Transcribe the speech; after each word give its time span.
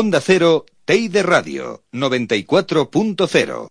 Onda 0.00 0.20
Cero, 0.20 0.64
Teide 0.84 1.24
Radio, 1.24 1.82
94.0. 1.90 3.66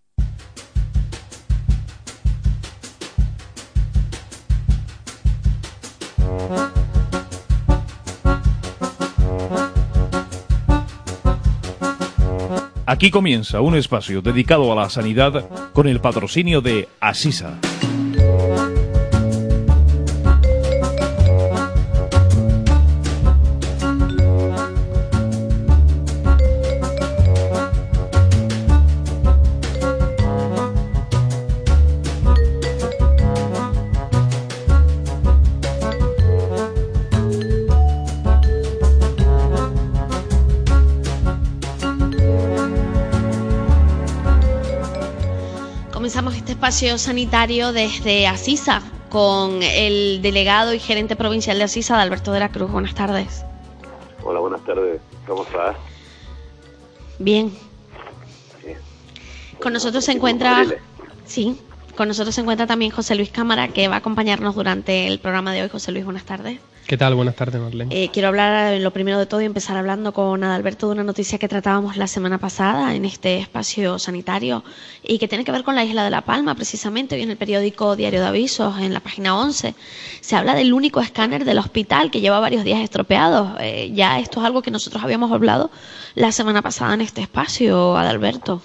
Aquí 12.85 13.09
comienza 13.09 13.61
un 13.61 13.77
espacio 13.77 14.21
dedicado 14.21 14.69
a 14.73 14.75
la 14.75 14.89
sanidad 14.89 15.47
con 15.71 15.87
el 15.87 16.01
patrocinio 16.01 16.59
de 16.59 16.89
Asisa. 16.99 17.57
Sanitario 46.77 47.73
desde 47.73 48.27
Asisa 48.27 48.83
con 49.09 49.63
el 49.63 50.21
delegado 50.21 50.75
y 50.75 50.79
gerente 50.79 51.15
provincial 51.15 51.57
de 51.57 51.63
Asisa, 51.63 51.99
Alberto 51.99 52.31
de 52.31 52.39
la 52.39 52.49
Cruz. 52.49 52.69
Buenas 52.69 52.93
tardes. 52.93 53.43
Hola, 54.23 54.39
buenas 54.41 54.63
tardes. 54.63 55.01
¿Cómo 55.25 55.41
estás? 55.41 55.75
Bien. 57.17 57.51
Bien. 58.63 58.77
Con 59.59 59.73
nosotros 59.73 60.05
se 60.05 60.11
encuentra, 60.11 60.67
sí, 61.25 61.59
con 61.95 62.09
nosotros 62.09 62.35
se 62.35 62.41
encuentra 62.41 62.67
también 62.67 62.91
José 62.91 63.15
Luis 63.15 63.31
Cámara, 63.31 63.69
que 63.69 63.87
va 63.87 63.95
a 63.95 63.97
acompañarnos 63.97 64.53
durante 64.53 65.07
el 65.07 65.17
programa 65.17 65.53
de 65.53 65.63
hoy. 65.63 65.69
José 65.69 65.91
Luis, 65.91 66.05
buenas 66.05 66.25
tardes. 66.25 66.59
¿Qué 66.87 66.95
tal? 66.95 67.15
Buenas 67.15 67.35
tardes, 67.35 67.61
Marlene. 67.61 68.01
Eh, 68.01 68.09
quiero 68.13 68.29
hablar 68.29 68.73
eh, 68.73 68.79
lo 68.79 68.91
primero 68.91 69.19
de 69.19 69.25
todo 69.25 69.41
y 69.41 69.45
empezar 69.45 69.75
hablando 69.75 70.13
con 70.13 70.41
Adalberto 70.41 70.87
de 70.87 70.93
una 70.93 71.03
noticia 71.03 71.37
que 71.37 71.49
tratábamos 71.49 71.97
la 71.97 72.07
semana 72.07 72.37
pasada 72.37 72.95
en 72.95 73.03
este 73.03 73.39
espacio 73.39 73.99
sanitario 73.99 74.63
y 75.03 75.19
que 75.19 75.27
tiene 75.27 75.43
que 75.43 75.51
ver 75.51 75.65
con 75.65 75.75
la 75.75 75.83
isla 75.83 76.05
de 76.05 76.11
La 76.11 76.21
Palma, 76.21 76.55
precisamente. 76.55 77.15
Hoy 77.15 77.23
en 77.23 77.29
el 77.29 77.35
periódico 77.35 77.97
Diario 77.97 78.21
de 78.21 78.27
Avisos, 78.27 78.79
en 78.79 78.93
la 78.93 79.01
página 79.01 79.37
11, 79.37 79.75
se 80.21 80.35
habla 80.37 80.55
del 80.55 80.71
único 80.71 81.01
escáner 81.01 81.43
del 81.43 81.57
hospital 81.57 82.09
que 82.09 82.21
lleva 82.21 82.39
varios 82.39 82.63
días 82.63 82.79
estropeados. 82.79 83.57
Eh, 83.59 83.91
ya 83.93 84.21
esto 84.21 84.39
es 84.39 84.45
algo 84.45 84.61
que 84.61 84.71
nosotros 84.71 85.03
habíamos 85.03 85.33
hablado 85.33 85.69
la 86.15 86.31
semana 86.31 86.61
pasada 86.61 86.93
en 86.93 87.01
este 87.01 87.19
espacio, 87.19 87.97
Adalberto. 87.97 88.61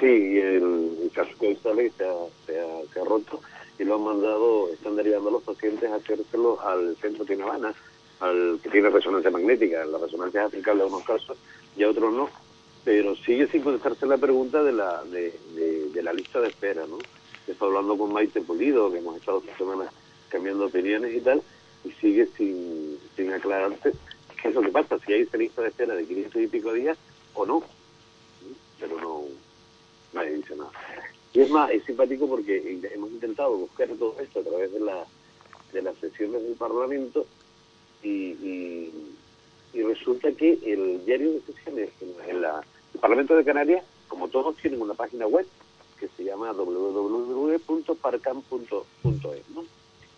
Sí, 0.00 0.06
el, 0.06 1.12
caso 1.14 1.30
sale 1.62 1.92
se 1.96 2.04
ha, 2.04 2.12
se, 2.44 2.58
ha, 2.58 2.92
se 2.92 3.00
ha 3.00 3.04
roto 3.04 3.40
y 3.78 3.84
lo 3.84 3.96
han 3.96 4.04
mandado, 4.04 4.68
están 4.70 4.96
derivando 4.96 5.28
a 5.28 5.32
los 5.32 5.42
pacientes 5.42 5.90
a 5.90 5.96
hacérselo 5.96 6.60
al 6.60 6.96
centro 6.96 7.24
de 7.24 7.42
Habana, 7.42 7.74
al 8.20 8.60
que 8.62 8.70
tiene 8.70 8.90
resonancia 8.90 9.30
magnética. 9.30 9.84
La 9.84 9.98
resonancia 9.98 10.42
es 10.42 10.46
aplicable 10.46 10.82
a 10.82 10.86
unos 10.86 11.04
casos 11.04 11.36
y 11.76 11.82
a 11.82 11.90
otros 11.90 12.12
no. 12.12 12.28
Pero 12.84 13.16
sigue 13.16 13.46
sin 13.48 13.62
contestarse 13.62 14.06
la 14.06 14.18
pregunta 14.18 14.62
de 14.62 14.72
la, 14.72 15.02
de, 15.04 15.38
de, 15.54 15.88
de 15.90 16.02
la 16.02 16.12
lista 16.12 16.40
de 16.40 16.48
espera, 16.48 16.86
¿no? 16.86 16.98
Estoy 17.46 17.68
hablando 17.68 17.98
con 17.98 18.12
Maite 18.12 18.40
Pulido, 18.42 18.90
que 18.90 18.98
hemos 18.98 19.16
estado 19.16 19.38
esta 19.38 19.56
semana 19.58 19.90
cambiando 20.28 20.66
opiniones 20.66 21.14
y 21.14 21.20
tal, 21.20 21.42
y 21.84 21.90
sigue 21.92 22.26
sin, 22.36 22.98
sin 23.16 23.32
aclararse 23.32 23.92
qué 24.40 24.48
es 24.48 24.54
lo 24.54 24.62
que 24.62 24.68
pasa, 24.68 24.98
si 24.98 25.12
hay 25.12 25.22
esa 25.22 25.36
lista 25.36 25.62
de 25.62 25.68
espera 25.68 25.94
de 25.94 26.06
500 26.06 26.42
y 26.42 26.46
pico 26.46 26.72
días 26.72 26.98
o 27.34 27.46
no. 27.46 27.62
Pero 28.78 29.00
no, 29.00 29.22
nadie 30.12 30.34
dice 30.34 30.56
nada. 30.56 30.70
Y 31.34 31.40
es 31.40 31.50
más, 31.50 31.70
es 31.72 31.84
simpático 31.84 32.28
porque 32.28 32.80
hemos 32.94 33.10
intentado 33.10 33.56
buscar 33.56 33.88
todo 33.98 34.14
esto 34.20 34.38
a 34.38 34.44
través 34.44 34.72
de, 34.72 34.78
la, 34.78 35.04
de 35.72 35.82
las 35.82 35.96
sesiones 35.98 36.42
del 36.44 36.54
Parlamento 36.54 37.26
y, 38.02 38.90
resulta 39.74 40.32
que 40.32 40.58
el 40.64 41.04
diario 41.04 41.32
de 41.32 41.40
sesiones 41.42 41.90
en, 42.00 42.14
en 42.30 42.40
la, 42.40 42.64
el 42.94 43.00
Parlamento 43.00 43.36
de 43.36 43.44
Canarias, 43.44 43.84
como 44.08 44.28
todos, 44.28 44.56
tienen 44.56 44.80
una 44.80 44.94
página 44.94 45.26
web 45.26 45.46
que 45.98 46.08
se 46.16 46.24
llama 46.24 46.52
www.parcam.es. 46.52 47.90
¿no? 49.54 49.64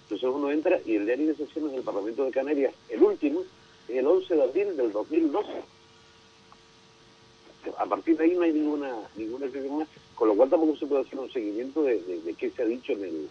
Entonces 0.03 0.31
uno 0.31 0.50
entra 0.50 0.78
y 0.84 0.97
el 0.97 1.06
diario 1.06 1.28
de 1.28 1.34
sesiones 1.37 1.72
del 1.72 1.82
Parlamento 1.82 2.25
de 2.25 2.31
Canarias, 2.31 2.75
el 2.91 3.03
último, 3.03 3.41
es 3.88 3.97
el 3.97 4.06
11 4.06 4.34
de 4.34 4.43
abril 4.43 4.76
del 4.76 4.93
2012 4.93 5.49
a 7.78 7.87
partir 7.87 8.16
de 8.16 8.25
ahí 8.25 8.34
no 8.34 8.43
hay 8.43 8.53
ninguna 8.53 8.94
ninguna 9.16 9.47
más, 9.76 9.88
con 10.16 10.28
lo 10.28 10.34
cual 10.34 10.50
tampoco 10.50 10.77
se 10.77 10.87
puede 10.87 11.03
hacer 11.03 11.19
un 11.19 11.31
seguimiento 11.31 11.82
de, 11.82 12.00
de, 12.00 12.34
qué 12.34 12.50
se 12.50 12.62
ha 12.62 12.65
dicho 12.65 12.93
en 12.93 13.04
el, 13.04 13.28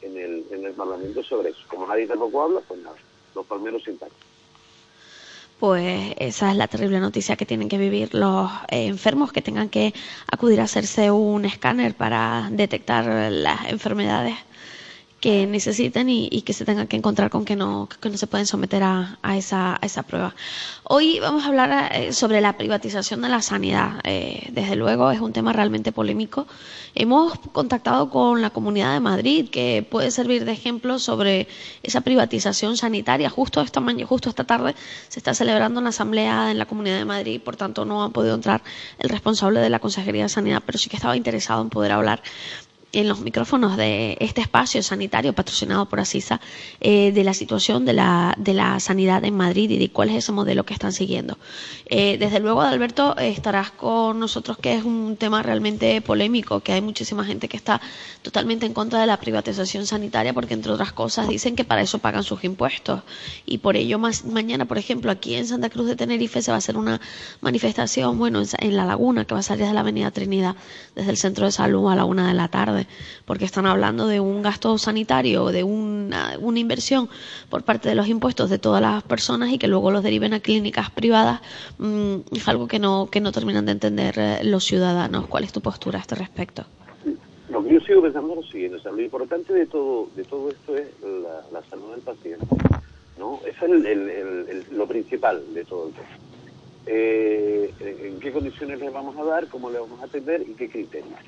en 0.00 0.16
el 0.16 0.44
en 0.50 0.64
el 0.64 0.72
Parlamento 0.72 1.22
sobre 1.22 1.50
eso. 1.50 1.60
Como 1.68 1.86
nadie 1.86 2.06
tampoco 2.06 2.42
habla, 2.42 2.60
pues 2.66 2.80
nada, 2.80 2.96
los 3.34 3.44
palmeros 3.44 3.86
intactos. 3.86 4.28
Pues 5.58 6.14
esa 6.18 6.52
es 6.52 6.56
la 6.56 6.68
terrible 6.68 7.00
noticia 7.00 7.34
que 7.34 7.44
tienen 7.44 7.68
que 7.68 7.78
vivir 7.78 8.14
los 8.14 8.48
enfermos 8.68 9.32
que 9.32 9.42
tengan 9.42 9.68
que 9.68 9.92
acudir 10.30 10.60
a 10.60 10.64
hacerse 10.64 11.10
un 11.10 11.44
escáner 11.44 11.96
para 11.96 12.48
detectar 12.52 13.32
las 13.32 13.68
enfermedades 13.68 14.36
que 15.20 15.46
necesiten 15.46 16.08
y, 16.08 16.28
y, 16.30 16.42
que 16.42 16.52
se 16.52 16.64
tengan 16.64 16.86
que 16.86 16.96
encontrar 16.96 17.28
con 17.28 17.44
que 17.44 17.56
no, 17.56 17.88
que 18.00 18.08
no 18.08 18.16
se 18.16 18.28
pueden 18.28 18.46
someter 18.46 18.84
a, 18.84 19.18
a, 19.22 19.36
esa, 19.36 19.74
a 19.74 19.84
esa 19.84 20.04
prueba. 20.04 20.34
Hoy 20.84 21.18
vamos 21.18 21.44
a 21.44 21.48
hablar 21.48 21.90
eh, 21.92 22.12
sobre 22.12 22.40
la 22.40 22.56
privatización 22.56 23.20
de 23.22 23.28
la 23.28 23.42
sanidad. 23.42 24.00
Eh, 24.04 24.48
desde 24.52 24.76
luego 24.76 25.10
es 25.10 25.20
un 25.20 25.32
tema 25.32 25.52
realmente 25.52 25.90
polémico. 25.90 26.46
Hemos 26.94 27.36
contactado 27.52 28.10
con 28.10 28.42
la 28.42 28.50
Comunidad 28.50 28.92
de 28.92 29.00
Madrid, 29.00 29.50
que 29.50 29.86
puede 29.88 30.12
servir 30.12 30.44
de 30.44 30.52
ejemplo 30.52 31.00
sobre 31.00 31.48
esa 31.82 32.00
privatización 32.00 32.76
sanitaria. 32.76 33.28
Justo 33.28 33.60
esta 33.60 33.80
mañana, 33.80 34.06
justo 34.06 34.28
esta 34.28 34.44
tarde 34.44 34.76
se 35.08 35.18
está 35.18 35.34
celebrando 35.34 35.80
una 35.80 35.88
asamblea 35.88 36.52
en 36.52 36.58
la 36.58 36.66
Comunidad 36.66 36.98
de 36.98 37.04
Madrid, 37.04 37.40
por 37.40 37.56
tanto 37.56 37.84
no 37.84 38.04
ha 38.04 38.10
podido 38.10 38.36
entrar 38.36 38.62
el 39.00 39.08
responsable 39.08 39.58
de 39.60 39.68
la 39.68 39.80
Consejería 39.80 40.24
de 40.24 40.28
Sanidad, 40.28 40.62
pero 40.64 40.78
sí 40.78 40.88
que 40.88 40.96
estaba 40.96 41.16
interesado 41.16 41.60
en 41.62 41.70
poder 41.70 41.90
hablar 41.90 42.22
en 42.92 43.06
los 43.06 43.20
micrófonos 43.20 43.76
de 43.76 44.16
este 44.20 44.40
espacio 44.40 44.82
sanitario 44.82 45.34
patrocinado 45.34 45.86
por 45.86 46.00
Asisa 46.00 46.40
eh, 46.80 47.12
de 47.12 47.22
la 47.22 47.34
situación 47.34 47.84
de 47.84 47.92
la, 47.92 48.34
de 48.38 48.54
la 48.54 48.80
sanidad 48.80 49.24
en 49.24 49.36
Madrid 49.36 49.70
y 49.70 49.78
de 49.78 49.90
cuál 49.90 50.08
es 50.08 50.16
ese 50.16 50.32
modelo 50.32 50.64
que 50.64 50.72
están 50.72 50.92
siguiendo. 50.92 51.38
Eh, 51.86 52.16
desde 52.18 52.40
luego, 52.40 52.62
Alberto, 52.62 53.16
estarás 53.18 53.70
con 53.70 54.18
nosotros 54.18 54.56
que 54.56 54.74
es 54.74 54.84
un 54.84 55.16
tema 55.16 55.42
realmente 55.42 56.00
polémico, 56.00 56.60
que 56.60 56.72
hay 56.72 56.80
muchísima 56.80 57.24
gente 57.24 57.48
que 57.48 57.58
está 57.58 57.80
totalmente 58.22 58.64
en 58.64 58.72
contra 58.72 59.00
de 59.00 59.06
la 59.06 59.18
privatización 59.18 59.86
sanitaria 59.86 60.32
porque, 60.32 60.54
entre 60.54 60.72
otras 60.72 60.92
cosas, 60.92 61.28
dicen 61.28 61.56
que 61.56 61.64
para 61.64 61.82
eso 61.82 61.98
pagan 61.98 62.24
sus 62.24 62.42
impuestos. 62.44 63.02
Y 63.44 63.58
por 63.58 63.76
ello, 63.76 63.98
mañana, 63.98 64.64
por 64.64 64.78
ejemplo, 64.78 65.10
aquí 65.10 65.34
en 65.34 65.46
Santa 65.46 65.68
Cruz 65.68 65.86
de 65.86 65.96
Tenerife 65.96 66.40
se 66.40 66.50
va 66.50 66.56
a 66.56 66.58
hacer 66.58 66.76
una 66.76 67.00
manifestación, 67.42 68.18
bueno, 68.18 68.40
en, 68.40 68.48
en 68.58 68.76
La 68.76 68.86
Laguna, 68.86 69.26
que 69.26 69.34
va 69.34 69.40
a 69.40 69.42
salir 69.42 69.66
de 69.66 69.74
la 69.74 69.80
Avenida 69.80 70.10
Trinidad, 70.10 70.56
desde 70.94 71.10
el 71.10 71.16
Centro 71.18 71.44
de 71.44 71.52
Salud 71.52 71.90
a 71.90 71.94
la 71.94 72.04
una 72.06 72.28
de 72.28 72.34
la 72.34 72.48
tarde 72.48 72.78
porque 73.24 73.44
están 73.44 73.66
hablando 73.66 74.06
de 74.06 74.20
un 74.20 74.42
gasto 74.42 74.76
sanitario, 74.78 75.46
de 75.46 75.64
una, 75.64 76.36
una, 76.38 76.58
inversión 76.58 77.08
por 77.48 77.62
parte 77.62 77.88
de 77.88 77.94
los 77.94 78.08
impuestos 78.08 78.50
de 78.50 78.58
todas 78.58 78.82
las 78.82 79.02
personas 79.02 79.50
y 79.52 79.58
que 79.58 79.68
luego 79.68 79.90
los 79.90 80.02
deriven 80.02 80.34
a 80.34 80.40
clínicas 80.40 80.90
privadas, 80.90 81.40
mmm, 81.78 82.16
es 82.32 82.48
algo 82.48 82.66
que 82.68 82.78
no, 82.78 83.08
que 83.10 83.20
no 83.20 83.32
terminan 83.32 83.66
de 83.66 83.72
entender 83.72 84.14
eh, 84.18 84.44
los 84.44 84.64
ciudadanos. 84.64 85.26
¿Cuál 85.26 85.44
es 85.44 85.52
tu 85.52 85.60
postura 85.60 85.98
a 85.98 86.02
este 86.02 86.14
respecto? 86.14 86.64
Lo 87.50 87.64
que 87.64 87.74
yo 87.74 87.80
sigo 87.80 88.02
pensando 88.02 88.30
es 88.32 88.36
lo 88.36 88.42
siguiente, 88.42 88.76
o 88.76 88.80
sea, 88.80 88.92
lo 88.92 89.00
importante 89.00 89.52
de 89.54 89.66
todo, 89.66 90.10
de 90.14 90.24
todo 90.24 90.50
esto 90.50 90.76
es 90.76 90.88
la, 91.50 91.62
salud 91.70 91.92
del 91.92 92.00
paciente, 92.00 92.46
¿no? 93.18 93.40
Eso 93.46 93.66
es 93.66 93.72
el, 93.86 94.64
lo 94.72 94.86
principal 94.86 95.42
de 95.54 95.64
todo 95.64 95.88
el 95.88 95.94
tema. 95.94 96.08
Eh, 96.90 97.72
en 97.80 98.18
qué 98.20 98.32
condiciones 98.32 98.78
le 98.80 98.90
vamos 98.90 99.16
a 99.16 99.24
dar, 99.24 99.48
cómo 99.48 99.70
le 99.70 99.78
vamos 99.78 100.00
a 100.00 100.04
atender 100.04 100.42
y 100.42 100.52
qué 100.52 100.68
criterios. 100.68 101.18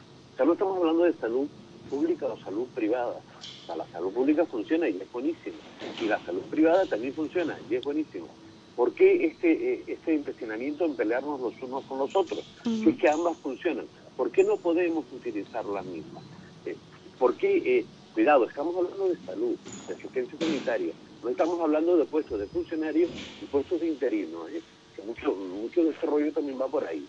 Sea, 0.41 0.47
no 0.47 0.55
estamos 0.55 0.79
hablando 0.79 1.05
de 1.05 1.13
salud 1.19 1.47
pública 1.91 2.25
o 2.25 2.39
salud 2.39 2.67
privada. 2.75 3.21
O 3.63 3.67
sea, 3.67 3.77
la 3.77 3.87
salud 3.89 4.11
pública 4.11 4.47
funciona 4.47 4.89
y 4.89 4.97
es 4.97 5.13
buenísima. 5.13 5.59
Y 6.01 6.07
la 6.07 6.19
salud 6.25 6.41
privada 6.51 6.87
también 6.87 7.13
funciona 7.13 7.59
y 7.69 7.75
es 7.75 7.85
buenísimo. 7.85 8.27
¿Por 8.75 8.95
qué 8.95 9.27
este, 9.27 9.53
eh, 9.53 9.85
este 9.87 10.15
empecinamiento 10.15 10.87
en 10.87 10.97
pelearnos 10.97 11.43
los 11.43 11.53
unos 11.61 11.85
con 11.85 11.99
los 11.99 12.17
otros? 12.17 12.43
es 12.65 12.97
que 12.97 13.11
ambas 13.11 13.37
funcionan. 13.37 13.85
¿Por 14.17 14.31
qué 14.31 14.43
no 14.43 14.57
podemos 14.57 15.05
utilizar 15.13 15.63
las 15.67 15.85
mismas? 15.85 16.25
Eh, 16.65 16.75
¿Por 17.19 17.37
qué? 17.37 17.59
Eh, 17.59 17.85
cuidado, 18.15 18.47
estamos 18.47 18.75
hablando 18.75 19.09
de 19.11 19.19
salud, 19.27 19.57
de 19.89 19.93
asistencia 19.93 20.39
sanitaria. 20.39 20.95
No 21.23 21.29
estamos 21.29 21.61
hablando 21.61 21.99
de 21.99 22.07
puestos 22.07 22.41
de 22.41 22.47
funcionarios 22.47 23.11
y 23.43 23.45
puestos 23.45 23.79
de 23.79 23.89
interinos. 23.89 24.49
Que 24.97 25.03
mucho, 25.03 25.35
mucho 25.35 25.85
desarrollo 25.85 26.33
también 26.33 26.59
va 26.59 26.67
por 26.67 26.87
ahí. 26.87 27.07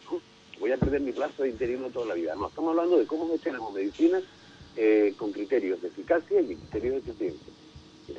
Voy 0.62 0.72
a 0.72 0.78
perder 0.78 1.02
mi 1.02 1.12
plazo 1.12 1.42
de 1.42 1.50
interino 1.50 1.90
toda 1.90 2.06
la 2.06 2.14
vida. 2.14 2.36
No, 2.36 2.48
estamos 2.48 2.70
hablando 2.70 3.00
de 3.00 3.08
cómo 3.08 3.28
gestionamos 3.30 3.74
medicinas 3.74 4.24
con 5.18 5.32
criterios 5.34 5.82
de 5.82 5.90
eficacia 5.90 6.40
y 6.40 6.56
criterios 6.56 6.94
de 6.94 7.12
eficiencia. 7.12 7.54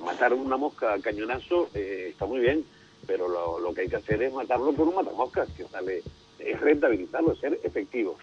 Matar 0.05 0.35
una 0.35 0.57
mosca 0.57 0.93
a 0.93 0.99
cañonazo 0.99 1.69
está 1.73 2.27
muy 2.27 2.41
bien, 2.41 2.65
pero 3.07 3.29
lo, 3.29 3.73
que 3.73 3.83
hay 3.83 3.89
que 3.89 3.97
hacer 3.97 4.21
es 4.23 4.33
matarlo 4.33 4.73
por 4.73 4.89
un 4.89 4.97
matamoscas, 4.97 5.49
que 5.51 5.65
sale, 5.65 6.03
es 6.41 6.61
rentabilizarlo, 6.61 7.33
es 7.33 7.39
ser 7.39 7.61
efectivo. 7.63 8.17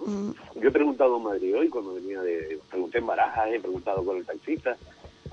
Mm. 0.00 0.30
Yo 0.60 0.68
he 0.68 0.72
preguntado 0.72 1.16
en 1.16 1.22
Madrid 1.22 1.56
hoy, 1.56 1.68
cuando 1.68 1.94
venía 1.94 2.20
de, 2.20 2.58
pregunté 2.70 2.98
en 2.98 3.06
Barajas, 3.06 3.52
he 3.52 3.60
preguntado 3.60 4.04
con 4.04 4.18
el 4.18 4.26
taxista, 4.26 4.76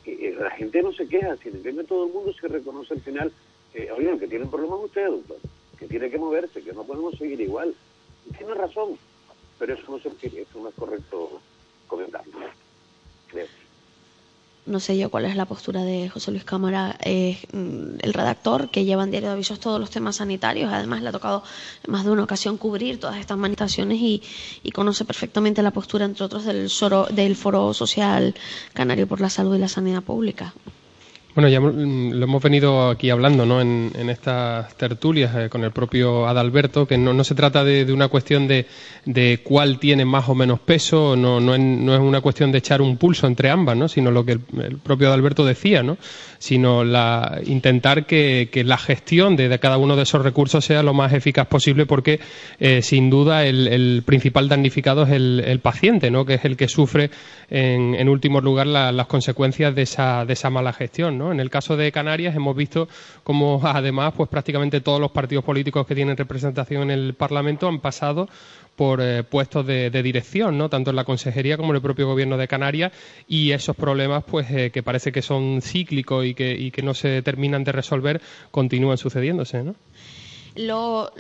y, 0.05 0.31
la 0.31 0.51
gente 0.51 0.81
no 0.81 0.93
se 0.93 1.07
queja, 1.07 1.35
si 1.37 1.49
entiende 1.49 1.83
todo 1.83 2.05
el 2.05 2.13
mundo 2.13 2.33
se 2.33 2.47
reconoce 2.47 2.93
al 2.93 3.01
final, 3.01 3.33
eh, 3.73 3.89
oye, 3.95 4.17
que 4.17 4.27
tienen 4.27 4.49
problemas 4.49 4.79
usted, 4.85 5.07
doctor, 5.07 5.37
que 5.77 5.87
tiene 5.87 6.09
que 6.09 6.17
moverse, 6.17 6.61
que 6.61 6.73
no 6.73 6.83
podemos 6.83 7.17
seguir 7.17 7.41
igual. 7.41 7.75
Y 8.29 8.33
tiene 8.33 8.53
razón, 8.53 8.97
pero 9.57 9.73
eso 9.73 9.91
no, 9.91 9.99
se, 9.99 10.09
eso 10.09 10.59
no 10.59 10.69
es 10.69 10.75
correcto 10.75 11.41
comentarlo, 11.87 12.39
creo 13.27 13.47
no 14.69 14.79
sé 14.79 14.97
yo 14.97 15.09
cuál 15.09 15.25
es 15.25 15.35
la 15.35 15.45
postura 15.45 15.83
de 15.83 16.09
José 16.09 16.31
Luis 16.31 16.43
Cámara, 16.43 16.95
eh, 17.03 17.39
el 17.51 18.13
redactor 18.13 18.69
que 18.69 18.85
lleva 18.85 19.03
en 19.03 19.11
Diario 19.11 19.29
de 19.29 19.33
Avisos 19.33 19.59
todos 19.59 19.79
los 19.79 19.89
temas 19.89 20.17
sanitarios. 20.17 20.71
Además, 20.71 21.01
le 21.01 21.09
ha 21.09 21.11
tocado 21.11 21.43
más 21.87 22.05
de 22.05 22.11
una 22.11 22.23
ocasión 22.23 22.57
cubrir 22.57 22.99
todas 22.99 23.17
estas 23.17 23.37
manifestaciones 23.37 23.99
y, 23.99 24.21
conoce 24.71 25.03
perfectamente 25.03 25.61
la 25.61 25.71
postura, 25.71 26.05
entre 26.05 26.23
otros, 26.23 26.45
del, 26.45 26.69
del 27.11 27.35
Foro 27.35 27.73
Social 27.73 28.35
Canario 28.73 29.07
por 29.07 29.19
la 29.19 29.29
Salud 29.29 29.55
y 29.55 29.59
la 29.59 29.67
Sanidad 29.67 30.03
Pública. 30.03 30.53
Bueno, 31.39 31.47
ya 31.47 31.61
mm, 31.61 32.15
lo 32.15 32.25
hemos 32.25 32.43
venido 32.43 32.89
aquí 32.89 33.09
hablando 33.09 33.45
¿no? 33.45 33.61
en, 33.61 34.09
estas 34.09 34.75
tertulias 34.75 35.33
eh, 35.37 35.47
con 35.47 35.63
el 35.63 35.71
propio 35.71 36.27
Adalberto, 36.27 36.85
que 36.85 36.97
no, 36.97 37.23
se 37.23 37.33
trata 37.33 37.63
de, 37.63 37.93
una 37.93 38.09
cuestión 38.09 38.45
de, 38.45 38.65
de, 39.05 39.39
cuál 39.41 39.79
tiene 39.79 40.03
más 40.03 40.27
o 40.27 40.35
menos 40.35 40.59
peso, 40.59 41.15
no, 41.15 41.39
no, 41.39 41.55
es, 41.55 41.61
no, 41.61 42.03
una 42.03 42.19
cuestión 42.19 42.51
de 42.51 42.57
echar 42.57 42.81
un 42.81 42.97
pulso 42.97 43.25
entre 43.25 43.49
ambas, 43.49 43.77
¿no? 43.77 43.87
sino 43.87 44.11
lo 44.11 44.25
que 44.25 44.33
el, 44.33 44.79
propio 44.83 45.07
Adalberto 45.07 45.45
decía, 45.45 45.81
¿no? 45.81 45.97
sino 46.39 46.83
la, 46.83 47.39
intentar 47.45 48.05
que, 48.05 48.49
la 48.65 48.77
gestión 48.77 49.37
de, 49.37 49.59
cada 49.59 49.77
uno 49.77 49.95
de 49.95 50.03
esos 50.03 50.21
recursos 50.21 50.65
sea 50.65 50.83
lo 50.83 50.93
más 50.93 51.13
eficaz 51.13 51.47
posible, 51.47 51.85
porque 51.85 52.19
eh, 52.59 52.81
sin 52.81 53.09
duda 53.09 53.45
el, 53.45 54.03
principal 54.05 54.49
damnificado 54.49 55.03
es 55.03 55.11
el, 55.11 55.59
paciente, 55.63 56.11
¿no? 56.11 56.25
que 56.25 56.33
es 56.33 56.43
el 56.43 56.57
que 56.57 56.67
sufre 56.67 57.11
en, 57.49 57.95
en 57.95 58.09
último 58.09 58.41
lugar 58.41 58.67
las 58.67 59.07
consecuencias 59.07 59.73
de 59.73 59.83
esa, 59.83 60.25
de 60.25 60.33
esa 60.33 60.49
mala 60.49 60.73
gestión. 60.73 61.28
En 61.31 61.39
el 61.39 61.49
caso 61.49 61.77
de 61.77 61.91
Canarias 61.91 62.35
hemos 62.35 62.55
visto 62.55 62.87
cómo 63.23 63.61
además 63.63 64.13
pues 64.15 64.29
prácticamente 64.29 64.81
todos 64.81 64.99
los 64.99 65.11
partidos 65.11 65.43
políticos 65.43 65.85
que 65.87 65.95
tienen 65.95 66.17
representación 66.17 66.83
en 66.83 66.91
el 66.91 67.13
Parlamento 67.13 67.67
han 67.67 67.79
pasado 67.79 68.27
por 68.75 69.01
eh, 69.01 69.23
puestos 69.23 69.65
de, 69.65 69.89
dirección, 69.89 70.57
¿no? 70.57 70.69
tanto 70.69 70.91
en 70.91 70.95
la 70.95 71.03
consejería 71.03 71.57
como 71.57 71.71
en 71.71 71.75
el 71.75 71.81
propio 71.81 72.07
gobierno 72.07 72.37
de 72.37 72.47
Canarias 72.47 72.93
y 73.27 73.51
esos 73.51 73.75
problemas 73.75 74.23
pues 74.23 74.49
eh, 74.51 74.71
que 74.71 74.83
parece 74.83 75.11
que 75.11 75.21
son 75.21 75.61
cíclicos 75.61 76.25
y 76.25 76.33
que, 76.33 76.53
y 76.53 76.71
que 76.71 76.81
no 76.81 76.93
se 76.93 77.21
terminan 77.21 77.65
de 77.65 77.73
resolver 77.73 78.21
continúan 78.51 78.97
sucediéndose. 78.97 79.63
¿no? 79.63 79.75
Lo, 80.55 81.11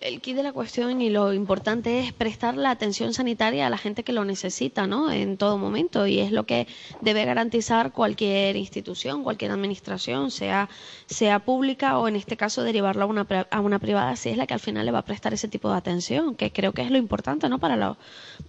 el 0.00 0.20
kit 0.20 0.36
de 0.36 0.42
la 0.42 0.52
cuestión 0.52 1.00
y 1.00 1.10
lo 1.10 1.32
importante 1.32 2.00
es 2.00 2.12
prestar 2.12 2.56
la 2.56 2.70
atención 2.70 3.12
sanitaria 3.12 3.66
a 3.66 3.70
la 3.70 3.78
gente 3.78 4.04
que 4.04 4.12
lo 4.12 4.24
necesita, 4.24 4.86
¿no? 4.86 5.10
En 5.10 5.36
todo 5.36 5.58
momento 5.58 6.06
y 6.06 6.20
es 6.20 6.32
lo 6.32 6.44
que 6.44 6.66
debe 7.00 7.24
garantizar 7.24 7.92
cualquier 7.92 8.56
institución, 8.56 9.22
cualquier 9.22 9.50
administración, 9.50 10.30
sea 10.30 10.68
sea 11.06 11.40
pública 11.40 11.98
o 11.98 12.08
en 12.08 12.16
este 12.16 12.36
caso 12.36 12.62
derivarlo 12.62 13.04
a 13.04 13.06
una 13.06 13.26
a 13.50 13.60
una 13.60 13.78
privada, 13.78 14.16
si 14.16 14.30
es 14.30 14.36
la 14.36 14.46
que 14.46 14.54
al 14.54 14.60
final 14.60 14.86
le 14.86 14.92
va 14.92 15.00
a 15.00 15.04
prestar 15.04 15.34
ese 15.34 15.48
tipo 15.48 15.70
de 15.70 15.76
atención, 15.76 16.34
que 16.34 16.50
creo 16.52 16.72
que 16.72 16.82
es 16.82 16.90
lo 16.90 16.98
importante, 16.98 17.48
¿no? 17.48 17.58
Para 17.58 17.76
la 17.76 17.96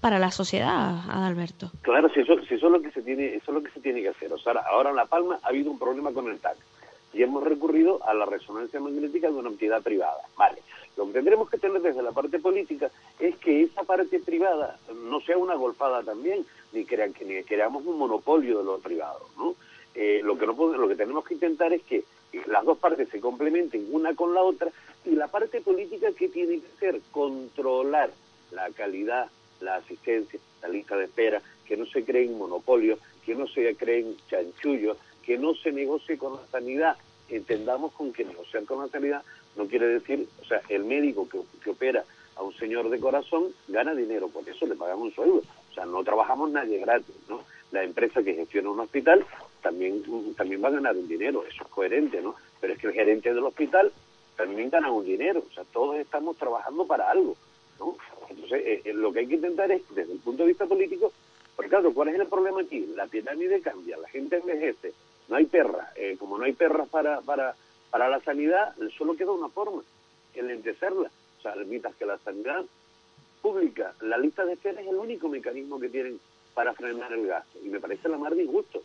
para 0.01 0.19
la 0.19 0.31
sociedad, 0.31 0.99
Adalberto. 1.09 1.71
Claro, 1.81 2.09
si 2.13 2.21
eso, 2.21 2.35
si 2.47 2.55
eso 2.55 2.67
es 2.67 2.71
lo 2.71 2.81
que 2.81 2.91
se 2.91 3.01
tiene, 3.01 3.35
eso 3.35 3.51
es 3.51 3.55
lo 3.55 3.63
que 3.63 3.71
se 3.71 3.79
tiene 3.79 4.01
que 4.01 4.09
hacer. 4.09 4.31
O 4.31 4.37
sea, 4.37 4.53
ahora 4.71 4.91
en 4.91 4.95
La 4.95 5.05
Palma 5.05 5.39
ha 5.43 5.47
habido 5.47 5.71
un 5.71 5.79
problema 5.79 6.11
con 6.11 6.27
el 6.29 6.39
TAC 6.39 6.57
y 7.13 7.23
hemos 7.23 7.43
recurrido 7.43 7.99
a 8.05 8.13
la 8.13 8.25
resonancia 8.25 8.79
magnética 8.79 9.29
de 9.29 9.33
una 9.35 9.49
entidad 9.49 9.81
privada. 9.81 10.21
Vale. 10.37 10.61
Lo 10.97 11.07
que 11.07 11.13
tendremos 11.13 11.49
que 11.49 11.57
tener 11.57 11.81
desde 11.81 12.03
la 12.03 12.11
parte 12.11 12.39
política 12.39 12.91
es 13.19 13.37
que 13.37 13.63
esa 13.63 13.83
parte 13.83 14.19
privada 14.19 14.77
no 15.05 15.21
sea 15.21 15.37
una 15.37 15.55
golfada 15.55 16.03
también, 16.03 16.45
ni, 16.73 16.85
crean, 16.85 17.13
que, 17.13 17.25
ni 17.25 17.41
creamos 17.43 17.85
un 17.85 17.97
monopolio 17.97 18.59
de 18.59 18.63
lo 18.63 18.79
privado. 18.79 19.27
¿no? 19.37 19.55
Eh, 19.95 20.21
lo, 20.23 20.37
que 20.37 20.45
no 20.45 20.53
lo 20.53 20.87
que 20.87 20.95
tenemos 20.95 21.25
que 21.25 21.35
intentar 21.35 21.73
es 21.73 21.83
que 21.83 22.03
las 22.47 22.63
dos 22.65 22.77
partes 22.77 23.09
se 23.09 23.19
complementen 23.19 23.87
una 23.91 24.13
con 24.13 24.33
la 24.33 24.43
otra 24.43 24.69
y 25.05 25.11
la 25.11 25.27
parte 25.27 25.61
política 25.61 26.11
que 26.11 26.27
tiene 26.27 26.59
que 26.59 26.67
ser 26.79 27.01
controlar 27.11 28.11
la 28.51 28.69
calidad, 28.71 29.29
la 29.61 29.75
asistencia, 29.75 30.39
la 30.61 30.69
lista 30.69 30.95
de 30.95 31.05
espera, 31.05 31.41
que 31.65 31.77
no 31.77 31.85
se 31.85 32.03
creen 32.03 32.37
monopolios, 32.37 32.99
que 33.25 33.35
no 33.35 33.47
se 33.47 33.75
creen 33.75 34.17
chanchullos, 34.29 34.97
que 35.29 35.37
no 35.37 35.53
se 35.53 35.71
negocie 35.71 36.17
con 36.17 36.33
la 36.33 36.47
sanidad. 36.47 36.97
Entendamos 37.29 37.91
con 37.91 38.11
que 38.11 38.25
negociar 38.25 38.65
con 38.65 38.79
la 38.79 38.87
sanidad 38.87 39.21
no 39.55 39.67
quiere 39.67 39.85
decir, 39.85 40.27
o 40.41 40.45
sea, 40.45 40.59
el 40.69 40.85
médico 40.85 41.29
que, 41.29 41.37
que 41.63 41.69
opera 41.69 42.03
a 42.35 42.41
un 42.41 42.51
señor 42.55 42.89
de 42.89 42.99
corazón 42.99 43.53
gana 43.67 43.93
dinero, 43.93 44.27
por 44.29 44.49
eso 44.49 44.65
le 44.65 44.73
pagamos 44.73 45.09
un 45.09 45.13
sueldo. 45.13 45.43
O 45.69 45.73
sea, 45.75 45.85
no 45.85 46.03
trabajamos 46.03 46.49
nadie 46.49 46.79
gratis, 46.79 47.13
¿no? 47.27 47.43
La 47.71 47.83
empresa 47.83 48.23
que 48.23 48.33
gestiona 48.33 48.71
un 48.71 48.79
hospital 48.79 49.23
también, 49.61 50.03
también 50.35 50.63
va 50.63 50.69
a 50.69 50.71
ganar 50.71 50.97
un 50.97 51.07
dinero, 51.07 51.45
eso 51.45 51.63
es 51.63 51.69
coherente, 51.69 52.23
¿no? 52.23 52.33
Pero 52.59 52.73
es 52.73 52.79
que 52.79 52.87
el 52.87 52.93
gerente 52.93 53.31
del 53.31 53.43
hospital 53.43 53.91
también 54.35 54.71
gana 54.71 54.91
un 54.91 55.05
dinero, 55.05 55.43
o 55.47 55.53
sea, 55.53 55.63
todos 55.71 55.97
estamos 55.97 56.37
trabajando 56.37 56.87
para 56.87 57.11
algo, 57.11 57.35
¿no? 57.77 57.95
Entonces, 58.31 58.63
eh, 58.65 58.81
eh, 58.83 58.93
lo 58.93 59.13
que 59.13 59.19
hay 59.19 59.27
que 59.27 59.35
intentar 59.35 59.71
es, 59.71 59.83
desde 59.93 60.11
el 60.11 60.19
punto 60.21 60.41
de 60.41 60.49
vista 60.49 60.65
político, 60.65 61.13
porque 61.55 61.69
claro, 61.69 61.93
¿cuál 61.93 62.07
es 62.07 62.19
el 62.19 62.25
problema 62.25 62.61
aquí? 62.61 62.87
La 62.95 63.05
pirámide 63.05 63.61
cambia, 63.61 63.97
la 63.97 64.07
gente 64.07 64.37
envejece, 64.37 64.93
no 65.29 65.35
hay 65.35 65.45
perra. 65.45 65.91
Eh, 65.95 66.17
como 66.19 66.37
no 66.37 66.45
hay 66.45 66.53
perras 66.53 66.89
para, 66.89 67.21
para, 67.21 67.55
para 67.89 68.09
la 68.09 68.19
sanidad, 68.21 68.75
solo 68.97 69.15
queda 69.15 69.31
una 69.31 69.49
forma, 69.49 69.83
enlentecerla. 70.33 71.09
O 71.37 71.41
sea, 71.41 71.55
mientras 71.65 71.95
que 71.95 72.05
la 72.05 72.17
sanidad 72.17 72.65
pública, 73.41 73.93
la 74.01 74.17
lista 74.17 74.43
de 74.45 74.53
espera 74.53 74.81
es 74.81 74.87
el 74.87 74.95
único 74.95 75.29
mecanismo 75.29 75.79
que 75.79 75.89
tienen 75.89 76.19
para 76.53 76.73
frenar 76.73 77.13
el 77.13 77.27
gasto. 77.27 77.59
Y 77.63 77.69
me 77.69 77.79
parece 77.79 78.09
la 78.09 78.17
más 78.17 78.35
disgusto. 78.35 78.81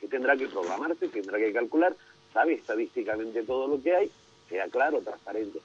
Que 0.00 0.08
tendrá 0.08 0.36
que 0.36 0.48
programarse, 0.48 1.08
tendrá 1.08 1.38
que 1.38 1.52
calcular, 1.52 1.94
sabe 2.32 2.54
estadísticamente 2.54 3.44
todo 3.44 3.68
lo 3.68 3.82
que 3.82 3.94
hay, 3.94 4.10
sea 4.48 4.68
claro, 4.68 5.00
transparente. 5.00 5.60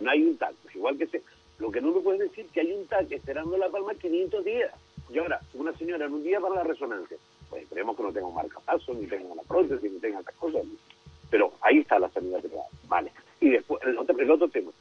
no 0.00 0.10
hay 0.10 0.22
un 0.22 0.36
TAC, 0.36 0.54
pues 0.62 0.76
igual 0.76 0.98
que 0.98 1.06
se... 1.06 1.22
Lo 1.58 1.70
que 1.70 1.80
no 1.80 1.92
me 1.92 2.00
puedes 2.00 2.20
decir 2.20 2.46
que 2.48 2.60
hay 2.60 2.72
un 2.72 2.86
TAC 2.86 3.12
esperando 3.12 3.56
la 3.56 3.68
palma 3.68 3.94
500 3.94 4.44
días. 4.44 4.72
Y 5.08 5.18
ahora, 5.18 5.40
una 5.54 5.72
señora 5.72 6.06
en 6.06 6.12
un 6.12 6.22
día 6.22 6.40
para 6.40 6.56
la 6.56 6.64
resonancia. 6.64 7.16
Pues 7.54 7.62
esperemos 7.62 7.96
que 7.96 8.02
no 8.02 8.12
tenga 8.12 8.26
un 8.26 8.34
marcapaso, 8.34 8.94
ni 8.94 9.06
tenga 9.06 9.32
una 9.32 9.42
prótesis, 9.42 9.92
ni 9.92 10.00
tenga 10.00 10.18
otras 10.18 10.34
cosas. 10.38 10.62
Pero 11.30 11.52
ahí 11.60 11.78
está 11.78 12.00
la 12.00 12.10
sanidad 12.10 12.40
privada. 12.40 12.66
Vale. 12.88 13.12
Y 13.38 13.50
después, 13.50 13.80
el 13.84 13.96
otro, 13.96 14.18
el 14.18 14.28
otro 14.28 14.48
tema. 14.48 14.72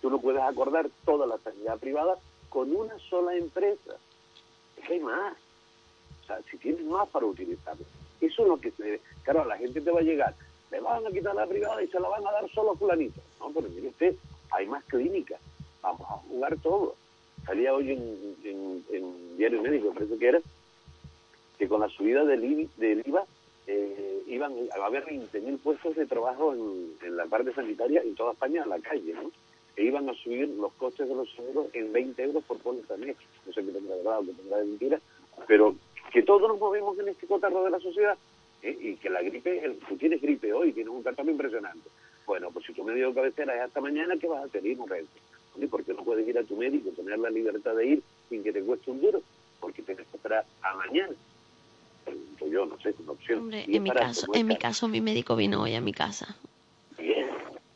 Tú 0.00 0.08
no 0.08 0.18
puedes 0.18 0.40
acordar 0.40 0.88
toda 1.04 1.26
la 1.26 1.36
sanidad 1.36 1.78
privada 1.78 2.16
con 2.48 2.74
una 2.74 2.98
sola 3.10 3.34
empresa. 3.34 3.96
Es 4.78 4.86
que 4.86 4.94
hay 4.94 5.00
más. 5.00 5.36
O 6.22 6.26
sea, 6.26 6.40
si 6.50 6.56
tienes 6.56 6.82
más 6.86 7.06
para 7.10 7.26
utilizarlo. 7.26 7.84
Eso 8.22 8.42
es 8.42 8.48
lo 8.48 8.58
que 8.58 8.70
se... 8.70 9.02
Claro, 9.24 9.44
la 9.44 9.58
gente 9.58 9.82
te 9.82 9.90
va 9.90 10.00
a 10.00 10.02
llegar. 10.02 10.34
Le 10.70 10.80
van 10.80 11.06
a 11.06 11.10
quitar 11.10 11.34
la 11.34 11.46
privada 11.46 11.82
y 11.82 11.88
se 11.88 12.00
la 12.00 12.08
van 12.08 12.26
a 12.26 12.32
dar 12.32 12.50
solo 12.52 12.72
a 12.72 12.76
fulanito. 12.76 13.20
No, 13.40 13.50
pero 13.50 13.68
mire 13.68 13.88
usted, 13.88 14.16
hay 14.52 14.66
más 14.68 14.82
clínicas. 14.84 15.38
Vamos 15.82 16.00
a 16.08 16.14
jugar 16.14 16.56
todo. 16.62 16.94
Salía 17.44 17.74
hoy 17.74 17.92
en, 17.92 18.36
en, 18.90 19.36
Diario 19.36 19.60
Médico, 19.60 19.92
parece 19.92 20.16
que 20.16 20.28
era, 20.28 20.40
que 21.62 21.68
con 21.68 21.80
la 21.80 21.88
subida 21.90 22.24
del, 22.24 22.68
del 22.76 23.06
IVA 23.06 23.24
eh, 23.68 24.22
iban 24.26 24.52
a 24.52 24.84
haber 24.84 25.04
20.000 25.04 25.58
puestos 25.60 25.94
de 25.94 26.06
trabajo 26.06 26.52
en, 26.52 27.16
la 27.16 27.26
parte 27.26 27.54
sanitaria 27.54 28.02
en 28.02 28.16
toda 28.16 28.32
España, 28.32 28.64
en 28.64 28.68
la 28.68 28.80
calle, 28.80 29.14
¿no? 29.14 29.30
E 29.76 29.84
iban 29.84 30.08
a 30.10 30.14
subir 30.14 30.48
los 30.48 30.72
costes 30.72 31.08
de 31.08 31.14
los 31.14 31.30
seguros 31.30 31.68
en 31.72 31.92
20 31.92 32.20
euros 32.20 32.42
por 32.42 32.58
póliza 32.58 32.96
mes. 32.96 33.16
No 33.46 33.52
sé 33.52 33.64
qué 33.64 33.70
tendrá 33.70 33.94
de 33.94 34.02
verdad 34.02 34.18
qué 34.26 34.32
tendrá 34.32 34.58
de 34.58 34.64
mentira, 34.64 35.00
pero 35.46 35.76
que 36.12 36.24
todos 36.24 36.48
nos 36.48 36.58
movemos 36.58 36.98
en 36.98 37.06
este 37.06 37.28
cotarro 37.28 37.62
de 37.62 37.70
la 37.70 37.78
sociedad 37.78 38.18
¿eh? 38.62 38.76
y 38.80 38.96
que 38.96 39.08
la 39.08 39.22
gripe, 39.22 39.64
el, 39.64 39.78
tú 39.78 39.96
tienes 39.96 40.20
gripe 40.20 40.52
hoy, 40.52 40.72
tienes 40.72 40.92
un 40.92 41.04
catarro 41.04 41.30
impresionante. 41.30 41.88
Bueno, 42.26 42.50
pues 42.50 42.66
si 42.66 42.72
tu 42.72 42.82
médico 42.82 43.10
de 43.10 43.14
cabecera 43.14 43.54
es 43.54 43.62
hasta 43.62 43.80
mañana, 43.80 44.16
¿qué 44.20 44.26
vas 44.26 44.44
a 44.44 44.48
tener? 44.48 44.76
Un 44.80 45.68
¿Por 45.68 45.84
qué 45.84 45.94
no 45.94 46.02
puedes 46.02 46.26
ir 46.26 46.36
a 46.36 46.42
tu 46.42 46.56
médico, 46.56 46.90
tener 46.90 47.20
la 47.20 47.30
libertad 47.30 47.76
de 47.76 47.86
ir 47.86 48.02
sin 48.28 48.42
que 48.42 48.52
te 48.52 48.64
cueste 48.64 48.90
un 48.90 49.00
duro? 49.00 49.22
porque 49.62 49.80
tienes 49.80 50.06
que 50.08 50.16
esperar 50.16 50.44
a 50.60 50.74
mañana. 50.74 51.14
Yo, 52.50 52.66
no 52.66 52.78
sé, 52.80 52.94
una 52.98 53.12
opción. 53.12 53.40
Hombre, 53.40 53.64
en 53.68 53.82
mi, 53.82 53.90
caso, 53.90 54.26
en 54.32 54.46
mi 54.46 54.56
caso, 54.56 54.88
mi 54.88 55.00
médico 55.00 55.36
vino 55.36 55.62
hoy 55.62 55.74
a 55.74 55.80
mi 55.80 55.92
casa. 55.92 56.36
Bien, 56.98 57.28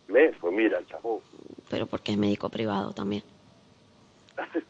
¿ves? 0.08 0.35
Pues 0.40 0.54
mira, 0.54 0.80
chavo. 0.88 1.23
Pero 1.68 1.87
porque 1.87 2.12
es 2.12 2.18
médico 2.18 2.49
privado 2.49 2.92
también. 2.92 3.23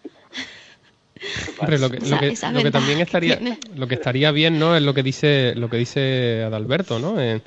lo 1.60 1.90
que, 1.90 1.98
lo 1.98 2.62
que, 2.62 2.70
también 2.70 3.00
estaría 3.00 3.40
lo 3.74 3.88
que 3.88 3.94
estaría 3.94 4.30
bien 4.30 4.58
no 4.58 4.76
es 4.76 4.82
lo 4.82 4.92
que 4.94 5.02
dice 5.02 5.54
lo 5.56 5.70
que 5.70 5.78
dice 5.78 6.42
Adalberto 6.44 6.98
no 6.98 7.20
eh, 7.20 7.40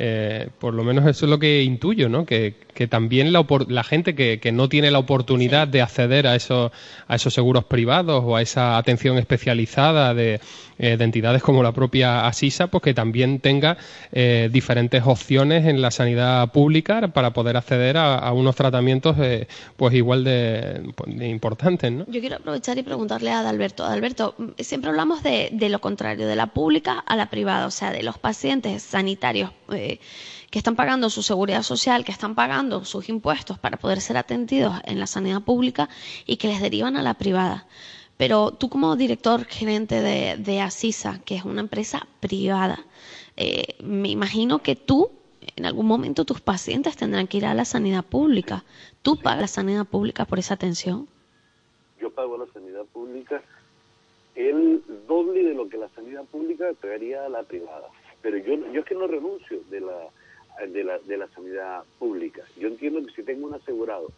eh, 0.00 0.48
por 0.60 0.74
lo 0.74 0.84
menos 0.84 1.04
eso 1.06 1.26
es 1.26 1.30
lo 1.30 1.40
que 1.40 1.64
intuyo, 1.64 2.08
¿no? 2.08 2.24
Que, 2.24 2.54
también 2.88 3.32
la, 3.32 3.44
la 3.66 3.82
gente 3.82 4.14
que, 4.14 4.38
que, 4.38 4.52
no 4.52 4.68
tiene 4.68 4.92
la 4.92 5.00
oportunidad 5.00 5.66
de 5.66 5.82
acceder 5.82 6.28
a 6.28 6.36
esos, 6.36 6.70
a 7.08 7.16
esos 7.16 7.34
seguros 7.34 7.64
privados 7.64 8.22
o 8.24 8.36
a 8.36 8.42
esa 8.42 8.76
atención 8.76 9.18
especializada 9.18 10.14
de, 10.14 10.40
eh, 10.78 10.96
de 10.96 11.04
entidades 11.04 11.42
como 11.42 11.64
la 11.64 11.72
propia 11.72 12.28
Asisa, 12.28 12.68
pues 12.68 12.84
que 12.84 12.94
también 12.94 13.40
tenga 13.40 13.78
eh, 14.12 14.48
diferentes 14.52 15.02
opciones 15.04 15.66
en 15.66 15.82
la 15.82 15.90
sanidad 15.90 16.52
pública 16.52 17.08
para 17.08 17.32
poder 17.32 17.56
acceder 17.56 17.96
a, 17.96 18.32
unos 18.32 18.54
tratamientos 18.54 19.16
pues 19.76 19.94
igual 19.94 20.22
pues, 20.94 21.16
de, 21.18 21.28
importantes, 21.28 21.90
¿no? 21.90 22.04
Yo 22.06 22.20
quiero 22.20 22.36
aprovechar 22.36 22.78
y 22.78 22.84
preguntarle 22.84 23.32
a 23.32 23.40
Adalberto. 23.40 23.84
Adalberto, 23.84 24.36
siempre 24.58 24.90
hablamos 24.90 25.24
de, 25.24 25.48
de 25.50 25.68
lo 25.68 25.80
contrario, 25.80 26.28
de 26.28 26.36
la 26.36 26.46
pública 26.46 27.02
a 27.04 27.16
la 27.16 27.28
privada, 27.28 27.66
o 27.66 27.72
sea, 27.72 27.90
de 27.90 28.04
los 28.04 28.18
pacientes 28.18 28.84
sanitarios 28.84 29.50
que 30.50 30.58
están 30.58 30.76
pagando 30.76 31.10
su 31.10 31.22
seguridad 31.22 31.62
social, 31.62 32.04
que 32.04 32.12
están 32.12 32.34
pagando 32.34 32.84
sus 32.84 33.08
impuestos 33.08 33.58
para 33.58 33.76
poder 33.76 34.00
ser 34.00 34.16
atendidos 34.16 34.74
en 34.84 34.98
la 34.98 35.06
sanidad 35.06 35.42
pública 35.42 35.88
y 36.26 36.36
que 36.36 36.48
les 36.48 36.60
derivan 36.60 36.96
a 36.96 37.02
la 37.02 37.14
privada. 37.14 37.66
Pero 38.16 38.50
tú 38.50 38.68
como 38.68 38.96
director 38.96 39.44
gerente 39.44 40.00
de, 40.00 40.60
Asisa, 40.60 41.20
que 41.24 41.36
es 41.36 41.44
una 41.44 41.60
empresa 41.60 42.06
privada, 42.20 42.84
eh, 43.36 43.76
me 43.82 44.08
imagino 44.08 44.58
que 44.60 44.74
tú, 44.74 45.10
en 45.56 45.66
algún 45.66 45.86
momento 45.86 46.24
tus 46.24 46.40
pacientes 46.40 46.96
tendrán 46.96 47.28
que 47.28 47.38
ir 47.38 47.46
a 47.46 47.54
la 47.54 47.64
sanidad 47.64 48.04
pública. 48.04 48.64
¿Tú 49.02 49.16
pagas 49.16 49.40
la 49.40 49.46
sanidad 49.46 49.84
pública 49.86 50.24
por 50.24 50.38
esa 50.38 50.54
atención? 50.54 51.08
Yo 52.00 52.10
pago 52.10 52.36
la 52.36 52.46
sanidad 52.52 52.84
pública 52.92 53.42
el 54.38 54.82
doble 55.08 55.42
de 55.42 55.54
lo 55.54 55.68
que 55.68 55.76
la 55.76 55.88
sanidad 55.88 56.24
pública 56.26 56.72
pagaría 56.80 57.24
a 57.24 57.28
la 57.28 57.42
privada 57.42 57.88
pero 58.22 58.36
yo, 58.38 58.54
yo 58.72 58.80
es 58.80 58.86
que 58.86 58.94
no 58.94 59.06
renuncio 59.06 59.60
de 59.70 59.80
la, 59.80 60.08
de 60.66 60.84
la, 60.84 60.98
de 60.98 61.16
la 61.16 61.28
sanidad 61.28 61.84
pública. 61.98 62.42
Yo 62.56 62.68
entiendo 62.68 63.04
que 63.04 63.12
si 63.12 63.22
tengo 63.22 63.46
un 63.46 63.54
asegurado 63.54 64.08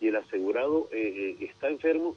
y 0.00 0.08
el 0.08 0.16
asegurado 0.16 0.88
eh, 0.92 1.36
eh, 1.40 1.44
está 1.44 1.68
enfermo, 1.68 2.16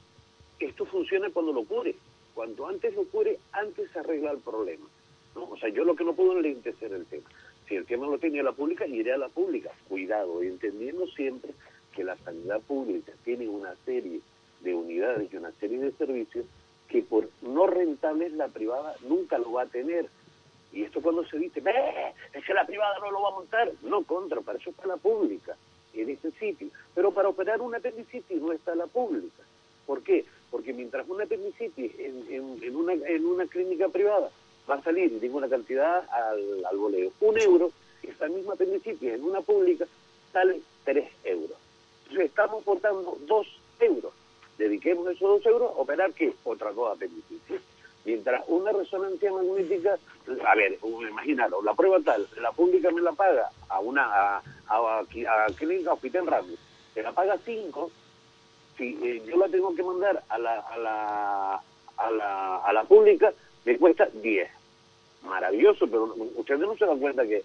esto 0.58 0.84
funciona 0.84 1.30
cuando 1.30 1.52
lo 1.52 1.64
cure. 1.64 1.94
Cuanto 2.34 2.66
antes 2.66 2.94
lo 2.94 3.04
cure, 3.04 3.38
antes 3.52 3.90
se 3.90 3.98
arregla 3.98 4.32
el 4.32 4.38
problema. 4.38 4.86
O 5.34 5.56
sea, 5.56 5.68
yo 5.68 5.84
lo 5.84 5.94
que 5.94 6.04
no 6.04 6.14
puedo 6.14 6.38
es 6.40 6.82
el 6.82 7.06
tema. 7.06 7.28
Si 7.68 7.76
el 7.76 7.86
tema 7.86 8.06
lo 8.06 8.18
tiene 8.18 8.42
la 8.42 8.52
pública, 8.52 8.86
iré 8.86 9.12
a 9.12 9.18
la 9.18 9.28
pública. 9.28 9.70
Cuidado, 9.88 10.42
entendiendo 10.42 11.06
siempre 11.08 11.52
que 11.94 12.04
la 12.04 12.16
sanidad 12.18 12.60
pública 12.60 13.12
tiene 13.24 13.48
una 13.48 13.74
serie 13.84 14.20
de 14.60 14.74
unidades 14.74 15.32
y 15.32 15.36
una 15.36 15.52
serie 15.52 15.78
de 15.78 15.92
servicios 15.92 16.46
que 16.88 17.02
por 17.02 17.28
no 17.42 17.66
rentables 17.66 18.32
la 18.32 18.48
privada 18.48 18.94
nunca 19.08 19.38
lo 19.38 19.52
va 19.52 19.62
a 19.62 19.66
tener 19.66 20.08
y 20.72 20.82
esto 20.82 21.00
cuando 21.00 21.24
se 21.26 21.38
dice, 21.38 21.62
es 22.32 22.44
que 22.44 22.54
la 22.54 22.64
privada 22.64 22.98
no 23.00 23.10
lo 23.10 23.22
va 23.22 23.28
a 23.30 23.34
montar. 23.34 23.72
No, 23.82 24.02
contra, 24.04 24.40
para 24.40 24.58
eso 24.58 24.70
está 24.70 24.86
la 24.86 24.96
pública, 24.96 25.56
en 25.94 26.10
ese 26.10 26.30
sitio. 26.32 26.68
Pero 26.94 27.10
para 27.12 27.28
operar 27.28 27.60
una 27.60 27.78
apendicitis 27.78 28.40
no 28.40 28.52
está 28.52 28.74
la 28.74 28.86
pública. 28.86 29.42
¿Por 29.86 30.02
qué? 30.02 30.24
Porque 30.50 30.72
mientras 30.72 31.08
una 31.08 31.24
apendicitis 31.24 31.92
en, 31.98 32.76
una, 32.76 33.46
clínica 33.46 33.88
privada 33.88 34.30
va 34.68 34.76
a 34.76 34.82
salir, 34.82 35.18
digo 35.18 35.38
una 35.38 35.48
cantidad 35.48 36.08
al, 36.10 36.64
al 36.64 36.78
un 37.20 37.38
euro, 37.38 37.72
esa 38.02 38.28
misma 38.28 38.54
apendicitis 38.54 39.14
en 39.14 39.24
una 39.24 39.40
pública 39.40 39.86
sale 40.32 40.60
tres 40.84 41.10
euros. 41.24 41.56
Entonces 42.02 42.26
estamos 42.26 42.62
aportando 42.62 43.18
dos 43.26 43.46
euros. 43.80 44.12
Dediquemos 44.58 45.08
esos 45.08 45.42
dos 45.42 45.46
euros 45.46 45.70
a 45.70 45.80
operar, 45.80 46.12
¿qué? 46.12 46.32
Otra 46.44 46.70
cosa 46.72 46.94
apendicitis. 46.94 47.60
Mientras 48.10 48.42
una 48.48 48.72
resonancia 48.72 49.30
magnética, 49.30 49.96
a 50.44 50.54
ver, 50.56 50.80
imagínalo, 51.08 51.62
la 51.62 51.74
prueba 51.74 52.00
tal, 52.00 52.26
la 52.40 52.50
pública 52.50 52.90
me 52.90 53.00
la 53.02 53.12
paga 53.12 53.48
a 53.68 53.78
una 53.78 54.02
a, 54.02 54.42
a, 54.66 54.98
a 54.98 55.46
clínica 55.56 55.92
Hospital 55.92 56.26
Ramos, 56.26 56.58
se 56.92 57.04
la 57.04 57.12
paga 57.12 57.38
5, 57.38 57.90
si 58.76 58.98
eh, 59.00 59.22
yo 59.24 59.36
la 59.36 59.48
tengo 59.48 59.72
que 59.76 59.84
mandar 59.84 60.24
a 60.28 60.38
la, 60.38 60.58
a 60.58 60.78
la, 60.78 61.62
a 61.98 62.10
la, 62.10 62.56
a 62.56 62.72
la 62.72 62.82
pública, 62.82 63.32
me 63.64 63.78
cuesta 63.78 64.06
10. 64.12 64.50
Maravilloso, 65.22 65.86
pero 65.86 66.12
ustedes 66.34 66.60
no 66.62 66.76
se 66.76 66.86
dan 66.86 66.98
cuenta 66.98 67.24
que, 67.24 67.44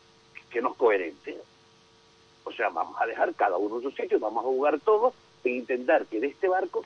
que 0.50 0.64
no 0.64 0.72
es 0.72 0.78
coherente. 0.78 1.38
O 2.44 2.52
sea, 2.54 2.70
vamos 2.70 3.00
a 3.00 3.06
dejar 3.06 3.36
cada 3.36 3.58
uno 3.58 3.76
en 3.78 3.84
su 3.84 3.92
sitio, 3.92 4.20
vamos 4.20 4.44
a 4.44 4.48
jugar 4.48 4.80
todos 4.80 5.14
e 5.44 5.50
intentar 5.52 6.08
que 6.08 6.20
de 6.20 6.28
este 6.28 6.48
barco 6.48 6.84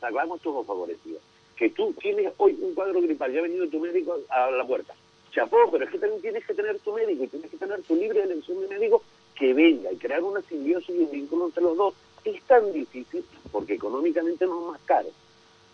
salgamos 0.00 0.42
todos 0.42 0.66
favorecidos 0.66 1.22
que 1.60 1.68
tú 1.68 1.92
tienes 2.00 2.32
hoy 2.38 2.56
un 2.62 2.74
cuadro 2.74 3.02
gripal, 3.02 3.30
ya 3.30 3.40
ha 3.40 3.42
venido 3.42 3.68
tu 3.68 3.80
médico 3.80 4.18
a 4.30 4.50
la 4.50 4.66
puerta. 4.66 4.94
Chapó, 5.30 5.70
pero 5.70 5.84
es 5.84 5.90
que 5.90 5.98
también 5.98 6.22
tienes 6.22 6.46
que 6.46 6.54
tener 6.54 6.78
tu 6.78 6.90
médico 6.94 7.24
y 7.24 7.28
tienes 7.28 7.50
que 7.50 7.58
tener 7.58 7.82
tu 7.82 7.96
libre 7.96 8.22
elección 8.22 8.62
de 8.62 8.68
médico 8.68 9.02
que 9.34 9.52
venga 9.52 9.92
y 9.92 9.96
crear 9.96 10.22
una 10.22 10.40
simbiosis 10.40 10.88
y 10.88 11.00
un 11.00 11.10
vínculo 11.10 11.44
entre 11.44 11.62
los 11.62 11.76
dos. 11.76 11.94
Es 12.24 12.42
tan 12.44 12.72
difícil 12.72 13.22
porque 13.52 13.74
económicamente 13.74 14.46
no 14.46 14.58
es 14.58 14.72
más 14.72 14.80
caro. 14.86 15.08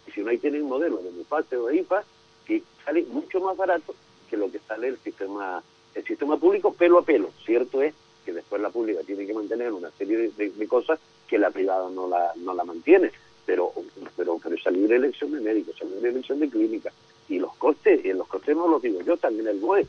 Y 0.09 0.11
si 0.11 0.23
no 0.23 0.31
hay 0.31 0.39
tienen 0.39 0.65
modelo 0.65 0.97
de 0.97 1.13
MUFASE 1.13 1.57
o 1.57 1.67
de 1.67 1.77
IFA 1.77 2.03
que 2.47 2.65
sale 2.85 3.05
mucho 3.05 3.39
más 3.39 3.57
barato 3.57 3.95
que 4.29 4.37
lo 4.37 4.51
que 4.51 4.59
sale 4.59 4.89
el 4.89 4.99
sistema 4.99 5.63
el 5.95 6.05
sistema 6.05 6.37
público 6.37 6.75
pelo 6.75 6.99
a 6.99 7.05
pelo. 7.05 7.31
Cierto 7.45 7.81
es 7.81 7.95
que 8.25 8.33
después 8.33 8.61
la 8.61 8.71
pública 8.71 9.03
tiene 9.07 9.25
que 9.25 9.33
mantener 9.33 9.73
una 9.73 9.93
serie 9.93 10.33
de, 10.37 10.67
cosas 10.67 10.99
que 11.29 11.39
la 11.39 11.53
privada 11.53 11.89
no 11.91 12.09
la, 12.09 12.33
no 12.35 12.55
la 12.55 12.65
mantiene 12.65 13.13
pero, 13.47 13.73
pero, 14.17 14.39
pero 14.43 14.57
esa 14.57 14.71
libre 14.71 14.97
elección 14.97 15.33
de 15.33 15.41
médicos, 15.41 15.77
esa 15.77 15.85
libre 15.87 16.11
elección 16.11 16.41
de 16.41 16.51
clínica. 16.51 16.93
Y 17.29 17.39
los 17.39 17.55
costes, 17.57 18.05
y 18.05 18.13
los 18.13 18.29
costes 18.29 18.55
no 18.57 18.69
los 18.69 18.83
digo 18.83 19.01
yo, 19.01 19.17
también 19.17 19.49
el 19.49 19.59
BOE. 19.59 19.87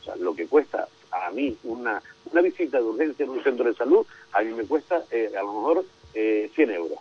O 0.00 0.04
sea, 0.04 0.16
lo 0.16 0.34
que 0.34 0.46
cuesta 0.46 0.86
a 1.10 1.30
mí 1.30 1.56
una, 1.64 2.02
una 2.30 2.40
visita 2.42 2.78
de 2.78 2.84
urgencia 2.84 3.24
en 3.24 3.30
un 3.30 3.42
centro 3.42 3.64
de 3.64 3.74
salud, 3.74 4.06
a 4.32 4.42
mí 4.42 4.52
me 4.52 4.64
cuesta 4.64 5.04
eh, 5.10 5.32
a 5.36 5.42
lo 5.42 5.52
mejor 5.54 5.84
eh, 6.14 6.50
100 6.54 6.70
euros. 6.70 6.98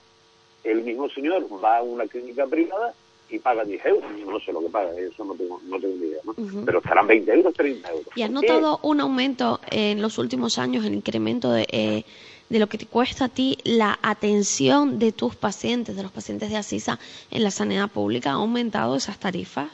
El 0.64 0.84
mismo 0.84 1.10
señor 1.10 1.46
va 1.64 1.78
a 1.78 1.84
una 1.84 2.08
clínica 2.08 2.48
privada 2.48 2.94
y 3.30 3.40
paga 3.40 3.64
10 3.64 3.86
euros. 3.86 4.12
No 4.26 4.40
sé 4.40 4.54
lo 4.54 4.62
que 4.62 4.70
paga, 4.70 4.92
eso 4.98 5.26
no 5.26 5.34
tengo, 5.36 5.60
no 5.66 5.80
tengo 5.80 5.96
ni 5.96 6.08
idea. 6.08 6.22
¿no? 6.24 6.34
Pero 6.66 6.80
estarán 6.80 7.08
20 7.08 7.34
euros, 7.34 7.54
30 7.54 7.90
euros. 7.90 8.08
¿Y 8.16 8.22
has 8.22 8.32
notado 8.32 8.80
un 8.84 9.02
aumento 9.02 9.60
en 9.70 10.02
los 10.02 10.18
últimos 10.18 10.58
años, 10.58 10.86
el 10.86 10.94
incremento 10.94 11.52
de, 11.52 11.68
eh, 11.72 12.06
de 12.50 12.60
lo 12.60 12.68
que 12.68 12.78
te 12.78 12.86
cuesta 12.86 13.26
a 13.26 13.30
ti 13.30 13.58
la 13.64 14.00
atención 14.02 15.00
de 15.00 15.12
tus 15.12 15.36
pacientes, 15.36 15.96
de 15.96 16.04
los 16.04 16.12
pacientes 16.12 16.50
de 16.50 16.58
Asisa 16.58 17.00
en 17.32 17.44
la 17.44 17.52
sanidad 17.52 17.90
pública? 17.90 18.32
¿Ha 18.32 18.34
aumentado 18.34 18.96
esas 18.96 19.20
tarifas? 19.20 19.70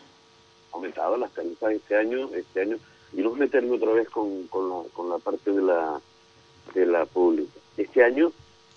Ha 0.72 0.76
aumentado 0.76 1.18
las 1.18 1.32
tarifas 1.32 1.74
este 1.74 1.96
año, 1.96 2.30
este 2.34 2.62
año, 2.62 2.78
y 3.14 3.22
no 3.22 3.32
meterme 3.32 3.76
otra 3.76 3.94
vez 3.94 4.10
con, 4.10 4.48
con, 4.48 4.70
la, 4.70 4.76
con 4.94 5.10
la 5.10 5.20
parte 5.20 5.52
de 5.52 5.62
la, 5.62 6.02
de 6.74 6.86
la 6.86 7.06
pública. 7.06 7.60
Este 7.78 8.04
año 8.04 8.32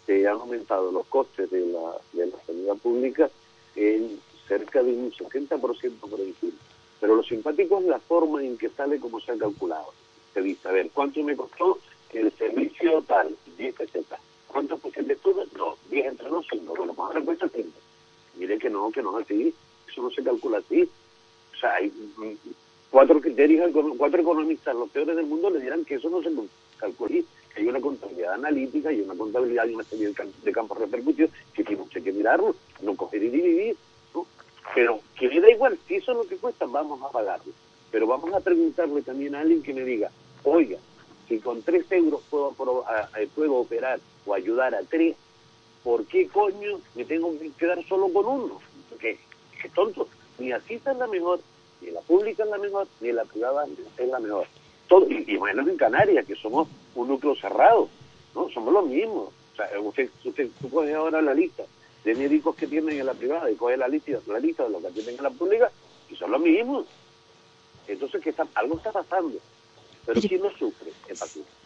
se 0.04 0.26
han 0.26 0.34
aumentado 0.34 0.92
los 0.92 1.06
costes 1.06 1.50
de 1.50 1.66
la, 1.66 1.96
de 2.12 2.26
la 2.26 2.36
sanidad 2.46 2.76
pública 2.76 3.30
en 3.74 4.20
cerca 4.46 4.82
de 4.82 4.92
un 4.92 5.12
60% 5.12 5.58
por 5.98 6.20
encima. 6.20 6.52
Pero 7.00 7.16
lo 7.16 7.22
simpático 7.22 7.78
es 7.80 7.86
la 7.86 7.98
forma 7.98 8.42
en 8.42 8.56
que 8.56 8.68
sale 8.70 8.98
como 8.98 9.20
se 9.20 9.32
ha 9.32 9.36
calculado. 9.36 9.92
Se 10.32 10.42
dice, 10.42 10.68
a 10.68 10.72
ver, 10.72 10.90
¿cuánto 10.92 11.22
me 11.22 11.36
costó 11.36 11.78
el 12.12 12.32
servicio 12.32 13.02
tal? 13.02 13.36
10 13.58 13.74
pesetas. 13.74 14.20
¿Cuánto 14.48 14.78
puse 14.78 15.02
de 15.02 15.16
todo? 15.16 15.44
No, 15.56 15.76
10 15.90 16.06
entre 16.06 16.30
los 16.30 16.46
5. 16.50 16.74
Bueno, 16.76 16.94
pues 16.94 17.06
ahora 17.06 17.20
cuesta 17.20 17.48
30. 17.48 17.70
Mire 18.36 18.58
que 18.58 18.70
no, 18.70 18.90
que 18.90 19.02
no 19.02 19.18
es 19.18 19.24
así. 19.24 19.54
Eso 19.90 20.02
no 20.02 20.10
se 20.10 20.22
calcula 20.22 20.58
así. 20.58 20.88
O 21.54 21.58
sea, 21.58 21.74
hay 21.74 21.88
mm, 21.88 22.34
cuatro 22.90 23.20
criterios, 23.20 23.70
cuatro 23.96 24.20
economistas, 24.20 24.74
los 24.74 24.90
peores 24.90 25.16
del 25.16 25.26
mundo, 25.26 25.50
le 25.50 25.60
dirán 25.60 25.84
que 25.84 25.96
eso 25.96 26.08
no 26.08 26.22
se 26.22 26.30
calcula. 26.78 27.10
Que 27.54 27.62
hay 27.62 27.68
una 27.68 27.80
contabilidad 27.80 28.34
analítica 28.34 28.92
y 28.92 29.00
una 29.00 29.14
contabilidad 29.14 29.66
y 29.66 29.74
una 29.74 29.84
serie 29.84 30.12
de 30.42 30.52
campos 30.52 30.78
repercutidos 30.78 31.30
que 31.54 31.64
tenemos 31.64 31.88
que 31.88 32.12
mirarlo, 32.12 32.54
no 32.82 32.94
coger 32.94 33.22
y 33.22 33.30
dividir. 33.30 33.76
Pero 34.74 35.00
que 35.18 35.28
me 35.28 35.40
da 35.40 35.50
igual, 35.50 35.78
si 35.86 35.96
eso 35.96 36.12
es 36.12 36.18
lo 36.18 36.26
que 36.26 36.36
cuesta, 36.36 36.66
vamos 36.66 37.00
a 37.02 37.10
pagarlo. 37.10 37.52
Pero 37.90 38.06
vamos 38.06 38.32
a 38.34 38.40
preguntarle 38.40 39.02
también 39.02 39.34
a 39.34 39.40
alguien 39.40 39.62
que 39.62 39.72
me 39.72 39.82
diga, 39.82 40.10
oiga, 40.44 40.78
si 41.28 41.38
con 41.38 41.62
tres 41.62 41.90
euros 41.90 42.20
puedo, 42.28 42.52
puedo 42.52 43.54
operar 43.54 44.00
o 44.26 44.34
ayudar 44.34 44.74
a 44.74 44.82
tres, 44.82 45.16
¿por 45.82 46.04
qué 46.06 46.28
coño 46.28 46.80
me 46.94 47.04
tengo 47.04 47.38
que 47.38 47.50
quedar 47.52 47.82
solo 47.86 48.12
con 48.12 48.26
uno? 48.26 48.60
Porque 48.90 49.18
es 49.62 49.72
tonto. 49.72 50.08
Ni 50.38 50.52
así 50.52 50.74
es 50.74 50.84
la 50.84 51.06
mejor, 51.06 51.40
ni 51.80 51.90
la 51.90 52.00
pública 52.00 52.44
es 52.44 52.50
la 52.50 52.58
mejor, 52.58 52.86
ni 53.00 53.12
la 53.12 53.24
privada 53.24 53.66
es 53.96 54.08
la 54.08 54.20
mejor. 54.20 54.46
Todo, 54.88 55.06
y, 55.08 55.36
bueno, 55.36 55.62
en 55.68 55.76
Canarias, 55.76 56.26
que 56.26 56.36
somos 56.36 56.68
un 56.94 57.08
núcleo 57.08 57.34
cerrado, 57.34 57.88
¿no? 58.34 58.48
Somos 58.50 58.72
los 58.72 58.86
mismos. 58.86 59.30
O 59.52 59.56
sea, 59.56 59.68
usted, 59.80 60.10
usted 60.22 60.48
tú 60.60 60.80
ahora 60.80 61.22
la 61.22 61.34
lista 61.34 61.64
de 62.06 62.14
médicos 62.14 62.54
que 62.54 62.68
tienen 62.68 63.00
en 63.00 63.04
la 63.04 63.14
privada 63.14 63.50
y 63.50 63.56
coge 63.56 63.76
la 63.76 63.88
lista, 63.88 64.12
la 64.28 64.38
lista 64.38 64.62
de 64.62 64.70
los 64.70 64.80
que 64.80 64.90
tienen 64.90 65.16
en 65.16 65.24
la 65.24 65.30
pública 65.30 65.72
y 66.08 66.14
son 66.14 66.30
los 66.30 66.40
mismos. 66.40 66.86
Entonces, 67.88 68.22
que 68.22 68.30
está, 68.30 68.46
algo 68.54 68.76
está 68.76 68.92
pasando. 68.92 69.36
Pero, 70.06 70.20
si 70.20 70.38
no 70.38 70.48
sufre 70.56 70.92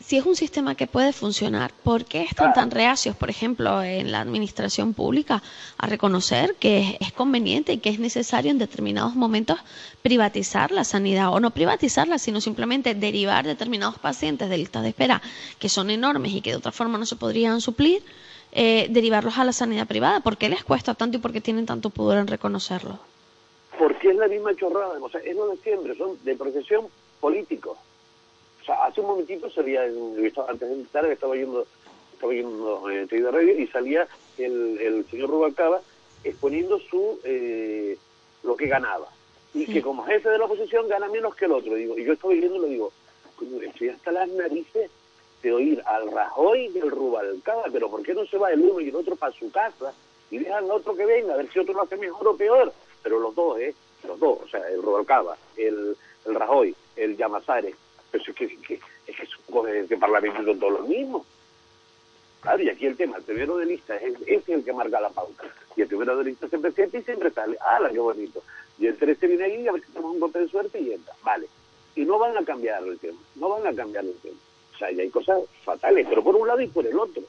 Si 0.01 0.17
es 0.17 0.25
un 0.25 0.35
sistema 0.35 0.75
que 0.75 0.87
puede 0.87 1.13
funcionar, 1.13 1.75
¿por 1.83 2.07
qué 2.07 2.23
están 2.23 2.55
tan 2.55 2.71
reacios, 2.71 3.15
por 3.15 3.29
ejemplo, 3.29 3.83
en 3.83 4.11
la 4.13 4.23
administración 4.23 4.95
pública, 4.95 5.43
a 5.77 5.87
reconocer 5.87 6.55
que 6.55 6.97
es 7.01 7.13
conveniente 7.13 7.75
y 7.75 7.79
que 7.79 7.91
es 7.91 7.99
necesario 7.99 8.51
en 8.51 8.57
determinados 8.57 9.15
momentos 9.15 9.59
privatizar 10.01 10.71
la 10.71 10.85
sanidad? 10.85 11.35
O 11.35 11.41
no 11.41 11.51
privatizarla, 11.51 12.19
sino 12.19 12.41
simplemente 12.41 12.95
derivar 12.95 13.45
determinados 13.45 13.99
pacientes 13.99 14.49
de 14.49 14.57
listas 14.57 14.85
de 14.85 14.89
espera 14.89 15.21
que 15.59 15.69
son 15.69 15.91
enormes 15.91 16.33
y 16.33 16.41
que 16.41 16.53
de 16.53 16.57
otra 16.57 16.73
forma 16.73 16.97
no 16.97 17.05
se 17.05 17.17
podrían 17.17 17.61
suplir, 17.61 18.03
eh, 18.53 18.89
derivarlos 18.91 19.39
a 19.39 19.45
la 19.45 19.53
sanidad 19.53 19.87
privada. 19.87 20.21
¿Por 20.21 20.37
qué 20.37 20.49
les 20.49 20.65
cuesta 20.65 20.95
tanto 20.95 21.19
y 21.19 21.21
por 21.21 21.33
qué 21.33 21.41
tienen 21.41 21.67
tanto 21.67 21.91
pudor 21.91 22.19
en 22.19 22.27
reconocerlo? 22.27 22.99
Porque 23.79 24.11
es 24.11 24.17
la 24.17 24.29
misma 24.29 24.55
chorrada, 24.55 24.99
o 25.01 25.09
sea, 25.09 25.21
es 25.21 25.35
lo 25.35 25.49
de 25.49 25.57
siempre, 25.59 25.97
son 25.97 26.19
de 26.25 26.37
profesión 26.37 26.87
políticos 27.21 27.79
hace 28.73 29.01
un 29.01 29.09
momentito 29.09 29.51
salía, 29.51 29.83
antes 29.85 30.69
de 30.69 30.75
entrar, 30.75 31.07
estaba 31.07 31.35
yendo, 31.35 31.67
estaba 32.13 32.33
yendo 32.33 32.91
en 32.91 33.07
de 33.07 33.31
radio 33.31 33.59
y 33.59 33.67
salía 33.69 34.07
el, 34.39 34.79
el 34.81 35.07
señor 35.11 35.31
Rubalcaba 35.31 35.81
exponiendo 36.25 36.79
su 36.79 37.19
eh, 37.25 37.97
lo 38.43 38.57
que 38.57 38.67
ganaba. 38.67 39.09
Y 39.53 39.67
que 39.67 39.83
como 39.83 40.05
jefe 40.05 40.29
de 40.29 40.39
la 40.39 40.45
oposición 40.45 40.89
gana 40.89 41.09
menos 41.09 41.35
que 41.35 41.47
el 41.47 41.53
otro. 41.53 41.75
Digo, 41.75 41.99
y 41.99 42.05
yo 42.05 42.13
estoy 42.13 42.39
viendo 42.39 42.57
y 42.57 42.61
lo 42.61 42.67
digo, 42.69 42.93
estoy 43.63 43.89
hasta 43.89 44.13
las 44.13 44.29
narices 44.29 44.91
de 45.43 45.53
oír 45.53 45.83
al 45.87 46.11
Rajoy 46.11 46.69
del 46.69 46.91
Rubalcaba, 46.91 47.65
pero 47.73 47.91
¿por 47.91 48.03
qué 48.03 48.15
no 48.15 48.27
se 48.27 48.39
va 48.39 48.53
el 48.53 48.61
uno 48.61 48.81
y 48.81 48.89
el 48.89 48.97
otro 48.97 49.17
para 49.17 49.33
su 49.33 49.51
casa 49.51 49.93
y 50.31 50.39
dejan 50.39 50.65
al 50.65 50.71
otro 50.71 50.95
que 50.95 51.07
venga, 51.07 51.35
a 51.35 51.37
ver 51.39 51.51
si 51.51 51.59
otro 51.59 51.75
lo 51.75 51.83
hace 51.83 51.97
mejor 51.97 52.29
o 52.29 52.37
peor? 52.37 52.73
Pero 53.03 53.19
los 53.19 53.35
dos, 53.35 53.59
¿eh? 53.59 53.75
Los 54.07 54.19
dos, 54.19 54.39
o 54.45 54.49
sea, 54.49 54.69
el 54.69 54.83
Rubalcaba, 54.83 55.37
el, 55.57 55.97
el 56.27 56.35
Rajoy, 56.35 56.75
el 56.97 57.17
Llamazares, 57.17 57.75
pero 58.11 58.25
es 58.25 58.35
que, 58.35 58.45
es 58.45 58.59
que, 58.67 58.81
es 59.07 59.17
que 59.17 59.63
de 59.63 59.81
este 59.81 59.97
parlamento 59.97 60.43
son 60.45 60.59
todos 60.59 60.81
los 60.81 60.89
mismos. 60.89 61.27
Claro, 62.41 62.63
y 62.63 62.71
aquí 62.71 62.87
el 62.87 62.97
tema, 62.97 63.19
el 63.19 63.23
primero 63.23 63.57
de 63.59 63.67
lista 63.67 63.97
es, 63.97 64.15
es 64.27 64.49
el 64.49 64.65
que 64.65 64.73
marca 64.73 65.01
la 65.01 65.11
pauta. 65.11 65.45
Y 65.77 65.83
el 65.83 65.89
primero 65.89 66.17
de 66.17 66.25
lista 66.25 66.49
se 66.49 66.59
presenta 66.59 66.97
y 66.97 67.03
siempre 67.03 67.31
sale. 67.31 67.57
¡Ah, 67.61 67.81
qué 67.93 67.99
bonito! 67.99 68.43
Y 68.79 68.87
el 68.87 68.97
13 68.97 69.27
viene 69.27 69.45
ahí 69.45 69.69
a 69.69 69.73
ver 69.73 69.83
si 69.83 69.93
tenemos 69.93 70.15
un 70.15 70.21
golpe 70.21 70.39
de 70.39 70.49
suerte 70.49 70.81
y 70.81 70.93
entra. 70.93 71.15
Vale. 71.23 71.47
Y 71.95 72.05
no 72.05 72.19
van 72.19 72.37
a 72.37 72.45
cambiar 72.45 72.83
el 72.83 72.99
tema. 72.99 73.19
No 73.35 73.51
van 73.51 73.67
a 73.67 73.75
cambiar 73.75 74.05
el 74.05 74.15
tema. 74.21 74.39
Sea, 74.81 74.91
y 74.91 75.01
hay 75.01 75.11
cosas 75.11 75.43
fatales, 75.63 76.07
pero 76.09 76.25
por 76.25 76.35
un 76.35 76.49
lado 76.49 76.61
y 76.61 76.67
por 76.67 76.87
el 76.87 76.99
otro. 76.99 77.23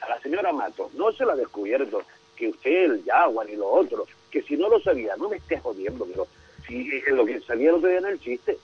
A 0.00 0.08
la 0.08 0.20
señora 0.20 0.52
Mato 0.52 0.90
no 0.94 1.12
se 1.12 1.26
la 1.26 1.34
ha 1.34 1.36
descubierto 1.36 2.02
que 2.34 2.48
usted, 2.48 2.84
el 2.84 3.04
Yagua 3.04 3.44
ni 3.44 3.56
lo 3.56 3.68
otro, 3.68 4.06
que 4.30 4.42
si 4.42 4.56
no 4.56 4.68
lo 4.68 4.80
sabía, 4.80 5.14
no 5.16 5.28
me 5.28 5.36
esté 5.36 5.58
jodiendo, 5.58 6.06
pero 6.06 6.26
si 6.66 6.88
lo 7.08 7.26
que 7.26 7.40
salía 7.40 7.68
el 7.70 7.76
otro 7.76 7.88
día 7.90 7.98
en 7.98 8.06
el 8.06 8.20
chiste, 8.20 8.58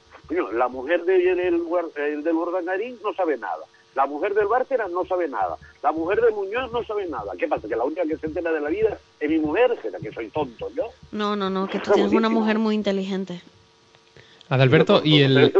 la 0.53 0.69
mujer 0.69 1.05
de, 1.05 1.35
del, 1.35 2.23
del 2.25 2.35
Urdangarín 2.35 2.99
no 3.03 3.13
sabe 3.13 3.37
nada. 3.37 3.65
La 3.95 4.07
mujer 4.07 4.35
del 4.35 4.47
Bárcera 4.47 4.89
no 4.89 5.05
sabe 5.05 5.29
nada. 5.29 5.57
La 5.83 5.93
mujer 5.93 6.21
de 6.21 6.31
Muñoz 6.33 6.73
no 6.73 6.83
sabe 6.85 7.07
nada. 7.07 7.33
¿Qué 7.39 7.47
pasa? 7.47 7.69
¿Que 7.69 7.77
la 7.77 7.85
única 7.85 8.03
que 8.05 8.17
se 8.17 8.27
entera 8.27 8.51
de 8.51 8.61
la 8.61 8.69
vida 8.69 8.99
es 9.21 9.31
mi 9.31 9.39
mujer? 9.39 9.79
¿Será 9.81 9.99
que 10.01 10.13
soy 10.13 10.29
tonto 10.31 10.69
yo? 10.75 10.87
No, 11.13 11.37
no, 11.37 11.49
no, 11.49 11.69
que 11.69 11.79
tú 11.79 11.93
tienes 11.93 12.13
una 12.13 12.29
mujer 12.29 12.59
muy 12.59 12.75
inteligente. 12.75 13.41
Adalberto, 14.49 15.01
y 15.05 15.21
el, 15.21 15.53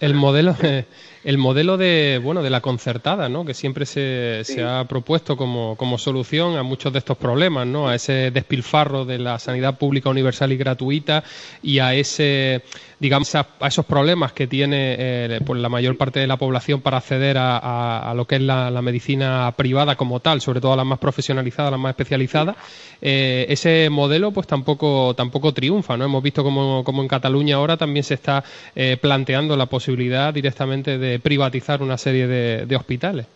el 0.00 0.14
modelo 0.14 0.54
el 1.26 1.38
modelo 1.38 1.76
de 1.76 2.20
bueno 2.22 2.40
de 2.42 2.50
la 2.50 2.60
concertada 2.60 3.28
no 3.28 3.44
que 3.44 3.52
siempre 3.52 3.84
se, 3.84 4.42
se 4.44 4.62
ha 4.62 4.84
propuesto 4.84 5.36
como, 5.36 5.74
como, 5.76 5.98
solución 5.98 6.56
a 6.56 6.62
muchos 6.62 6.92
de 6.92 7.00
estos 7.00 7.16
problemas 7.16 7.66
no 7.66 7.88
a 7.88 7.96
ese 7.96 8.30
despilfarro 8.30 9.04
de 9.04 9.18
la 9.18 9.40
sanidad 9.40 9.76
pública 9.76 10.08
universal 10.08 10.52
y 10.52 10.56
gratuita 10.56 11.24
y 11.64 11.80
a 11.80 11.94
ese 11.94 12.62
digamos 13.00 13.34
a, 13.34 13.48
esos 13.66 13.84
problemas 13.84 14.32
que 14.32 14.46
tiene 14.46 14.94
eh, 14.98 15.40
pues 15.44 15.60
la 15.60 15.68
mayor 15.68 15.96
parte 15.96 16.20
de 16.20 16.28
la 16.28 16.36
población 16.36 16.80
para 16.80 16.98
acceder 16.98 17.38
a, 17.38 18.08
a, 18.08 18.14
lo 18.14 18.26
que 18.26 18.36
es 18.36 18.42
la, 18.42 18.70
la, 18.70 18.80
medicina 18.80 19.52
privada 19.56 19.96
como 19.96 20.20
tal 20.20 20.40
sobre 20.40 20.60
todo 20.60 20.74
a 20.74 20.76
las 20.76 20.86
más 20.86 21.00
profesionalizadas 21.00 21.72
las 21.72 21.80
más 21.80 21.90
especializadas 21.90 22.56
eh, 23.02 23.46
ese 23.48 23.88
modelo 23.90 24.30
pues 24.30 24.46
tampoco 24.46 25.14
tampoco 25.14 25.52
triunfa 25.52 25.96
no 25.96 26.04
hemos 26.04 26.22
visto 26.22 26.44
como, 26.44 26.84
como 26.84 27.02
en 27.02 27.08
Cataluña 27.08 27.56
ahora 27.56 27.76
también 27.76 28.04
se 28.04 28.14
está 28.14 28.25
eh, 28.74 28.96
planteando 29.00 29.56
la 29.56 29.66
posibilidad 29.66 30.32
directamente 30.32 30.98
de 30.98 31.18
privatizar 31.18 31.82
una 31.82 31.98
serie 31.98 32.26
de, 32.26 32.76
hospitales. 32.76 33.26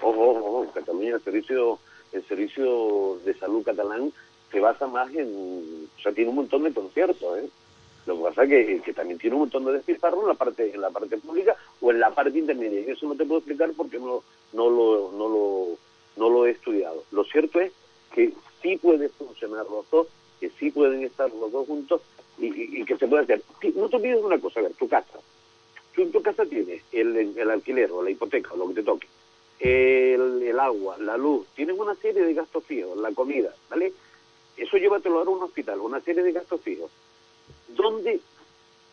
Ojo, 0.00 0.30
ojo, 0.30 0.72
Cataluña, 0.72 1.16
el 1.16 1.22
servicio, 1.22 1.78
el 2.12 2.24
servicio 2.26 3.18
de 3.24 3.34
salud 3.34 3.64
catalán 3.64 4.12
se 4.50 4.60
basa 4.60 4.86
más 4.86 5.12
en, 5.14 5.88
o 5.96 6.00
sea, 6.00 6.12
tiene 6.12 6.30
un 6.30 6.36
montón 6.36 6.62
de 6.64 6.72
conciertos, 6.72 7.38
¿eh? 7.38 7.48
Lo 8.04 8.16
que 8.16 8.22
pasa 8.22 8.44
es 8.44 8.82
que, 8.82 8.92
también 8.92 9.18
tiene 9.18 9.36
un 9.36 9.42
montón 9.42 9.64
de 9.64 9.72
despilfarro 9.72 10.22
en 10.22 10.28
la 10.28 10.34
parte 10.34 10.74
en 10.74 10.80
la 10.80 10.90
parte 10.90 11.18
pública 11.18 11.56
o 11.80 11.92
en 11.92 12.00
la 12.00 12.10
parte 12.10 12.38
intermedia. 12.38 12.80
Y 12.80 12.90
eso 12.90 13.06
no 13.06 13.14
te 13.14 13.24
puedo 13.24 13.38
explicar 13.38 13.70
porque 13.76 13.98
no, 13.98 14.22
no, 14.52 14.68
lo, 14.68 15.12
no, 15.12 15.28
lo, 15.28 15.66
no 16.16 16.28
lo 16.28 16.46
he 16.46 16.50
estudiado. 16.50 17.04
Lo 17.12 17.24
cierto 17.24 17.60
es 17.60 17.72
que 18.12 18.32
sí 18.60 18.76
puede 18.76 19.08
funcionar 19.08 19.66
los 19.70 19.88
dos, 19.90 20.08
que 20.40 20.50
sí 20.58 20.70
pueden 20.70 21.04
estar 21.04 21.30
los 21.30 21.52
dos 21.52 21.66
juntos 21.66 22.00
y, 22.42 22.84
que 22.84 22.96
se 22.96 23.06
puede 23.06 23.24
hacer. 23.24 23.42
No 23.74 23.88
te 23.88 23.96
olvides 23.96 24.22
una 24.22 24.38
cosa, 24.38 24.60
a 24.60 24.64
ver, 24.64 24.72
tu 24.74 24.88
casa. 24.88 25.18
Tú 25.94 26.02
en 26.02 26.12
tu 26.12 26.22
casa 26.22 26.44
tienes 26.46 26.82
el, 26.92 27.50
alquiler 27.50 27.90
o 27.92 28.02
la 28.02 28.10
hipoteca 28.10 28.52
o 28.54 28.56
lo 28.56 28.68
que 28.68 28.74
te 28.74 28.82
toque, 28.82 29.06
el, 29.60 30.58
agua, 30.58 30.96
la 30.98 31.16
luz, 31.16 31.46
tienes 31.54 31.78
una 31.78 31.94
serie 31.94 32.22
de 32.22 32.34
gastos 32.34 32.64
fijos, 32.64 32.96
la 32.98 33.12
comida, 33.12 33.54
¿vale? 33.68 33.92
Eso 34.56 34.76
llévatelo 34.76 35.20
a 35.20 35.22
un 35.22 35.42
hospital, 35.42 35.80
una 35.80 36.00
serie 36.00 36.22
de 36.22 36.32
gastos 36.32 36.60
fijos. 36.60 36.90
¿Dónde, 37.68 38.20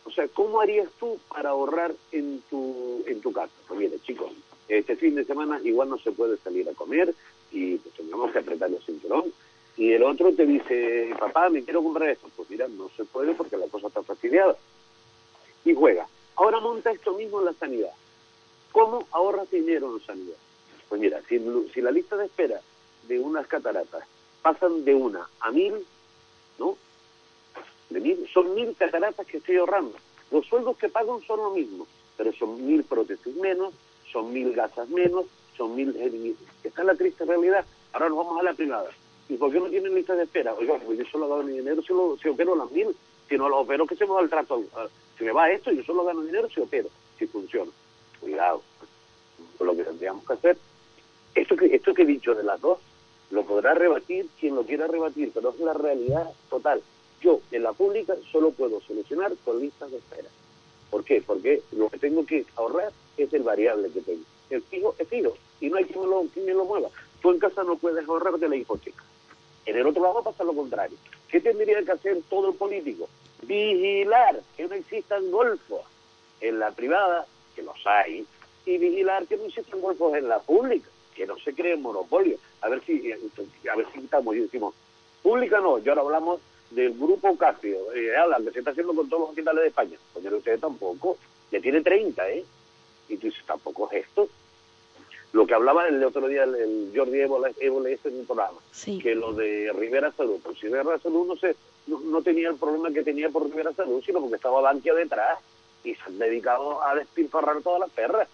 o 0.04 0.10
sea, 0.10 0.26
cómo 0.28 0.60
harías 0.60 0.88
tú 0.98 1.18
para 1.28 1.50
ahorrar 1.50 1.94
en 2.12 2.42
tu, 2.50 3.02
en 3.06 3.20
tu 3.20 3.32
casa? 3.32 3.52
Pues 3.68 3.80
mire, 3.80 3.98
chicos, 4.00 4.32
este 4.68 4.96
fin 4.96 5.14
de 5.14 5.24
semana 5.24 5.60
igual 5.64 5.90
no 5.90 5.98
se 5.98 6.12
puede 6.12 6.36
salir 6.38 6.68
a 6.68 6.74
comer 6.74 7.14
y 7.52 7.76
pues 7.76 7.94
tengamos 7.94 8.30
que 8.32 8.38
apretar 8.38 8.70
el 8.70 8.82
cinturón 8.82 9.32
y 9.80 9.94
el 9.94 10.02
otro 10.02 10.30
te 10.34 10.44
dice, 10.44 11.08
papá, 11.18 11.48
me 11.48 11.64
quiero 11.64 11.82
comprar 11.82 12.10
esto. 12.10 12.28
Pues 12.36 12.50
mira, 12.50 12.68
no 12.68 12.90
se 12.98 13.06
puede 13.06 13.32
porque 13.32 13.56
la 13.56 13.66
cosa 13.68 13.86
está 13.86 14.02
fastidiada. 14.02 14.54
Y 15.64 15.74
juega. 15.74 16.06
Ahora 16.36 16.60
monta 16.60 16.92
esto 16.92 17.14
mismo 17.14 17.38
en 17.38 17.46
la 17.46 17.54
sanidad. 17.54 17.88
¿Cómo 18.72 19.06
ahorras 19.10 19.50
dinero 19.50 19.90
en 19.96 20.04
sanidad? 20.04 20.36
Pues 20.86 21.00
mira, 21.00 21.22
si, 21.30 21.42
si 21.72 21.80
la 21.80 21.92
lista 21.92 22.18
de 22.18 22.26
espera 22.26 22.60
de 23.08 23.20
unas 23.20 23.46
cataratas 23.46 24.04
pasan 24.42 24.84
de 24.84 24.94
una 24.94 25.26
a 25.40 25.50
mil, 25.50 25.72
¿no? 26.58 26.76
De 27.88 28.00
mil, 28.00 28.28
son 28.34 28.54
mil 28.54 28.76
cataratas 28.76 29.26
que 29.26 29.38
estoy 29.38 29.56
ahorrando. 29.56 29.94
Los 30.30 30.44
sueldos 30.44 30.76
que 30.76 30.90
pagan 30.90 31.22
son 31.26 31.38
lo 31.38 31.52
mismo, 31.52 31.86
pero 32.18 32.34
son 32.34 32.66
mil 32.66 32.84
prótesis 32.84 33.34
menos, 33.36 33.72
son 34.12 34.30
mil 34.30 34.52
gasas 34.52 34.90
menos, 34.90 35.24
son 35.56 35.74
mil... 35.74 36.36
Esta 36.62 36.82
es 36.82 36.86
la 36.86 36.94
triste 36.96 37.24
realidad. 37.24 37.64
Ahora 37.94 38.10
nos 38.10 38.18
vamos 38.18 38.40
a 38.40 38.42
la 38.42 38.52
privada. 38.52 38.90
¿Y 39.30 39.36
por 39.36 39.52
qué 39.52 39.60
no 39.60 39.66
tienen 39.66 39.94
lista 39.94 40.16
de 40.16 40.24
espera? 40.24 40.52
Oiga, 40.54 40.76
pues 40.84 40.98
yo 40.98 41.04
solo 41.04 41.28
gano 41.28 41.46
dinero 41.46 41.80
si, 41.82 41.92
lo, 41.92 42.18
si 42.20 42.28
opero 42.28 42.56
las 42.56 42.68
mil. 42.72 42.88
Si 43.28 43.38
no 43.38 43.48
lo 43.48 43.60
opero, 43.60 43.86
que 43.86 43.94
se 43.94 44.04
me 44.04 44.12
va 44.12 44.22
el 44.22 44.28
trato. 44.28 44.60
Si 45.16 45.22
me 45.22 45.30
va 45.30 45.48
esto, 45.52 45.70
yo 45.70 45.84
solo 45.84 46.04
gano 46.04 46.22
dinero 46.22 46.48
si 46.50 46.60
opero, 46.60 46.88
si 47.16 47.28
funciona. 47.28 47.70
Cuidado. 48.20 48.60
Lo 49.60 49.76
que 49.76 49.84
tendríamos 49.84 50.26
que 50.26 50.32
hacer, 50.32 50.58
esto 51.36 51.54
que, 51.54 51.66
esto 51.66 51.94
que 51.94 52.02
he 52.02 52.06
dicho 52.06 52.34
de 52.34 52.42
las 52.42 52.60
dos, 52.60 52.80
lo 53.30 53.44
podrá 53.44 53.72
rebatir 53.74 54.26
quien 54.40 54.56
lo 54.56 54.64
quiera 54.64 54.88
rebatir, 54.88 55.30
pero 55.32 55.50
es 55.50 55.60
la 55.60 55.74
realidad 55.74 56.28
total. 56.48 56.82
Yo, 57.20 57.40
en 57.52 57.62
la 57.62 57.72
pública, 57.72 58.16
solo 58.32 58.50
puedo 58.50 58.80
solucionar 58.80 59.32
con 59.44 59.60
listas 59.60 59.92
de 59.92 59.98
espera. 59.98 60.28
¿Por 60.90 61.04
qué? 61.04 61.22
Porque 61.24 61.62
lo 61.70 61.88
que 61.88 61.98
tengo 61.98 62.26
que 62.26 62.46
ahorrar 62.56 62.90
es 63.16 63.32
el 63.32 63.44
variable 63.44 63.92
que 63.92 64.00
tengo. 64.00 64.24
El 64.48 64.62
fijo 64.62 64.96
es 64.98 65.06
fijo 65.06 65.34
y 65.60 65.68
no 65.68 65.76
hay 65.76 65.84
quien 65.84 66.00
me 66.00 66.06
lo, 66.08 66.22
quien 66.34 66.46
me 66.46 66.54
lo 66.54 66.64
mueva. 66.64 66.88
Tú 67.22 67.30
en 67.30 67.38
casa 67.38 67.62
no 67.62 67.76
puedes 67.76 68.08
ahorrar 68.08 68.36
de 68.36 68.48
la 68.48 68.56
hipoteca. 68.56 69.04
En 69.66 69.76
el 69.76 69.86
otro 69.86 70.02
lado 70.02 70.22
pasa 70.22 70.44
lo 70.44 70.54
contrario. 70.54 70.96
¿Qué 71.28 71.40
tendría 71.40 71.82
que 71.82 71.92
hacer 71.92 72.18
todo 72.28 72.50
el 72.50 72.56
político? 72.56 73.08
Vigilar 73.42 74.40
que 74.56 74.66
no 74.66 74.74
existan 74.74 75.30
golfos 75.30 75.82
en 76.40 76.58
la 76.58 76.70
privada, 76.72 77.26
que 77.54 77.62
los 77.62 77.76
hay, 77.86 78.26
y 78.66 78.78
vigilar 78.78 79.26
que 79.26 79.36
no 79.36 79.44
existan 79.44 79.80
golfos 79.80 80.14
en 80.16 80.28
la 80.28 80.38
pública, 80.40 80.88
que 81.14 81.26
no 81.26 81.38
se 81.38 81.54
creen 81.54 81.82
monopolio. 81.82 82.36
A 82.62 82.68
ver 82.68 82.82
si, 82.84 83.12
a 83.12 83.76
ver 83.76 83.86
si 83.92 84.00
estamos 84.00 84.36
y 84.36 84.40
decimos, 84.40 84.74
pública 85.22 85.60
no, 85.60 85.78
y 85.78 85.88
ahora 85.88 86.02
hablamos 86.02 86.40
del 86.70 86.92
grupo 86.92 87.36
Casio, 87.36 87.92
eh, 87.94 88.12
que 88.44 88.50
se 88.52 88.58
está 88.60 88.70
haciendo 88.70 88.94
con 88.94 89.08
todos 89.08 89.20
los 89.20 89.30
hospitales 89.30 89.62
de 89.62 89.68
España. 89.68 89.96
Pues 90.12 90.32
ustedes 90.32 90.60
tampoco, 90.60 91.16
ya 91.50 91.60
tiene 91.60 91.80
30, 91.80 92.30
¿eh? 92.30 92.44
Y 93.08 93.16
tú 93.16 93.26
dices, 93.26 93.44
tampoco 93.44 93.88
es 93.90 94.04
esto 94.04 94.28
lo 95.32 95.46
que 95.46 95.54
hablaba 95.54 95.86
el 95.86 96.02
otro 96.02 96.26
día 96.26 96.44
el, 96.44 96.92
Jordi 96.94 97.20
Evo, 97.20 97.40
Evo 97.60 97.86
en 97.86 97.98
un 98.18 98.26
programa, 98.26 98.58
que 99.00 99.14
lo 99.14 99.32
de 99.32 99.72
Rivera 99.72 100.10
Salud, 100.12 100.40
pues 100.42 100.60
Rivera 100.60 100.98
Salud 100.98 101.26
no, 101.26 101.36
se, 101.36 101.54
no, 101.86 102.20
tenía 102.22 102.48
el 102.48 102.56
problema 102.56 102.90
que 102.90 103.02
tenía 103.04 103.28
por 103.30 103.44
Rivera 103.44 103.72
Salud, 103.72 104.02
sino 104.04 104.20
porque 104.20 104.36
estaba 104.36 104.60
Bankia 104.60 104.94
detrás 104.94 105.38
y 105.84 105.94
se 105.94 106.02
han 106.04 106.18
dedicado 106.18 106.82
a 106.82 106.94
despilfarrar 106.94 107.62
todas 107.62 107.80
las 107.80 107.90
perras. 107.90 108.28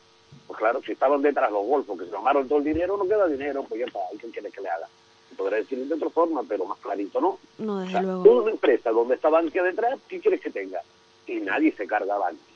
Pues 0.47 0.59
claro, 0.59 0.81
si 0.83 0.93
estaban 0.93 1.23
detrás 1.23 1.51
los 1.51 1.67
golfos 1.67 1.99
que 1.99 2.05
se 2.07 2.11
tomaron 2.11 2.49
todo 2.49 2.59
el 2.59 2.65
dinero, 2.65 2.97
no 2.97 3.05
queda 3.05 3.27
dinero, 3.27 3.65
pues 3.69 3.81
ya 3.81 3.87
está, 3.87 3.99
hay 4.11 4.19
quiere 4.19 4.51
que 4.51 4.61
le 4.61 4.69
haga. 4.69 4.89
podrá 5.37 5.57
decir 5.59 5.79
de 5.87 5.95
otra 5.95 6.09
forma, 6.11 6.43
pero 6.49 6.65
más 6.65 6.79
clarito 6.79 7.21
no. 7.21 7.39
No, 7.59 7.75
O 7.77 7.79
desde 7.81 7.93
sea, 7.93 8.03
luego. 8.03 8.43
una 8.43 8.51
empresa 8.53 8.91
donde 8.91 9.17
está 9.17 9.29
Bankia 9.29 9.63
detrás, 9.63 9.99
¿qué 10.09 10.21
quieres 10.21 10.41
que 10.41 10.51
tenga? 10.51 10.81
Y 11.27 11.37
nadie 11.41 11.73
se 11.73 11.87
carga 11.87 12.15
a 12.15 12.19
Bankia. 12.19 12.55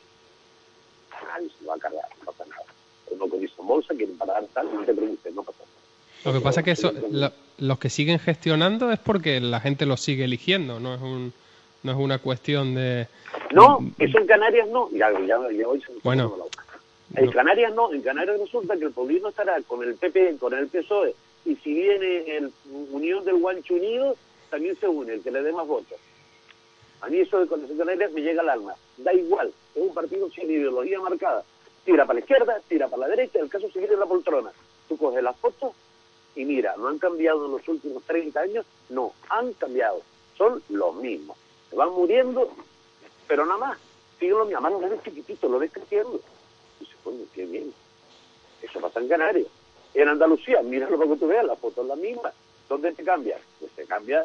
Nadie 1.26 1.50
se 1.58 1.66
va 1.66 1.74
a 1.74 1.78
cargar, 1.78 2.08
no 2.20 2.32
pasa 2.32 2.44
nada. 2.48 2.59
Uno 3.10 3.28
que 3.28 3.44
hizo 3.44 3.62
bolsa, 3.62 3.94
quieren 3.94 4.16
parar 4.16 4.44
tal, 4.54 4.72
no 4.74 4.82
te 4.84 4.94
preocupes, 4.94 5.34
no 5.34 5.42
pasa 5.42 5.58
nada. 5.60 5.70
Lo 6.24 6.32
que 6.32 6.40
pasa 6.44 6.60
es 6.60 6.64
que 6.64 6.70
eso, 6.72 6.92
lo- 7.10 7.32
los 7.58 7.78
que 7.78 7.90
siguen 7.90 8.18
gestionando 8.18 8.90
es 8.90 8.98
porque 8.98 9.40
la 9.40 9.60
gente 9.60 9.86
los 9.86 10.00
sigue 10.00 10.24
eligiendo, 10.24 10.80
no 10.80 10.94
es 10.94 11.00
un 11.00 11.32
no 11.82 11.92
es 11.92 11.98
una 11.98 12.18
cuestión 12.18 12.74
de 12.74 13.06
No, 13.52 13.78
eso 13.98 14.18
en 14.18 14.26
Canarias 14.26 14.68
no. 14.68 14.90
Ya, 14.92 15.10
ya, 15.12 15.38
ya 15.50 15.66
hoy 15.66 15.80
se 15.80 15.92
me 15.92 15.98
Bueno. 16.02 16.24
la 16.36 16.44
boca. 16.44 16.64
En 17.16 17.24
No. 17.24 17.32
Canarias 17.32 17.74
no. 17.74 17.90
En 17.92 18.02
Canarias 18.02 18.38
resulta 18.38 18.76
que 18.76 18.84
el 18.84 18.92
pueblino 18.92 19.30
estará 19.30 19.60
con 19.62 19.82
el 19.82 19.94
PP, 19.94 20.36
con 20.38 20.52
el 20.52 20.68
PSOE, 20.68 21.14
y 21.46 21.56
si 21.56 21.72
viene 21.72 22.36
el 22.36 22.52
Unión 22.92 23.24
del 23.24 23.38
Guancho 23.38 23.74
Unido, 23.74 24.14
también 24.50 24.76
se 24.78 24.86
une, 24.88 25.14
el 25.14 25.22
que 25.22 25.30
le 25.30 25.42
dé 25.42 25.52
más 25.52 25.66
votos. 25.66 25.98
A 27.00 27.08
mí 27.08 27.16
eso 27.16 27.40
de 27.40 27.46
Coalición 27.46 27.78
Canarias 27.78 28.12
me 28.12 28.20
llega 28.20 28.42
al 28.42 28.50
alma. 28.50 28.74
Da 28.98 29.14
igual, 29.14 29.50
es 29.74 29.82
un 29.82 29.94
partido 29.94 30.28
sin 30.30 30.50
ideología 30.50 31.00
marcada. 31.00 31.42
Tira 31.84 32.06
para 32.06 32.14
la 32.14 32.20
izquierda, 32.20 32.60
tira 32.68 32.88
para 32.88 33.02
la 33.02 33.08
derecha, 33.08 33.38
el 33.38 33.48
caso 33.48 33.70
seguir 33.70 33.92
en 33.92 34.00
la 34.00 34.06
poltrona. 34.06 34.50
Tú 34.88 34.96
coges 34.96 35.22
las 35.22 35.36
fotos 35.36 35.72
y 36.36 36.44
mira, 36.44 36.74
¿no 36.76 36.88
han 36.88 36.98
cambiado 36.98 37.46
en 37.46 37.52
los 37.52 37.66
últimos 37.68 38.02
30 38.04 38.40
años? 38.40 38.66
No, 38.88 39.12
han 39.28 39.52
cambiado. 39.54 40.02
Son 40.36 40.62
los 40.68 40.94
mismos. 40.96 41.36
Se 41.70 41.76
van 41.76 41.90
muriendo, 41.90 42.50
pero 43.26 43.44
nada 43.44 43.58
más. 43.58 43.78
Siguen 44.18 44.38
los 44.38 44.46
mismos. 44.46 44.64
Además, 44.64 44.82
lo 44.82 44.88
ves 44.90 45.04
chiquitito, 45.04 45.48
lo 45.48 45.58
ves 45.58 45.72
creciendo. 45.72 46.20
Y 46.80 46.84
se 46.84 46.96
pone, 47.02 47.24
qué 47.34 47.46
bien. 47.46 47.72
Eso 48.62 48.80
pasa 48.80 49.00
en 49.00 49.08
Canarias. 49.08 49.48
En 49.94 50.08
Andalucía, 50.08 50.62
míralo 50.62 50.98
para 50.98 51.10
que 51.10 51.16
tú 51.16 51.26
veas, 51.26 51.44
la 51.44 51.56
foto 51.56 51.82
es 51.82 51.88
la 51.88 51.96
misma. 51.96 52.32
¿Dónde 52.68 52.92
te 52.92 53.02
cambia? 53.02 53.36
Pues 53.58 53.72
te 53.72 53.84
cambia 53.84 54.24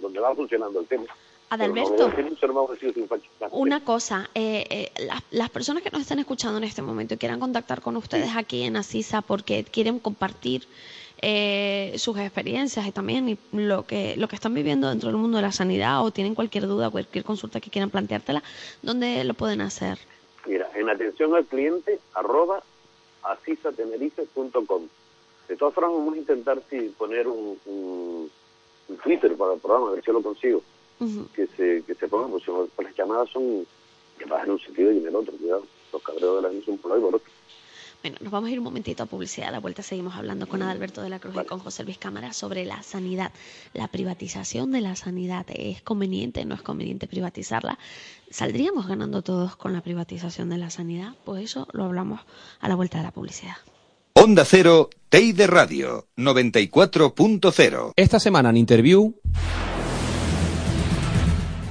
donde 0.00 0.20
va 0.20 0.34
funcionando 0.34 0.78
el 0.80 0.86
tema. 0.86 1.06
Adalberto. 1.52 1.92
voy 1.92 2.00
a 2.00 2.08
decir 2.08 2.24
mucho, 2.24 2.46
no 2.46 2.54
vamos 2.54 2.70
a 2.70 2.74
decir 2.74 2.94
sin 2.94 3.06
facha. 3.06 3.28
Una 3.50 3.84
cosa, 3.84 4.30
eh, 4.34 4.64
eh, 4.70 5.04
las, 5.04 5.22
las 5.30 5.50
personas 5.50 5.82
que 5.82 5.90
nos 5.90 6.00
están 6.00 6.18
escuchando 6.18 6.56
en 6.56 6.64
este 6.64 6.80
momento 6.80 7.12
y 7.12 7.18
quieran 7.18 7.40
contactar 7.40 7.82
con 7.82 7.94
ustedes 7.96 8.30
aquí 8.34 8.62
en 8.62 8.76
Asisa 8.76 9.20
porque 9.20 9.62
quieren 9.64 9.98
compartir 9.98 10.66
eh, 11.20 11.92
sus 11.98 12.18
experiencias 12.18 12.86
y 12.86 12.90
también 12.92 13.38
lo 13.52 13.84
que 13.84 14.16
lo 14.16 14.28
que 14.28 14.34
están 14.34 14.54
viviendo 14.54 14.88
dentro 14.88 15.10
del 15.10 15.18
mundo 15.18 15.36
de 15.36 15.42
la 15.42 15.52
sanidad 15.52 16.02
o 16.02 16.10
tienen 16.10 16.34
cualquier 16.34 16.66
duda, 16.66 16.88
cualquier 16.88 17.22
consulta 17.22 17.60
que 17.60 17.68
quieran 17.68 17.90
planteártela, 17.90 18.42
¿dónde 18.80 19.22
lo 19.24 19.34
pueden 19.34 19.60
hacer? 19.60 19.98
Mira, 20.46 20.70
en 20.74 20.88
atención 20.88 21.34
al 21.34 21.44
cliente, 21.44 22.00
arroba 22.14 22.62
asisatenerife.com. 23.24 24.88
De 25.48 25.56
todas 25.56 25.74
formas, 25.74 25.92
vamos 25.92 26.14
a 26.14 26.16
intentar 26.16 26.62
sí, 26.70 26.94
poner 26.96 27.28
un, 27.28 27.58
un, 27.66 28.30
un 28.88 28.96
Twitter 28.96 29.36
para 29.36 29.52
el 29.52 29.60
programa, 29.60 29.90
a 29.90 29.92
ver 29.92 30.02
si 30.02 30.10
lo 30.10 30.22
consigo. 30.22 30.62
Que 31.34 31.46
se, 31.48 31.82
que 31.84 31.94
se 31.94 32.08
ponga, 32.08 32.28
pues, 32.28 32.44
pues 32.74 32.88
las 32.88 32.96
llamadas 32.96 33.28
son 33.30 33.66
que 34.18 34.24
van 34.26 34.44
en 34.44 34.52
un 34.52 34.60
sentido 34.60 34.92
y 34.92 34.98
en 34.98 35.06
el 35.06 35.16
otro, 35.16 35.36
cuidado. 35.36 35.64
Los 35.92 36.02
cabreos 36.02 36.36
de 36.36 36.42
la 36.42 36.48
gente 36.50 36.66
son 36.66 36.78
por 36.78 36.92
ahí 36.92 37.00
por 37.00 37.14
otro. 37.16 37.30
Bueno, 38.02 38.16
nos 38.20 38.32
vamos 38.32 38.48
a 38.48 38.52
ir 38.52 38.58
un 38.58 38.64
momentito 38.64 39.04
a 39.04 39.06
publicidad. 39.06 39.48
A 39.48 39.52
la 39.52 39.60
vuelta 39.60 39.82
seguimos 39.82 40.16
hablando 40.16 40.48
con 40.48 40.60
Adalberto 40.60 41.02
de 41.02 41.08
la 41.08 41.20
Cruz 41.20 41.36
y 41.40 41.46
con 41.46 41.60
José 41.60 41.84
Luis 41.84 41.98
Cámara 41.98 42.32
sobre 42.32 42.64
la 42.64 42.82
sanidad. 42.82 43.30
La 43.74 43.86
privatización 43.88 44.72
de 44.72 44.80
la 44.80 44.96
sanidad. 44.96 45.46
¿Es 45.48 45.82
conveniente? 45.82 46.44
¿No 46.44 46.56
es 46.56 46.62
conveniente 46.62 47.06
privatizarla? 47.06 47.78
¿Saldríamos 48.28 48.88
ganando 48.88 49.22
todos 49.22 49.54
con 49.54 49.72
la 49.72 49.82
privatización 49.82 50.50
de 50.50 50.58
la 50.58 50.70
sanidad? 50.70 51.14
Pues 51.24 51.44
eso 51.44 51.68
lo 51.72 51.84
hablamos 51.84 52.20
a 52.58 52.68
la 52.68 52.74
vuelta 52.74 52.98
de 52.98 53.04
la 53.04 53.12
publicidad. 53.12 53.56
Onda 54.14 54.44
Cero, 54.44 54.90
Teide 55.08 55.46
Radio, 55.46 56.06
94.0. 56.16 57.92
Esta 57.94 58.18
semana 58.18 58.50
en 58.50 58.56
Interview. 58.56 59.14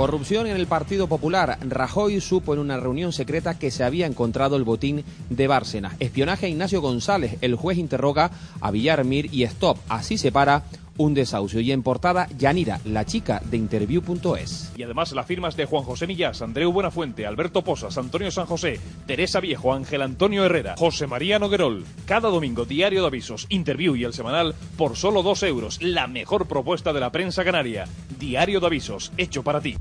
Corrupción 0.01 0.47
en 0.47 0.55
el 0.55 0.65
Partido 0.65 1.05
Popular. 1.05 1.59
Rajoy 1.61 2.19
supo 2.21 2.55
en 2.55 2.59
una 2.59 2.79
reunión 2.79 3.13
secreta 3.13 3.59
que 3.59 3.69
se 3.69 3.83
había 3.83 4.07
encontrado 4.07 4.55
el 4.55 4.63
botín 4.63 5.03
de 5.29 5.45
Bárcena. 5.45 5.95
Espionaje 5.99 6.47
a 6.47 6.49
Ignacio 6.49 6.81
González. 6.81 7.37
El 7.41 7.53
juez 7.53 7.77
interroga 7.77 8.31
a 8.61 8.71
Villar 8.71 9.03
Mir 9.03 9.31
y 9.31 9.43
Stop. 9.43 9.77
Así 9.89 10.17
se 10.17 10.31
para 10.31 10.63
un 10.97 11.13
desahucio. 11.13 11.59
Y 11.59 11.71
en 11.71 11.83
portada, 11.83 12.27
Yanira, 12.37 12.79
la 12.85 13.05
chica 13.05 13.41
de 13.45 13.57
Interview.es. 13.57 14.71
Y 14.75 14.83
además 14.83 15.11
las 15.11 15.25
firmas 15.25 15.55
de 15.55 15.65
Juan 15.65 15.83
José 15.83 16.07
Millás, 16.07 16.41
Andreu 16.41 16.71
Buenafuente, 16.71 17.25
Alberto 17.25 17.63
Posas, 17.63 17.97
Antonio 17.97 18.31
San 18.31 18.45
José, 18.45 18.79
Teresa 19.05 19.39
Viejo, 19.39 19.73
Ángel 19.73 20.01
Antonio 20.01 20.45
Herrera, 20.45 20.75
José 20.77 21.07
María 21.07 21.39
Noguerol. 21.39 21.85
Cada 22.05 22.29
domingo, 22.29 22.65
diario 22.65 23.01
de 23.01 23.07
avisos, 23.07 23.45
interview 23.49 23.95
y 23.95 24.03
el 24.03 24.13
semanal 24.13 24.55
por 24.77 24.95
solo 24.95 25.23
dos 25.23 25.43
euros. 25.43 25.81
La 25.81 26.07
mejor 26.07 26.47
propuesta 26.47 26.93
de 26.93 26.99
la 26.99 27.11
prensa 27.11 27.43
canaria. 27.43 27.85
Diario 28.19 28.59
de 28.59 28.67
avisos, 28.67 29.11
hecho 29.17 29.43
para 29.43 29.61
ti. 29.61 29.77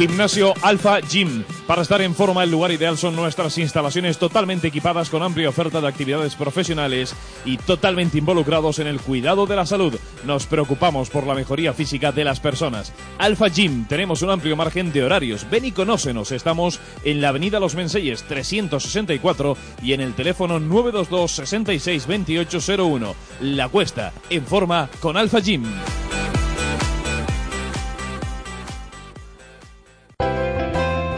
Gimnasio 0.00 0.54
Alfa 0.62 0.98
Gym. 1.00 1.44
Para 1.66 1.82
estar 1.82 2.00
en 2.00 2.14
forma, 2.14 2.42
el 2.42 2.50
lugar 2.50 2.72
ideal 2.72 2.96
son 2.96 3.14
nuestras 3.14 3.58
instalaciones 3.58 4.16
totalmente 4.16 4.68
equipadas 4.68 5.10
con 5.10 5.22
amplia 5.22 5.50
oferta 5.50 5.78
de 5.78 5.88
actividades 5.88 6.36
profesionales 6.36 7.14
y 7.44 7.58
totalmente 7.58 8.16
involucrados 8.16 8.78
en 8.78 8.86
el 8.86 8.98
cuidado 8.98 9.44
de 9.44 9.56
la 9.56 9.66
salud. 9.66 9.94
Nos 10.24 10.46
preocupamos 10.46 11.10
por 11.10 11.26
la 11.26 11.34
mejoría 11.34 11.74
física 11.74 12.12
de 12.12 12.24
las 12.24 12.40
personas. 12.40 12.94
Alfa 13.18 13.48
Gym, 13.48 13.84
tenemos 13.88 14.22
un 14.22 14.30
amplio 14.30 14.56
margen 14.56 14.90
de 14.90 15.04
horarios. 15.04 15.46
Ven 15.50 15.66
y 15.66 15.72
conócenos. 15.72 16.32
Estamos 16.32 16.80
en 17.04 17.20
la 17.20 17.28
Avenida 17.28 17.60
Los 17.60 17.74
Menseyes 17.74 18.22
364 18.22 19.54
y 19.82 19.92
en 19.92 20.00
el 20.00 20.14
teléfono 20.14 20.58
922 20.58 21.30
66 21.30 22.06
2801. 22.06 23.14
La 23.42 23.68
Cuesta, 23.68 24.14
en 24.30 24.46
forma 24.46 24.88
con 25.02 25.18
Alfa 25.18 25.40
Gym. 25.40 25.64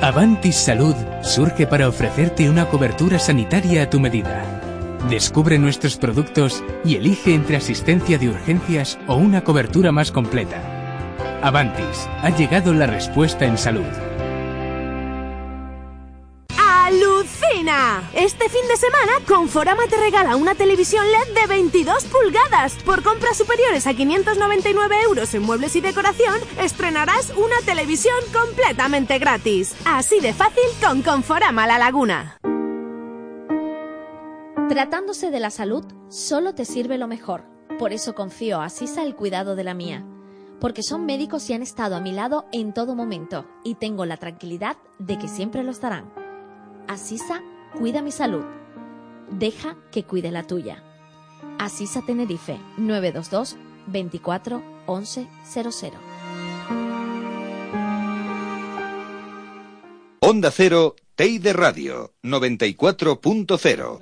Avantis 0.03 0.57
Salud 0.57 0.97
surge 1.23 1.65
para 1.65 1.87
ofrecerte 1.87 2.51
una 2.51 2.69
cobertura 2.69 3.21
sanitaria 3.21 3.85
a 3.85 3.89
tu 3.89 4.01
medida. 4.01 4.43
Descubre 5.09 5.61
nuestros 5.61 5.97
productos 5.97 6.65
y 6.85 6.97
elige 6.97 7.33
entre 7.35 7.57
asistencia 7.57 8.19
de 8.19 8.29
urgencias 8.29 8.99
o 9.07 9.15
una 9.15 9.45
cobertura 9.45 9.93
más 9.93 10.11
completa. 10.11 10.61
Avantis, 11.41 12.09
ha 12.21 12.31
llegado 12.31 12.75
la 12.75 12.89
respuesta 12.89 13.45
en 13.45 13.57
salud. 13.57 13.87
Este 18.23 18.49
fin 18.49 18.63
de 18.69 18.77
semana, 18.77 19.15
Conforama 19.27 19.83
te 19.91 19.97
regala 19.97 20.37
una 20.37 20.55
televisión 20.55 21.05
LED 21.11 21.41
de 21.41 21.47
22 21.49 22.05
pulgadas. 22.05 22.75
Por 22.85 23.03
compras 23.03 23.37
superiores 23.37 23.89
a 23.89 23.95
599 23.95 25.03
euros 25.03 25.35
en 25.35 25.43
muebles 25.43 25.75
y 25.75 25.81
decoración, 25.81 26.37
estrenarás 26.61 27.31
una 27.31 27.57
televisión 27.67 28.15
completamente 28.33 29.19
gratis. 29.19 29.75
Así 29.85 30.21
de 30.21 30.33
fácil 30.35 30.63
con 30.81 31.03
Conforama 31.03 31.67
La 31.67 31.81
Laguna. 31.81 32.39
Tratándose 34.69 35.33
de 35.33 35.41
la 35.41 35.51
salud, 35.51 35.85
solo 36.09 36.55
te 36.55 36.65
sirve 36.65 36.99
lo 36.99 37.09
mejor. 37.09 37.43
Por 37.77 37.93
eso 37.93 38.15
confío 38.15 38.61
a 38.61 38.69
Sisa 38.69 39.03
el 39.03 39.17
cuidado 39.17 39.57
de 39.57 39.65
la 39.65 39.75
mía. 39.75 40.07
Porque 40.61 40.85
son 40.85 41.07
médicos 41.07 41.51
y 41.51 41.55
han 41.55 41.63
estado 41.63 41.97
a 41.97 42.01
mi 42.01 42.13
lado 42.13 42.47
en 42.53 42.73
todo 42.73 42.95
momento. 42.95 43.47
Y 43.65 43.75
tengo 43.75 44.07
la 44.07 44.17
tranquilidad 44.17 44.77
de 45.01 45.19
que 45.19 45.27
siempre 45.27 45.65
lo 45.65 45.73
estarán. 45.73 46.13
Cuida 47.79 48.03
mi 48.03 48.13
salud. 48.13 48.45
Deja 49.31 49.77
que 49.91 50.05
cuide 50.05 50.31
la 50.31 50.45
tuya. 50.45 50.83
Asisa 51.59 52.03
Tenerife 52.03 52.59
922 52.77 53.57
24 53.87 54.63
11 54.87 55.29
00. 55.45 55.99
Onda 60.21 60.51
Cero, 60.51 60.95
Teide 61.15 61.53
Radio, 61.53 62.13
94.0. 62.23 64.01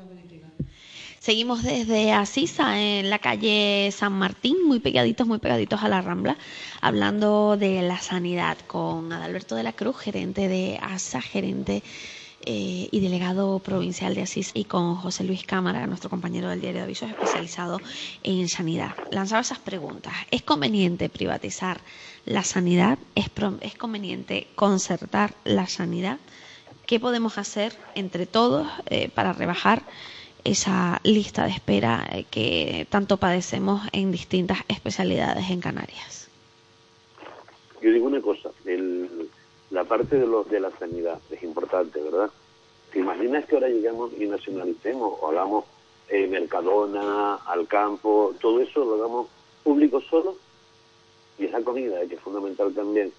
Seguimos 1.18 1.62
desde 1.62 2.12
Asisa, 2.12 2.80
en 2.80 3.10
la 3.10 3.18
calle 3.18 3.90
San 3.92 4.14
Martín, 4.14 4.56
muy 4.66 4.80
pegaditos, 4.80 5.26
muy 5.26 5.38
pegaditos 5.38 5.82
a 5.82 5.88
la 5.88 6.00
Rambla, 6.00 6.38
hablando 6.80 7.56
de 7.58 7.82
la 7.82 7.98
sanidad 8.00 8.56
con 8.66 9.12
Adalberto 9.12 9.54
de 9.54 9.62
la 9.62 9.74
Cruz, 9.74 9.98
gerente 9.98 10.48
de 10.48 10.78
ASA, 10.80 11.20
gerente 11.20 11.82
eh, 12.46 12.88
y 12.90 13.00
delegado 13.00 13.58
provincial 13.58 14.14
de 14.14 14.22
Asís, 14.22 14.52
y 14.54 14.64
con 14.64 14.94
José 14.96 15.24
Luis 15.24 15.44
Cámara, 15.44 15.86
nuestro 15.86 16.08
compañero 16.08 16.48
del 16.48 16.62
diario 16.62 16.78
de 16.78 16.84
avisos 16.84 17.10
especializado 17.10 17.80
en 18.22 18.48
sanidad. 18.48 18.94
Lanzaba 19.10 19.42
esas 19.42 19.58
preguntas. 19.58 20.14
¿Es 20.30 20.40
conveniente 20.40 21.10
privatizar 21.10 21.80
la 22.24 22.42
sanidad? 22.42 22.98
¿Es, 23.14 23.26
es 23.60 23.74
conveniente 23.74 24.46
concertar 24.54 25.34
la 25.44 25.66
sanidad? 25.66 26.18
¿Qué 26.86 26.98
podemos 26.98 27.36
hacer 27.36 27.76
entre 27.94 28.24
todos 28.24 28.66
eh, 28.86 29.10
para 29.14 29.34
rebajar 29.34 29.82
esa 30.42 30.98
lista 31.04 31.44
de 31.44 31.50
espera 31.50 32.08
eh, 32.10 32.24
que 32.30 32.86
tanto 32.88 33.18
padecemos 33.18 33.82
en 33.92 34.12
distintas 34.12 34.60
especialidades 34.68 35.50
en 35.50 35.60
Canarias? 35.60 36.30
Yo 37.82 37.92
digo 37.92 38.06
una 38.06 38.20
cosa, 38.20 38.39
la 39.70 39.84
parte 39.84 40.18
de, 40.18 40.26
los, 40.26 40.48
de 40.48 40.60
la 40.60 40.70
sanidad 40.72 41.20
es 41.30 41.42
importante, 41.42 42.00
¿verdad? 42.00 42.30
¿Te 42.92 42.98
imaginas 42.98 43.46
que 43.46 43.54
ahora 43.54 43.68
llegamos 43.68 44.10
y 44.18 44.26
nacionalicemos 44.26 45.18
o 45.20 45.28
hagamos 45.28 45.64
eh, 46.08 46.26
Mercadona, 46.26 47.36
al 47.36 47.68
campo, 47.68 48.34
todo 48.40 48.60
eso 48.60 48.84
lo 48.84 48.94
hagamos 48.94 49.28
público 49.62 50.00
solo? 50.00 50.36
Y 51.38 51.44
esa 51.44 51.62
comida, 51.62 52.04
que 52.06 52.16
es 52.16 52.20
fundamental 52.20 52.74
también. 52.74 53.12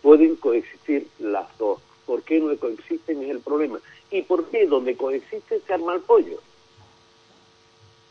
Pueden 0.00 0.36
coexistir 0.36 1.08
las 1.18 1.46
dos. 1.58 1.80
¿Por 2.06 2.22
qué 2.22 2.40
no 2.40 2.56
coexisten? 2.56 3.22
Es 3.22 3.30
el 3.30 3.40
problema. 3.40 3.80
¿Y 4.10 4.22
por 4.22 4.44
qué 4.46 4.66
donde 4.66 4.96
coexiste 4.96 5.60
se 5.60 5.74
arma 5.74 5.94
el 5.94 6.00
pollo? 6.00 6.38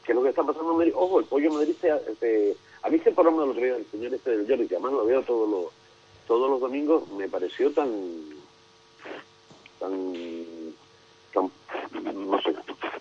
¿Qué 0.03 0.11
es 0.11 0.15
lo 0.15 0.23
que 0.23 0.29
está 0.29 0.43
pasando 0.43 0.71
en 0.71 0.77
Madrid? 0.77 0.93
Ojo, 0.95 1.19
el 1.19 1.25
pollo 1.25 1.47
en 1.49 1.55
Madrid 1.55 1.75
se, 1.79 1.91
a 2.81 2.89
mí 2.89 2.97
ese 2.97 3.11
programa 3.11 3.45
los 3.45 3.55
días 3.55 3.77
del 3.77 3.85
señor 3.91 4.13
este 4.13 4.31
del 4.31 4.47
Jordi, 4.47 4.67
que 4.67 4.75
además 4.75 4.93
lo 4.93 5.05
veo 5.05 5.21
todos 5.23 5.49
los, 5.49 5.65
todos 6.29 6.47
los 6.47 6.61
domingos, 6.61 7.09
me 7.13 7.27
pareció 7.27 7.71
tan, 7.71 7.89
tan, 9.79 10.13
tan, 11.33 11.49
no 12.29 12.39
sé, 12.39 12.53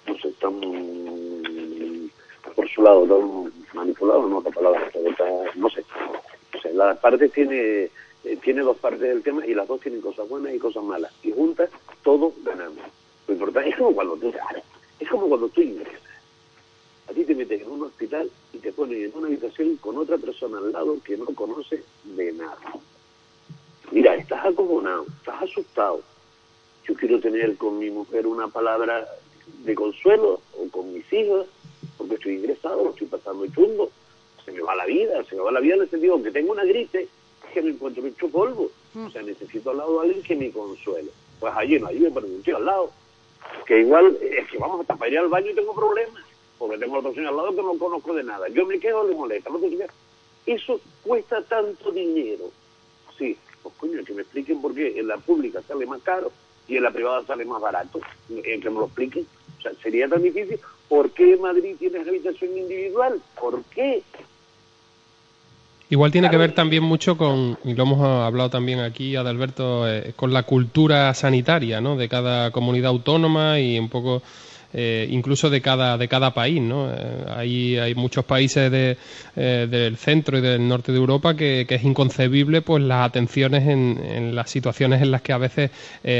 no 0.06 0.18
sé, 0.18 0.32
tan 0.40 0.58
por 2.56 2.68
su 2.70 2.82
lado, 2.82 3.06
tan 3.06 3.52
manipulado, 3.74 4.26
no 4.26 4.38
otra 4.38 4.50
palabra, 4.50 4.90
no 5.56 5.68
sé. 5.68 5.84
O 6.56 6.60
sea, 6.62 6.72
la 6.72 6.94
parte 6.94 7.28
tiene 7.28 7.90
eh, 8.24 8.38
tiene 8.42 8.62
dos 8.62 8.78
partes 8.78 9.02
del 9.02 9.22
tema 9.22 9.46
y 9.46 9.52
las 9.52 9.68
dos 9.68 9.78
tienen 9.82 10.00
cosas 10.00 10.26
buenas 10.26 10.54
y 10.54 10.58
cosas 10.58 10.82
malas. 10.82 11.12
Y 11.22 11.30
juntas, 11.30 11.68
todo 12.02 12.32
ganamos. 12.42 12.86
Lo 13.26 13.34
importante 13.34 13.68
es 13.68 13.76
como 13.76 13.94
cuando 13.94 14.16
tú, 14.16 14.32
es 14.98 15.08
como 15.10 15.28
cuando 15.28 15.48
tú 15.50 15.60
ingresas. 15.60 16.00
A 17.10 17.12
ti 17.12 17.24
te 17.24 17.34
meten 17.34 17.60
en 17.60 17.70
un 17.70 17.82
hospital 17.82 18.30
y 18.54 18.58
te 18.58 18.72
ponen 18.72 19.04
en 19.04 19.12
una 19.14 19.26
habitación 19.26 19.76
con 19.76 19.98
otra 19.98 20.16
persona 20.16 20.56
al 20.56 20.72
lado 20.72 20.96
que 21.04 21.18
no 21.18 21.26
conoce 21.26 21.84
de 22.04 22.32
nada. 22.32 22.56
Mira, 23.90 24.14
estás 24.16 24.44
acojonado, 24.44 25.06
estás 25.18 25.42
asustado. 25.42 26.02
Yo 26.86 26.94
quiero 26.94 27.20
tener 27.20 27.56
con 27.56 27.78
mi 27.78 27.90
mujer 27.90 28.26
una 28.26 28.48
palabra 28.48 29.06
de 29.64 29.74
consuelo 29.74 30.40
o 30.58 30.68
con 30.70 30.92
mis 30.92 31.10
hijos, 31.12 31.46
porque 31.96 32.14
estoy 32.14 32.34
ingresado, 32.34 32.90
estoy 32.90 33.06
pasando 33.06 33.46
chungo, 33.46 33.90
se 34.44 34.52
me 34.52 34.60
va 34.60 34.74
la 34.74 34.86
vida, 34.86 35.24
se 35.24 35.36
me 35.36 35.42
va 35.42 35.52
la 35.52 35.60
vida 35.60 35.74
en 35.74 35.82
el 35.82 35.90
sentido 35.90 36.22
que 36.22 36.30
tengo 36.30 36.52
una 36.52 36.64
gripe 36.64 37.08
que 37.52 37.62
me 37.62 37.70
encuentro 37.70 38.02
mucho 38.02 38.28
polvo. 38.28 38.70
Mm. 38.94 39.06
O 39.06 39.10
sea, 39.10 39.22
necesito 39.22 39.70
al 39.70 39.78
lado 39.78 40.00
de 40.00 40.06
alguien 40.06 40.22
que 40.22 40.36
me 40.36 40.50
consuele. 40.50 41.10
Pues 41.40 41.52
allí 41.56 41.78
no, 41.78 41.86
allí 41.86 42.00
me 42.00 42.10
ponen 42.10 42.34
un 42.34 42.42
tío 42.42 42.56
al 42.56 42.64
lado. 42.64 42.90
Que 43.66 43.80
igual 43.80 44.18
es 44.20 44.48
que 44.50 44.58
vamos, 44.58 44.80
hasta 44.80 44.96
para 44.96 45.10
ir 45.10 45.18
al 45.18 45.28
baño 45.28 45.50
y 45.50 45.54
tengo 45.54 45.74
problemas. 45.74 46.22
Porque 46.58 46.78
tengo 46.78 46.96
a 46.96 46.98
otro 46.98 47.14
señor 47.14 47.28
al 47.28 47.36
lado 47.36 47.54
que 47.54 47.62
no 47.62 47.78
conozco 47.78 48.14
de 48.14 48.24
nada. 48.24 48.48
Yo 48.48 48.66
me 48.66 48.78
quedo, 48.78 49.06
le 49.06 49.14
molesta. 49.14 49.50
¿no? 49.50 49.58
Eso 50.46 50.80
cuesta 51.04 51.42
tanto 51.42 51.90
dinero. 51.90 52.50
Sí, 53.16 53.36
pues 53.70 53.92
coño, 53.92 54.04
que 54.04 54.14
me 54.14 54.22
expliquen 54.22 54.60
por 54.60 54.74
qué 54.74 54.98
en 54.98 55.08
la 55.08 55.16
pública 55.18 55.60
sale 55.66 55.86
más 55.86 56.00
caro 56.02 56.32
y 56.66 56.76
en 56.76 56.82
la 56.82 56.90
privada 56.90 57.24
sale 57.26 57.44
más 57.44 57.60
barato. 57.60 58.00
Eh, 58.30 58.60
que 58.60 58.70
me 58.70 58.78
lo 58.78 58.86
expliquen. 58.86 59.26
O 59.58 59.62
sea, 59.62 59.72
sería 59.82 60.08
tan 60.08 60.22
difícil. 60.22 60.58
¿Por 60.88 61.10
qué 61.10 61.36
Madrid 61.36 61.76
tiene 61.78 62.00
habitación 62.00 62.56
individual? 62.56 63.20
¿Por 63.38 63.62
qué? 63.64 64.02
Igual 65.90 66.12
tiene 66.12 66.28
que 66.28 66.36
ver 66.36 66.54
también 66.54 66.82
mucho 66.82 67.16
con, 67.16 67.58
y 67.64 67.72
lo 67.72 67.84
hemos 67.84 68.06
hablado 68.06 68.50
también 68.50 68.80
aquí, 68.80 69.16
Adalberto, 69.16 69.88
eh, 69.88 70.12
con 70.14 70.34
la 70.34 70.42
cultura 70.42 71.14
sanitaria 71.14 71.80
¿no? 71.80 71.96
de 71.96 72.10
cada 72.10 72.50
comunidad 72.50 72.90
autónoma 72.90 73.58
y 73.58 73.78
un 73.78 73.88
poco 73.88 74.22
eh, 74.72 75.06
incluso 75.10 75.50
de 75.50 75.60
cada, 75.60 75.96
de 75.96 76.08
cada 76.08 76.34
país. 76.34 76.60
¿no? 76.60 76.90
Eh, 76.90 77.24
hay, 77.28 77.78
hay 77.78 77.94
muchos 77.94 78.24
países 78.24 78.70
de, 78.70 78.96
del 79.34 79.96
centro 79.96 80.38
y 80.38 80.40
del 80.40 80.66
norte 80.66 80.92
de 80.92 80.98
Europa 80.98 81.34
que, 81.34 81.66
es 81.68 81.84
inconcebible 81.84 82.62
pues 82.62 82.82
las 82.82 83.06
atenciones 83.06 83.68
en, 83.68 84.00
en, 84.02 84.34
las 84.34 84.50
situaciones 84.50 85.02
en 85.02 85.10
las 85.10 85.22
que 85.22 85.32
a 85.32 85.38
veces 85.38 85.70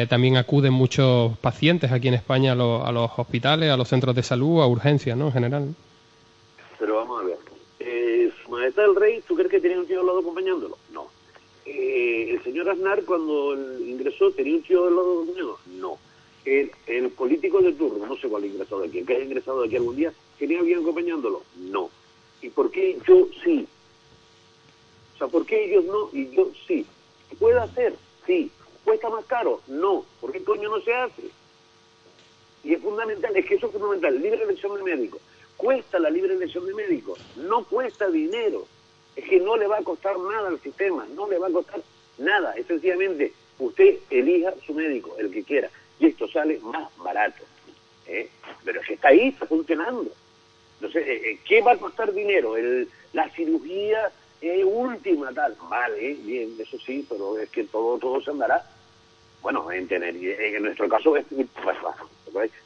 también 0.08 0.36
acuden 0.36 0.72
muchos 0.72 1.36
pacientes 1.38 1.90
aquí 1.90 2.08
en 2.08 2.14
España 2.14 2.52
a, 2.52 2.54
a, 2.54 2.92
los 2.92 3.10
hospitales, 3.16 3.70
a 3.70 3.76
los 3.76 3.88
centros 3.88 4.14
de 4.14 4.22
salud, 4.22 4.62
a 4.62 4.66
urgencias 4.66 5.16
¿no? 5.16 5.26
en 5.26 5.32
general. 5.32 5.74
Pero 6.78 6.96
vamos 6.96 7.22
a 7.22 7.26
ver 7.26 7.48
Majestad 8.48 8.82
del 8.84 8.96
Rey, 8.96 9.22
¿tú 9.26 9.34
crees 9.34 9.50
que 9.50 9.60
tenía 9.60 9.78
un 9.78 9.86
tío 9.86 10.00
al 10.00 10.06
lado 10.06 10.20
acompañándolo? 10.20 10.78
No. 10.92 11.08
Eh, 11.66 12.30
el 12.30 12.42
señor 12.42 12.68
Aznar, 12.70 13.04
cuando 13.04 13.54
ingresó, 13.78 14.30
¿tenía 14.32 14.54
un 14.56 14.62
tío 14.62 14.86
al 14.86 14.96
lado 14.96 15.12
acompañándolo? 15.12 15.58
No. 15.78 15.98
El, 16.44 17.10
político 17.10 17.60
de 17.60 17.72
turno, 17.72 18.06
no 18.06 18.16
sé 18.16 18.28
cuál 18.28 18.44
ha 18.44 18.46
ingresado 18.46 18.84
aquí, 18.84 19.04
que 19.04 19.14
haya 19.14 19.24
ingresado 19.24 19.64
aquí 19.64 19.76
algún 19.76 19.96
día, 19.96 20.12
¿tenía 20.38 20.60
alguien 20.60 20.80
acompañándolo? 20.80 21.42
No. 21.56 21.90
¿Y 22.40 22.48
por 22.48 22.70
qué 22.70 22.98
yo 23.06 23.28
sí? 23.44 23.66
O 25.14 25.18
sea, 25.18 25.28
¿por 25.28 25.44
qué 25.44 25.64
ellos 25.64 25.84
no 25.84 26.08
y 26.12 26.30
yo 26.30 26.50
sí? 26.66 26.86
¿Puede 27.38 27.58
hacer? 27.58 27.94
Sí. 28.26 28.50
¿Cuesta 28.84 29.10
más 29.10 29.24
caro? 29.26 29.60
No. 29.66 30.06
¿Por 30.20 30.32
qué 30.32 30.42
coño 30.42 30.70
no 30.70 30.80
se 30.80 30.94
hace? 30.94 31.22
Y 32.64 32.74
es 32.74 32.80
fundamental, 32.80 33.36
es 33.36 33.44
que 33.44 33.54
eso 33.56 33.66
es 33.66 33.72
fundamental, 33.72 34.20
libre 34.20 34.42
elección 34.42 34.74
de 34.76 34.82
médico 34.82 35.18
cuesta 35.58 35.98
la 35.98 36.08
libre 36.08 36.34
elección 36.34 36.64
de 36.66 36.72
médicos, 36.72 37.18
no 37.36 37.64
cuesta 37.64 38.08
dinero, 38.08 38.66
es 39.16 39.28
que 39.28 39.40
no 39.40 39.56
le 39.56 39.66
va 39.66 39.78
a 39.78 39.82
costar 39.82 40.16
nada 40.18 40.48
al 40.48 40.60
sistema, 40.60 41.06
no 41.14 41.28
le 41.28 41.36
va 41.36 41.48
a 41.48 41.52
costar 41.52 41.82
nada, 42.16 42.52
es 42.52 42.66
sencillamente 42.66 43.32
usted 43.58 43.98
elija 44.08 44.54
su 44.64 44.72
médico, 44.72 45.16
el 45.18 45.30
que 45.32 45.42
quiera, 45.42 45.68
y 45.98 46.06
esto 46.06 46.28
sale 46.28 46.58
más 46.60 46.88
barato. 46.98 47.42
¿eh? 48.06 48.28
Pero 48.64 48.80
que 48.82 48.94
está 48.94 49.08
ahí, 49.08 49.28
está 49.28 49.46
funcionando. 49.46 50.10
Entonces, 50.74 51.06
eh, 51.06 51.30
eh, 51.30 51.38
¿qué 51.46 51.60
va 51.60 51.72
a 51.72 51.78
costar 51.78 52.12
dinero? 52.12 52.56
El, 52.56 52.88
la 53.12 53.28
cirugía 53.30 54.10
última, 54.64 55.32
tal. 55.32 55.56
Vale, 55.68 56.14
bien, 56.14 56.54
eso 56.58 56.78
sí, 56.78 57.04
pero 57.08 57.38
es 57.38 57.50
que 57.50 57.64
todo 57.64 57.98
todo 57.98 58.20
se 58.22 58.30
andará. 58.30 58.64
Bueno, 59.42 59.70
en, 59.72 59.88
en 59.90 60.62
nuestro 60.62 60.88
caso 60.88 61.16
es 61.16 61.24
más 61.32 61.82
bajo, 61.82 62.08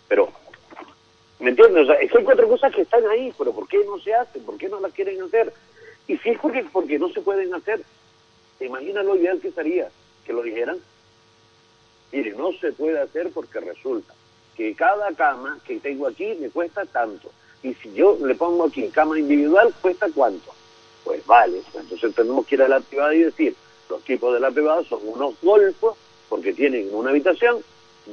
pero 0.08 0.32
¿Me 1.42 1.50
entiendes? 1.50 1.88
O 1.88 1.92
hay 1.92 2.24
cuatro 2.24 2.48
cosas 2.48 2.72
que 2.72 2.82
están 2.82 3.04
ahí, 3.08 3.32
pero 3.36 3.52
¿por 3.52 3.66
qué 3.66 3.84
no 3.84 3.98
se 3.98 4.14
hacen? 4.14 4.44
¿Por 4.44 4.56
qué 4.56 4.68
no 4.68 4.78
las 4.78 4.92
quieren 4.92 5.20
hacer? 5.22 5.52
Y 6.06 6.16
si 6.18 6.30
es 6.30 6.38
porque, 6.38 6.64
porque 6.72 7.00
no 7.00 7.08
se 7.08 7.20
pueden 7.20 7.52
hacer, 7.52 7.82
¿te 8.60 8.66
imaginas 8.66 9.04
lo 9.04 9.16
ideal 9.16 9.40
que 9.40 9.50
sería 9.50 9.88
que 10.24 10.32
lo 10.32 10.44
dijeran? 10.44 10.78
Mire, 12.12 12.32
no 12.32 12.52
se 12.52 12.72
puede 12.72 13.00
hacer 13.00 13.30
porque 13.30 13.60
resulta 13.60 14.14
que 14.56 14.74
cada 14.74 15.12
cama 15.14 15.58
que 15.66 15.80
tengo 15.80 16.06
aquí 16.06 16.36
me 16.40 16.50
cuesta 16.50 16.84
tanto. 16.84 17.30
Y 17.62 17.74
si 17.74 17.92
yo 17.94 18.18
le 18.24 18.34
pongo 18.34 18.64
aquí 18.64 18.88
cama 18.88 19.18
individual, 19.18 19.72
¿cuesta 19.80 20.08
cuánto? 20.14 20.52
Pues 21.04 21.24
vale, 21.26 21.62
entonces 21.74 22.14
tenemos 22.14 22.46
que 22.46 22.56
ir 22.56 22.62
a 22.62 22.68
la 22.68 22.80
privada 22.80 23.14
y 23.14 23.20
decir, 23.20 23.56
los 23.88 24.02
tipos 24.04 24.34
de 24.34 24.40
la 24.40 24.50
privada 24.50 24.84
son 24.84 25.00
unos 25.04 25.34
golfos 25.42 25.96
porque 26.28 26.52
tienen 26.52 26.88
en 26.88 26.94
una 26.94 27.10
habitación 27.10 27.58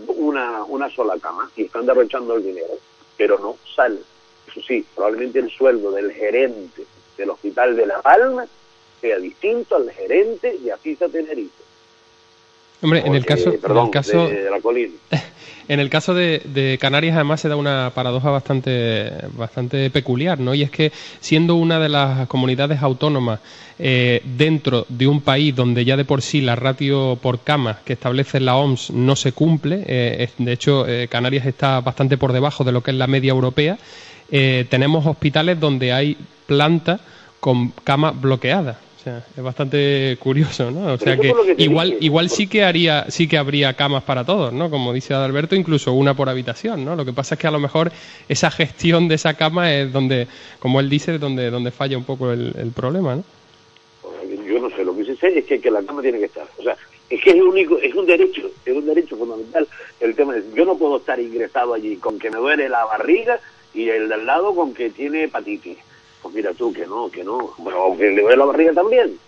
una, 0.08 0.64
una 0.66 0.90
sola 0.90 1.18
cama 1.20 1.50
y 1.56 1.64
están 1.64 1.86
derrochando 1.86 2.36
el 2.36 2.44
dinero 2.44 2.74
pero 3.20 3.38
no 3.38 3.58
sale. 3.76 4.00
Eso 4.48 4.62
sí, 4.62 4.86
probablemente 4.96 5.40
el 5.40 5.52
sueldo 5.52 5.92
del 5.92 6.14
gerente 6.14 6.86
del 7.18 7.30
Hospital 7.32 7.76
de 7.76 7.86
La 7.86 8.02
Palma 8.02 8.48
sea 9.02 9.20
distinto 9.20 9.76
al 9.76 9.92
gerente 9.92 10.58
de 10.58 10.72
Afisa 10.72 11.10
Tenerife. 11.10 11.69
Hombre, 12.82 13.04
en 13.06 13.16
el 13.16 13.26
caso, 13.26 13.54
perdón, 13.62 13.86
en 13.86 13.92
caso 13.92 14.28
de, 14.28 14.50
la 14.50 14.62
colina. 14.62 14.94
En 15.70 15.80
el 15.80 15.92
caso 15.92 16.16
de, 16.16 16.80
Canarias, 16.82 17.16
además, 17.16 17.42
se 17.42 17.48
da 17.48 17.56
una 17.56 17.92
paradoja 17.94 18.32
bastante, 18.32 19.12
bastante 19.34 19.92
peculiar, 19.92 20.40
¿no? 20.40 20.56
Y 20.56 20.64
es 20.64 20.72
que, 20.72 20.92
siendo 21.20 21.54
una 21.54 21.80
de 21.80 21.90
las 21.90 22.28
comunidades 22.28 22.82
autónomas 22.82 23.40
eh, 23.78 24.24
dentro 24.26 24.88
de 24.90 25.06
un 25.06 25.22
país 25.22 25.56
donde 25.56 25.86
ya 25.86 25.96
de 25.96 26.06
por 26.06 26.24
sí 26.24 26.42
la 26.42 26.56
ratio 26.56 27.20
por 27.22 27.42
cama 27.42 27.82
que 27.86 27.94
establece 27.94 28.40
la 28.40 28.56
OMS 28.56 28.90
no 28.90 29.16
se 29.16 29.32
cumple, 29.32 29.84
eh, 29.86 30.28
de 30.40 30.52
hecho, 30.52 30.88
eh, 30.88 31.08
Canarias 31.08 31.46
está 31.46 31.82
bastante 31.82 32.18
por 32.18 32.34
debajo 32.34 32.64
de 32.64 32.72
lo 32.72 32.82
que 32.82 32.90
es 32.90 32.98
la 32.98 33.06
media 33.06 33.30
europea, 33.30 33.78
tenemos 34.30 35.06
hospitales 35.08 35.60
donde 35.60 35.92
hay 35.92 36.16
plantas 36.46 37.02
con 37.40 37.70
camas 37.84 38.20
bloqueadas 38.20 38.89
O 39.00 39.02
sea, 39.02 39.24
es 39.38 39.42
bastante 39.42 40.18
curioso, 40.20 40.72
¿no? 40.72 40.94
O 40.94 40.98
sea 40.98 41.16
que, 41.16 41.34
igual, 41.58 41.96
igual 42.02 42.30
sí 42.30 42.48
que 42.48 42.66
haría, 42.66 43.06
sí 43.10 43.30
que 43.30 43.38
habría 43.38 43.74
camas 43.74 44.04
para 44.04 44.26
todos, 44.26 44.52
¿no? 44.52 44.70
Como 44.70 44.92
dice 44.92 45.14
Adalberto, 45.14 45.56
incluso 45.56 45.94
una 45.94 46.16
por 46.16 46.28
habitación, 46.28 46.84
¿no? 46.84 46.98
Lo 46.98 47.06
que 47.06 47.14
pasa 47.14 47.36
es 47.36 47.40
que 47.40 47.48
a 47.48 47.52
lo 47.52 47.60
mejor 47.60 47.94
esa 48.28 48.52
gestión 48.52 49.08
de 49.08 49.16
esa 49.16 49.36
cama 49.36 49.74
es 49.74 49.94
donde, 49.94 50.28
como 50.60 50.82
él 50.82 50.90
dice, 50.90 51.18
donde, 51.18 51.50
donde 51.50 51.72
falla 51.72 51.98
un 51.98 52.04
poco 52.04 52.34
el, 52.34 52.54
el 52.58 52.72
problema, 52.72 53.16
¿no? 53.16 53.24
Yo 54.46 54.60
no 54.60 54.70
sé, 54.70 54.84
lo 54.84 54.94
que 54.94 55.06
sí 55.06 55.16
sé 55.16 55.40
es 55.40 55.46
que, 55.46 55.62
que 55.62 55.72
la 55.72 55.82
cama 55.82 56.02
tiene 56.02 56.20
que 56.20 56.26
estar. 56.26 56.46
O 56.58 56.64
sea, 56.64 56.76
es 57.10 57.22
que 57.22 57.30
es 57.30 57.42
único, 57.42 57.78
es 57.78 57.96
un 57.96 58.06
derecho, 58.06 58.52
es 58.66 58.76
un 58.76 58.86
derecho 58.86 59.16
fundamental. 59.16 59.66
El 60.02 60.14
tema 60.14 60.36
es, 60.36 60.44
yo 60.54 60.66
no 60.66 60.78
puedo 60.78 60.98
estar 60.98 61.18
ingresado 61.22 61.74
allí 61.74 61.96
con 61.96 62.20
que 62.20 62.30
me 62.30 62.38
duele 62.38 62.68
la 62.68 62.84
barriga 62.84 63.40
y 63.74 63.88
el 63.88 64.10
de 64.10 64.16
al 64.16 64.26
lado 64.26 64.54
con 64.54 64.74
que 64.74 64.90
tiene 64.90 65.24
hepatitis. 65.24 65.78
Pues 66.22 66.36
mira 66.36 66.54
tú, 66.54 66.74
que 66.74 66.86
no, 66.86 67.10
que 67.10 67.24
no. 67.24 67.54
Bueno, 67.58 67.80
aunque 67.80 68.12
le 68.12 68.22
duele 68.22 68.38
la 68.38 68.46
barriga 68.46 68.74
también, 68.74 69.20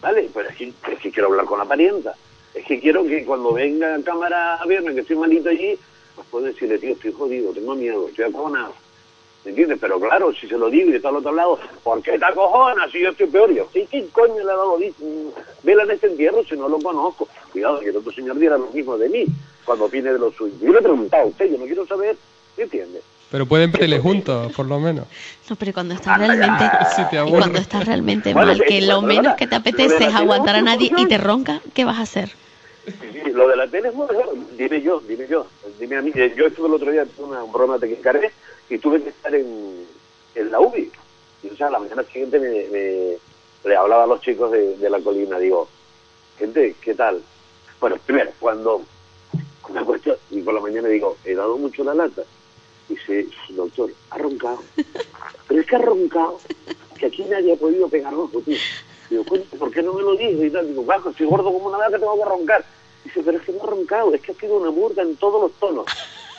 ¿vale? 0.00 0.30
Pero 0.32 0.48
es 0.48 0.56
que, 0.56 0.72
es 0.92 0.98
que 1.00 1.10
quiero 1.10 1.28
hablar 1.28 1.44
con 1.46 1.58
la 1.58 1.64
parienta. 1.64 2.14
Es 2.54 2.64
que 2.64 2.80
quiero 2.80 3.04
que 3.04 3.24
cuando 3.24 3.52
venga 3.52 3.94
a 3.94 4.02
cámara 4.02 4.56
a 4.56 4.66
verme 4.66 4.94
que 4.94 5.00
estoy 5.00 5.16
malito 5.16 5.50
allí, 5.50 5.78
pues 6.14 6.26
puedo 6.30 6.46
decirle, 6.46 6.78
tío, 6.78 6.92
estoy 6.92 7.12
jodido, 7.12 7.52
tengo 7.52 7.74
miedo, 7.74 8.08
estoy 8.08 8.24
acojonado. 8.24 8.74
¿Me 9.44 9.50
entiendes? 9.50 9.78
Pero 9.80 10.00
claro, 10.00 10.32
si 10.32 10.48
se 10.48 10.58
lo 10.58 10.68
digo 10.68 10.90
y 10.90 10.96
está 10.96 11.10
al 11.10 11.16
otro 11.16 11.32
lado, 11.32 11.58
¿por 11.84 12.02
qué 12.02 12.18
te 12.18 12.24
acojonas 12.24 12.90
si 12.90 13.00
yo 13.00 13.10
estoy 13.10 13.28
peor? 13.28 13.52
Yo, 13.52 13.68
¿sí, 13.72 13.86
¿qué 13.90 14.06
coño 14.08 14.34
le 14.34 14.50
ha 14.50 14.56
dado 14.56 14.78
vela 15.62 15.84
en 15.84 15.90
este 15.92 16.08
entierro 16.08 16.42
si 16.44 16.56
no 16.56 16.68
lo 16.68 16.78
conozco? 16.80 17.28
Cuidado, 17.52 17.78
que 17.80 17.90
el 17.90 17.96
otro 17.96 18.10
señor 18.12 18.38
diera 18.38 18.58
lo 18.58 18.66
mismo 18.68 18.98
de 18.98 19.08
mí 19.08 19.26
cuando 19.64 19.84
opine 19.84 20.12
de 20.12 20.18
lo 20.18 20.32
suyo. 20.32 20.54
Yo 20.60 20.72
le 20.72 20.80
he 20.80 20.82
preguntado 20.82 21.22
a 21.22 21.26
usted, 21.26 21.50
yo 21.52 21.58
no 21.58 21.66
quiero 21.66 21.86
saber, 21.86 22.16
¿me 22.56 22.64
entiende? 22.64 23.00
Pero 23.30 23.44
pueden 23.44 23.70
pelear 23.70 24.00
juntos, 24.00 24.52
por 24.52 24.66
lo 24.66 24.80
menos. 24.80 25.06
No, 25.50 25.56
pero 25.56 25.72
cuando 25.74 25.94
estás 25.94 26.18
realmente, 26.18 26.64
cuando 27.28 27.58
estás 27.58 27.86
realmente 27.86 28.34
mal, 28.34 28.62
que 28.66 28.80
lo 28.80 29.02
menos 29.02 29.36
que 29.36 29.46
te 29.46 29.54
apetece 29.54 30.06
es 30.06 30.14
aguantar 30.14 30.56
a 30.56 30.62
nadie 30.62 30.90
y 30.96 31.06
te 31.06 31.18
ronca, 31.18 31.60
¿qué 31.74 31.84
vas 31.84 31.98
a 31.98 32.02
hacer? 32.02 32.30
Sí, 32.86 33.30
lo 33.32 33.48
de 33.48 33.56
la 33.56 33.66
tele 33.66 33.88
es 33.88 33.94
bueno, 33.94 34.12
dime 34.56 34.80
yo, 34.80 35.00
dime 35.00 35.26
yo, 35.28 35.46
dime 35.78 35.96
a 35.96 36.02
mí. 36.02 36.10
Yo 36.36 36.46
estuve 36.46 36.68
el 36.68 36.74
otro 36.74 36.90
día 36.90 37.02
en 37.02 37.24
una 37.24 37.42
broma 37.42 37.76
de 37.76 37.88
que 37.88 37.94
encargué 37.96 38.30
y 38.70 38.78
tuve 38.78 39.02
que 39.02 39.10
estar 39.10 39.34
en, 39.34 39.84
en 40.34 40.50
la 40.50 40.60
UBI. 40.60 40.90
Y 41.42 41.48
o 41.48 41.56
sea, 41.56 41.68
la 41.70 41.78
mañana 41.78 42.02
siguiente 42.04 42.38
me, 42.38 43.68
le 43.68 43.76
hablaba 43.76 44.04
a 44.04 44.06
los 44.06 44.22
chicos 44.22 44.50
de, 44.50 44.76
de, 44.78 44.88
la 44.88 45.00
colina, 45.00 45.38
digo, 45.38 45.68
gente, 46.38 46.76
¿qué 46.80 46.94
tal? 46.94 47.20
Bueno, 47.78 47.96
primero, 48.06 48.30
cuando 48.40 48.80
me 49.72 49.80
acuesto 49.80 50.16
y 50.30 50.40
por 50.40 50.54
la 50.54 50.60
mañana 50.60 50.88
digo, 50.88 51.18
he 51.24 51.34
dado 51.34 51.58
mucho 51.58 51.84
la 51.84 51.92
lata. 51.92 52.22
Dice, 52.88 53.26
doctor, 53.50 53.90
ha 54.10 54.18
roncado. 54.18 54.62
Pero 55.46 55.60
es 55.60 55.66
que 55.66 55.76
ha 55.76 55.80
roncado, 55.80 56.40
que 56.98 57.06
aquí 57.06 57.24
nadie 57.24 57.52
ha 57.52 57.56
podido 57.56 57.88
pegar 57.88 58.14
ojo, 58.14 58.40
tío. 58.40 58.56
Digo, 59.10 59.24
¿por 59.58 59.70
qué 59.70 59.82
no 59.82 59.94
me 59.94 60.02
lo 60.02 60.16
dijo? 60.16 60.44
Y 60.44 60.50
tal, 60.50 60.68
digo, 60.68 60.84
bajo, 60.84 61.10
estoy 61.10 61.26
gordo 61.26 61.52
como 61.52 61.68
una 61.68 61.78
vaca, 61.78 61.98
tengo 61.98 62.18
que 62.18 62.28
roncar. 62.28 62.64
Dice, 63.04 63.22
pero 63.24 63.38
es 63.38 63.44
que 63.44 63.52
no 63.52 63.62
ha 63.62 63.66
roncado, 63.66 64.14
es 64.14 64.20
que 64.20 64.32
ha 64.32 64.34
sido 64.34 64.56
una 64.56 64.70
murga 64.70 65.02
en 65.02 65.16
todos 65.16 65.40
los 65.40 65.52
tonos. 65.52 65.86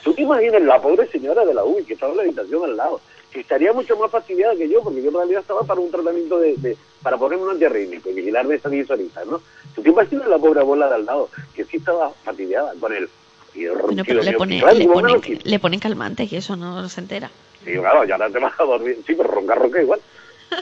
Tú 0.04 0.14
te 0.14 0.22
imaginas 0.22 0.62
la 0.62 0.82
pobre 0.82 1.08
señora 1.08 1.46
de 1.46 1.54
la 1.54 1.66
UBI 1.66 1.84
que 1.84 1.94
estaba 1.94 2.12
en 2.12 2.18
la 2.18 2.24
habitación 2.24 2.64
al 2.64 2.78
lado, 2.78 3.02
que 3.32 3.42
estaría 3.42 3.74
mucho 3.74 3.98
más 3.98 4.12
fastidiada 4.12 4.56
que 4.56 4.70
yo, 4.70 4.82
porque 4.82 5.02
yo 5.02 5.10
en 5.10 5.16
realidad 5.16 5.42
estaba 5.42 5.64
para 5.64 5.80
un 5.80 5.92
tratamiento 5.92 6.40
de, 6.40 6.78
para 7.02 7.18
ponerme 7.18 7.46
un 7.46 7.52
antiarrítmico 7.52 8.10
y 8.10 8.14
vigilarme 8.14 8.56
esas 8.56 8.72
10 8.72 8.90
horitas, 8.92 9.26
¿no? 9.28 9.42
Tú 9.76 9.82
te 9.82 9.90
imaginas 9.90 10.28
la 10.28 10.38
pobre 10.38 10.62
abuela 10.62 10.88
de 10.88 10.96
al 10.96 11.06
lado, 11.06 11.30
que 11.54 11.66
sí 11.66 11.78
estaba 11.78 12.12
fastidiada 12.24 12.74
con 12.80 12.94
él. 12.94 13.10
Bueno, 13.56 14.04
pero 14.06 14.22
le, 14.22 14.34
pone, 14.34 14.62
le, 14.74 14.88
ponen, 14.88 15.22
le 15.44 15.60
ponen 15.60 15.80
calmantes 15.80 16.32
y 16.32 16.38
eso 16.38 16.56
no 16.56 16.88
se 16.90 17.02
entera. 17.02 17.30
Sí, 17.64 17.74
claro, 17.74 18.06
ya 18.06 18.18
no 18.18 18.30
te 18.30 18.40
vas 18.40 18.54
a 18.60 18.64
dormir. 18.64 18.98
Sí, 19.06 19.14
pero 19.16 19.30
roncar 19.30 19.60
ronca 19.60 19.82
igual. 19.82 20.00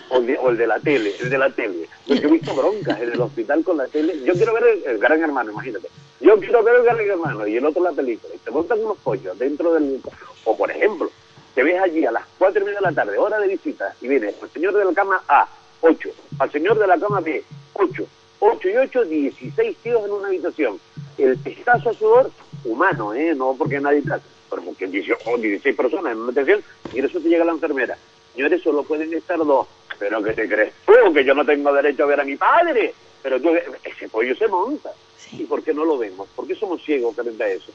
O 0.10 0.17
el, 0.17 0.28
de, 0.28 0.38
o 0.38 0.50
el, 0.50 0.58
de, 0.58 0.67
la 0.67 0.80
tele, 0.82 1.15
el 1.17 1.30
de 1.30 1.38
la 1.38 1.50
tele. 1.50 1.88
Yo 2.08 2.15
he 2.15 2.28
visto 2.28 2.54
broncas 2.54 3.00
en 3.00 3.13
el 3.13 3.21
hospital 3.21 3.63
con 3.63 3.78
la 3.78 3.88
tele. 3.88 4.21
Yo 4.26 4.34
quiero 4.34 4.54
ver 4.54 4.63
el, 4.65 4.84
el, 4.86 4.97
Gran 4.97 5.21
Hermano, 5.21 5.52
imagínate. 5.52 5.88
Yo 6.19 6.38
quiero 6.39 6.62
ver 6.62 6.76
el 6.76 6.84
Gran 6.84 7.00
Hermano 7.00 7.47
y 7.47 7.56
el 7.56 7.65
otro 7.65 7.82
la 7.82 7.93
película. 7.93 8.36
Y 8.36 8.38
te 8.39 8.52
montan 8.52 8.80
unos 8.80 8.97
pollos 8.97 9.39
dentro 9.39 9.73
del... 9.73 10.02
O, 10.43 10.58
por 10.58 10.69
ejemplo, 10.69 11.10
te 11.56 11.63
ves 11.63 11.82
allí 11.82 12.06
a 12.06 12.12
las 12.12 12.23
cuatro 12.38 12.62
y 12.62 12.65
media 12.65 12.80
de 12.80 12.86
la 12.86 12.91
tarde, 12.91 13.17
hora 13.17 13.39
de 13.39 13.47
visita, 13.47 13.95
y 14.02 14.08
viene 14.08 14.34
el 14.41 14.50
señor 14.50 14.76
de 14.76 14.86
la 14.86 14.93
cama 14.93 15.23
A, 15.28 15.47
8, 15.82 16.10
al 16.38 16.52
señor 16.52 16.78
de 16.78 16.86
la 16.86 17.00
cama 17.00 17.19
B, 17.19 17.43
8, 17.73 18.06
8 18.39 18.69
y 18.69 18.78
8, 18.78 19.06
16 19.06 19.78
tíos 19.78 20.06
en 20.06 20.12
una 20.12 20.28
habitación. 20.28 20.80
El 21.17 21.38
pestazo 21.38 21.89
a 21.89 21.93
sudor 21.93 22.32
humano, 22.65 23.13
¿eh? 23.13 23.34
No 23.36 23.56
porque 23.58 23.80
nadie 23.80 24.02
trata, 24.02 24.24
pero 24.50 24.62
porque 24.63 24.88
16 24.88 25.76
personas 25.76 26.13
en 26.13 26.20
una 26.20 26.28
habitación 26.28 26.63
y 26.93 27.00
eso 27.00 27.20
te 27.20 27.30
llega 27.30 27.46
la 27.46 27.52
enfermera. 27.52 27.98
Señores, 28.34 28.62
solo 28.62 28.84
pueden 28.84 29.13
estar 29.13 29.38
dos. 29.38 29.67
¿Pero 30.00 30.22
qué 30.22 30.34
te 30.34 30.48
crees 30.48 30.74
tú? 30.86 31.13
Que 31.13 31.26
yo 31.26 31.34
no 31.34 31.43
tengo 31.43 31.74
derecho 31.74 32.04
a 32.04 32.08
ver 32.08 32.22
a 32.22 32.24
mi 32.24 32.36
padre. 32.36 32.93
Pero 33.24 33.41
tú, 33.41 33.50
ese 33.84 34.08
pollo 34.10 34.36
se 34.36 34.48
monta. 34.48 34.91
Sí. 35.17 35.41
¿Y 35.41 35.46
por 35.46 35.63
qué 35.63 35.74
no 35.74 35.84
lo 35.84 35.98
vemos? 35.98 36.28
¿Por 36.36 36.48
qué 36.48 36.56
somos 36.56 36.84
ciegos 36.84 37.15
frente 37.15 37.43
a 37.43 37.48
eso? 37.48 37.72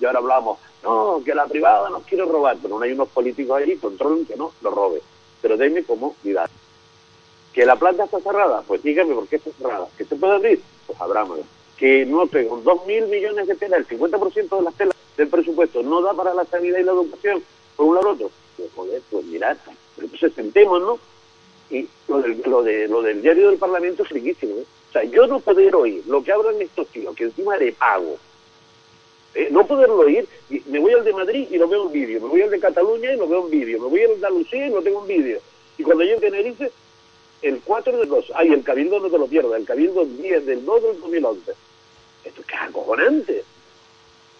Y 0.00 0.04
ahora 0.04 0.18
hablamos, 0.18 0.58
no, 0.82 1.22
que 1.24 1.34
la 1.34 1.46
privada 1.46 1.88
nos 1.90 2.02
quiere 2.04 2.24
robar, 2.24 2.56
pero 2.60 2.78
no 2.78 2.84
hay 2.84 2.92
unos 2.92 3.08
políticos 3.08 3.60
allí, 3.60 3.76
controlen 3.76 4.26
que 4.26 4.36
no 4.36 4.52
lo 4.62 4.70
robe. 4.70 5.00
Pero 5.40 5.56
denme 5.56 5.84
comodidad. 5.84 6.50
¿Que 7.52 7.64
la 7.64 7.76
planta 7.76 8.04
está 8.04 8.20
cerrada? 8.20 8.62
Pues 8.66 8.82
dígame 8.82 9.14
por 9.14 9.26
qué 9.28 9.36
está 9.36 9.50
cerrada. 9.52 9.86
¿Que 9.96 10.04
se 10.04 10.16
puede 10.16 10.34
abrir? 10.34 10.60
Pues 10.86 11.00
abrámosla. 11.00 11.44
Que 11.78 12.06
no 12.06 12.26
con 12.26 12.64
dos 12.64 12.86
mil 12.86 13.06
millones 13.06 13.46
de 13.46 13.54
telas, 13.54 13.80
el 13.80 13.98
50% 13.98 14.56
de 14.56 14.62
las 14.62 14.74
telas 14.74 14.96
del 15.16 15.28
presupuesto 15.28 15.82
no 15.82 16.00
da 16.02 16.14
para 16.14 16.34
la 16.34 16.44
sanidad 16.44 16.78
y 16.78 16.82
la 16.82 16.92
educación, 16.92 17.42
por 17.76 17.86
un 17.86 17.94
lado 17.94 18.10
otro. 18.10 18.30
Pues 18.56 18.70
joder, 18.74 19.02
pues 19.10 19.24
mirad, 19.26 19.56
pero 19.94 20.06
entonces 20.06 20.32
sentémonos 20.34 20.98
y 21.70 21.88
lo 22.08 22.22
del, 22.22 22.42
lo, 22.46 22.62
de, 22.62 22.88
lo 22.88 23.02
del 23.02 23.20
diario 23.22 23.50
del 23.50 23.58
Parlamento 23.58 24.04
es 24.04 24.08
riquísimo. 24.10 24.54
¿eh? 24.56 24.64
O 24.88 24.92
sea, 24.92 25.04
yo 25.04 25.26
no 25.26 25.40
poder 25.40 25.74
oír 25.74 26.02
lo 26.06 26.22
que 26.22 26.32
hablan 26.32 26.60
estos 26.62 26.86
tíos, 26.88 27.14
que 27.14 27.24
encima 27.24 27.58
de 27.58 27.72
pago, 27.72 28.16
eh, 29.34 29.48
no 29.50 29.66
poderlo 29.66 29.98
oír, 29.98 30.26
me 30.66 30.78
voy 30.78 30.92
al 30.94 31.04
de 31.04 31.12
Madrid 31.12 31.48
y 31.50 31.58
lo 31.58 31.68
veo 31.68 31.86
en 31.86 31.92
vídeo, 31.92 32.20
me 32.22 32.28
voy 32.28 32.42
al 32.42 32.50
de 32.50 32.60
Cataluña 32.60 33.12
y 33.12 33.16
lo 33.18 33.28
veo 33.28 33.44
en 33.44 33.50
vídeo, 33.50 33.80
me 33.80 33.88
voy 33.88 34.00
al 34.00 34.08
de 34.08 34.14
Andalucía 34.14 34.66
y 34.66 34.70
lo 34.70 34.82
tengo 34.82 35.02
en 35.02 35.08
vídeo. 35.08 35.40
Y 35.76 35.82
cuando 35.82 36.04
yo 36.04 36.14
en 36.14 36.20
Tenerife, 36.20 36.70
el 37.42 37.60
4 37.60 37.98
del 37.98 38.08
2, 38.08 38.32
ay, 38.34 38.52
el 38.52 38.62
Cabildo 38.62 39.00
no 39.00 39.10
te 39.10 39.18
lo 39.18 39.26
pierdas, 39.26 39.60
el 39.60 39.66
Cabildo 39.66 40.04
10 40.04 40.46
del 40.46 40.64
2 40.64 40.82
del 40.82 41.00
2011. 41.00 41.52
Esto 42.24 42.40
es 42.40 42.46
acojonante. 42.60 43.44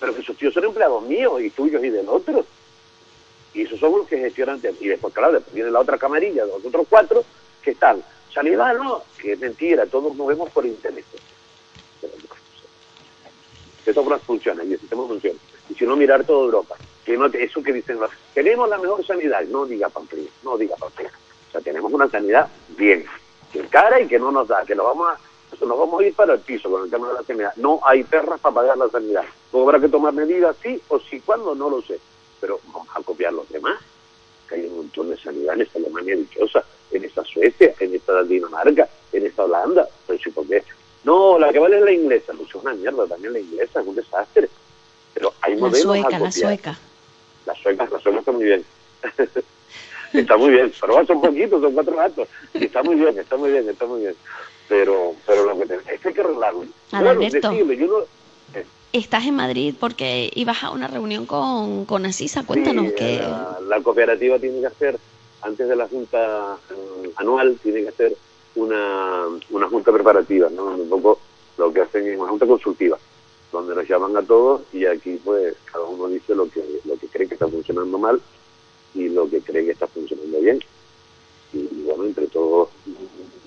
Pero 0.01 0.15
que 0.15 0.21
esos 0.21 0.37
tíos 0.37 0.53
son 0.53 0.65
empleados 0.65 1.03
míos 1.05 1.41
y 1.41 1.51
tuyos 1.51 1.83
y 1.83 1.91
del 1.91 2.09
otro. 2.09 2.45
Y 3.55 3.63
esos 3.63 3.79
son 3.79 3.93
los 3.93 4.07
que 4.07 4.19
gestionan. 4.19 4.61
Y 4.81 4.89
después, 4.89 5.15
claro, 5.15 5.33
después 5.33 5.55
viene 5.55 5.71
la 5.71 5.81
otra 5.81 5.97
camarilla, 5.97 6.45
los 6.45 6.65
otros 6.65 6.87
cuatro, 6.89 7.25
que 7.63 7.71
están. 7.71 8.03
Sanidad 8.33 8.77
no, 8.77 9.03
que 9.19 9.33
es 9.33 9.39
mentira, 9.39 9.87
todos 9.87 10.15
nos 10.15 10.27
vemos 10.27 10.51
por 10.51 10.67
internet. 10.67 11.05
Esto 13.87 14.03
no 14.03 14.19
funciona 14.19 14.65
y 14.65 14.73
el 14.73 14.81
sistema 14.81 15.07
funciona. 15.07 15.39
Y 15.71 15.75
si 15.75 15.87
no, 15.87 15.97
mirar 15.97 16.25
toda 16.25 16.45
Europa. 16.45 16.77
Que 17.05 17.17
no, 17.17 17.27
eso 17.27 17.63
que 17.63 17.73
dicen, 17.73 17.99
tenemos 18.35 18.69
la 18.69 18.79
mejor 18.79 19.07
sanidad. 19.07 19.43
No 19.45 19.65
diga 19.65 19.89
pamplina, 19.89 20.29
no 20.43 20.59
diga 20.59 20.77
pamplina. 20.77 21.13
O 21.49 21.53
sea, 21.53 21.61
tenemos 21.61 21.93
una 21.93 22.09
sanidad 22.09 22.49
bien, 22.77 23.05
que 23.53 23.61
cara 23.67 24.01
y 24.01 24.09
que 24.09 24.19
no 24.19 24.31
nos 24.31 24.49
da, 24.49 24.65
que 24.65 24.75
nos 24.75 24.87
vamos 24.87 25.09
a 25.09 25.19
nos 25.65 25.79
vamos 25.79 26.01
a 26.01 26.07
ir 26.07 26.15
para 26.15 26.35
el 26.35 26.41
piso 26.41 26.71
con 26.71 26.85
el 26.85 26.91
tema 26.91 27.09
de 27.09 27.15
la 27.15 27.23
sanidad. 27.23 27.53
No 27.57 27.81
hay 27.83 28.05
perras 28.05 28.41
para 28.41 28.55
pagar 28.55 28.77
la 28.77 28.89
sanidad. 28.89 29.25
Luego 29.53 29.69
habrá 29.69 29.81
que 29.81 29.89
tomar 29.89 30.13
medidas, 30.13 30.57
sí 30.63 30.81
o 30.89 30.99
sí, 31.01 31.21
cuándo, 31.21 31.55
no 31.55 31.71
lo 31.71 31.81
sé. 31.83 31.99
Pero 32.41 32.61
vamos 32.67 32.89
a 32.95 33.01
copiar 33.03 33.33
los 33.33 33.49
demás. 33.49 33.79
Que 34.49 34.57
hay 34.57 34.67
un 34.67 34.77
montón 34.77 35.11
de 35.11 35.17
sanidad 35.17 35.55
en 35.55 35.63
esta 35.63 35.79
Alemania 35.79 36.17
dichosa, 36.17 36.65
en 36.91 37.05
esta 37.05 37.25
Suecia, 37.25 37.75
en 37.81 37.95
esta 37.95 38.23
Dinamarca, 38.25 38.89
en 39.13 39.27
esta 39.27 39.45
Holanda. 39.45 39.89
Pero 40.07 40.19
sí, 40.19 40.31
porque 40.31 40.63
no, 41.05 41.39
la 41.39 41.53
que 41.53 41.59
vale 41.59 41.79
es 41.79 41.85
la 41.85 41.93
inglesa. 41.93 42.33
No 42.33 42.43
es 42.43 42.55
una 42.55 42.75
mierda 42.75 43.07
también 43.07 43.33
la 43.33 43.41
inglesa, 43.41 43.81
es 43.81 43.87
un 43.87 43.95
desastre. 43.95 44.49
Pero 45.15 45.33
hay 45.41 45.55
la 45.55 45.61
modelos 45.61 45.83
sueca, 45.83 46.17
a 46.17 46.19
copiar. 46.19 46.27
La 46.27 46.35
sueca, 46.35 46.79
la 47.47 47.55
sueca. 47.55 47.89
La 47.91 48.01
sueca 48.01 48.19
está 48.19 48.33
muy 48.33 48.45
bien. 48.45 48.65
está 50.21 50.37
muy 50.37 50.51
bien, 50.51 50.73
pero 50.81 51.07
son 51.07 51.21
poquitos, 51.21 51.61
son 51.61 51.73
cuatro 51.73 51.97
gatos. 51.97 52.29
Y 52.55 52.65
está 52.65 52.83
muy 52.83 52.97
bien, 52.97 53.19
está 53.19 53.37
muy 53.37 53.51
bien, 53.51 53.69
está 53.69 53.87
muy 53.87 54.01
bien 54.01 54.15
pero 54.69 55.15
pero 55.27 55.45
lo 55.45 55.57
que 55.59 55.75
es 55.75 56.01
que 56.01 56.09
hay 56.09 56.15
que 56.15 56.21
arreglarlo. 56.21 56.65
Adalberto, 56.93 57.41
Claro, 57.41 57.55
decirle, 57.55 57.77
yo 57.77 57.87
no, 57.87 58.59
eh, 58.59 58.67
estás 58.93 59.27
en 59.27 59.37
Madrid 59.37 59.75
porque 59.79 60.31
ibas 60.35 60.63
a 60.65 60.71
una 60.71 60.89
reunión 60.89 61.27
con, 61.27 61.85
con 61.85 62.07
Asisa, 62.07 62.45
cuéntanos 62.45 62.87
sí, 62.87 62.95
que... 62.97 63.19
La, 63.19 63.59
la, 63.67 63.81
cooperativa 63.83 64.39
tiene 64.39 64.61
que 64.61 64.67
hacer, 64.67 64.99
antes 65.43 65.69
de 65.69 65.77
la 65.77 65.87
junta 65.89 66.57
um, 66.71 67.11
anual, 67.17 67.59
tiene 67.63 67.83
que 67.83 67.89
hacer 67.89 68.17
una, 68.55 69.25
una 69.51 69.69
junta 69.69 69.93
preparativa, 69.93 70.49
¿no? 70.51 70.67
Un 70.77 70.89
poco 70.89 71.21
lo 71.59 71.73
que 71.73 71.83
hacen 71.83 72.07
es 72.07 72.19
una 72.19 72.29
junta 72.29 72.47
consultiva, 72.47 72.99
donde 73.53 73.75
nos 73.75 73.89
llaman 73.89 74.17
a 74.17 74.23
todos 74.23 74.62
y 74.73 74.87
aquí 74.87 75.21
pues 75.25 75.55
cada 75.64 75.85
uno 75.85 76.09
dice 76.09 76.35
lo 76.35 76.49
que, 76.49 76.62
lo 76.85 76.97
que 76.97 77.07
cree 77.09 77.29
que 77.29 77.35
está 77.35 77.49
funcionando 77.49 77.99
mal 77.99 78.21
y 78.97 79.09
lo 79.09 79.28
que 79.28 79.40
cree 79.40 79.64
que 79.64 79.72
está 79.72 79.86
funcionando 79.86 80.40
bien. 80.40 80.61
Y, 81.53 81.59
y 81.59 81.82
bueno, 81.84 82.05
entre 82.05 82.26
todos 82.26 82.68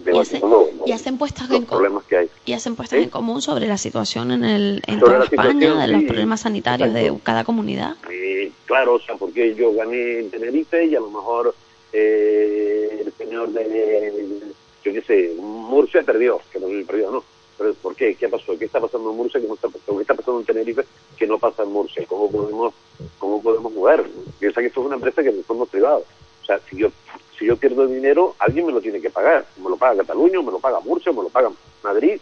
y, 0.06 0.18
hace, 0.18 0.42
y, 0.86 0.92
hacen 0.94 1.18
puestas 1.18 1.52
en 1.52 1.66
problemas 1.66 2.06
que 2.06 2.18
hay. 2.18 2.30
y 2.46 2.54
hacen 2.54 2.76
puestas 2.76 2.98
¿Sí? 2.98 3.04
en 3.04 3.10
común 3.10 3.42
sobre 3.42 3.68
la 3.68 3.78
situación 3.78 4.32
en 4.32 4.46
el 4.46 4.82
en 4.88 5.00
toda 5.00 5.26
España 5.26 5.76
de 5.76 5.88
los 5.90 6.02
sí, 6.02 6.08
problemas 6.08 6.40
sanitarios 6.40 6.90
exacto. 6.90 7.16
de 7.16 7.22
cada 7.22 7.44
comunidad 7.44 7.96
sí, 8.08 8.54
claro 8.66 8.94
o 8.94 9.00
sea 9.02 9.16
porque 9.16 9.54
yo 9.56 9.74
gané 9.74 10.20
en 10.20 10.32
Tenerife 10.32 10.86
y 10.86 10.96
a 10.96 11.02
lo 11.02 11.10
mejor 11.12 11.54
eh, 11.92 13.04
el 13.06 13.12
señor 13.12 13.50
de 13.50 14.40
yo 14.84 14.94
qué 14.94 15.02
sé, 15.02 15.36
Murcia 15.40 16.04
perdió, 16.04 16.42
que 16.52 16.60
no 16.60 16.68
perdió, 16.86 17.12
no. 17.12 17.24
Pero 17.60 17.74
¿por 17.76 17.96
qué? 17.96 18.16
¿Qué 18.16 18.28
pasó? 18.30 18.58
¿Qué 18.58 18.66
está 18.66 18.80
pasando 18.80 19.12
en 19.12 19.18
Murcia? 19.18 19.40
¿Qué, 19.40 19.48
no 19.48 19.54
está, 19.54 19.68
pasando? 19.68 19.98
¿Qué 19.98 20.02
está 20.02 20.14
pasando 20.16 20.40
en 20.40 20.46
Tenerife 20.48 20.84
que 21.18 21.28
no 21.28 21.38
pasa 21.38 21.62
en 21.64 21.72
Murcia? 21.74 22.06
¿Cómo 22.08 22.32
podemos, 22.32 22.74
cómo 23.20 23.42
podemos 23.44 23.72
jugar? 23.74 24.06
Piensa 24.40 24.62
que 24.62 24.68
esto 24.68 24.80
es 24.80 24.86
una 24.88 24.96
empresa 24.96 25.22
que 25.22 25.44
somos 25.46 25.70
privados. 25.70 26.04
O 26.42 26.46
sea, 26.46 26.60
si 26.70 26.78
yo, 26.78 26.88
si 27.38 27.46
yo 27.46 27.58
pierdo 27.58 27.86
dinero, 27.86 28.34
alguien 28.40 28.66
me 28.66 28.72
lo 28.72 28.82
tiene 28.82 29.00
que 29.02 29.10
pagar. 29.12 29.46
Me 29.62 29.70
lo 29.70 29.76
paga 29.78 29.98
Cataluña, 29.98 30.42
me 30.42 30.52
lo 30.52 30.60
paga 30.60 30.80
Murcia, 30.80 31.12
me 31.12 31.22
lo 31.22 31.30
paga 31.30 31.52
Madrid, 31.84 32.20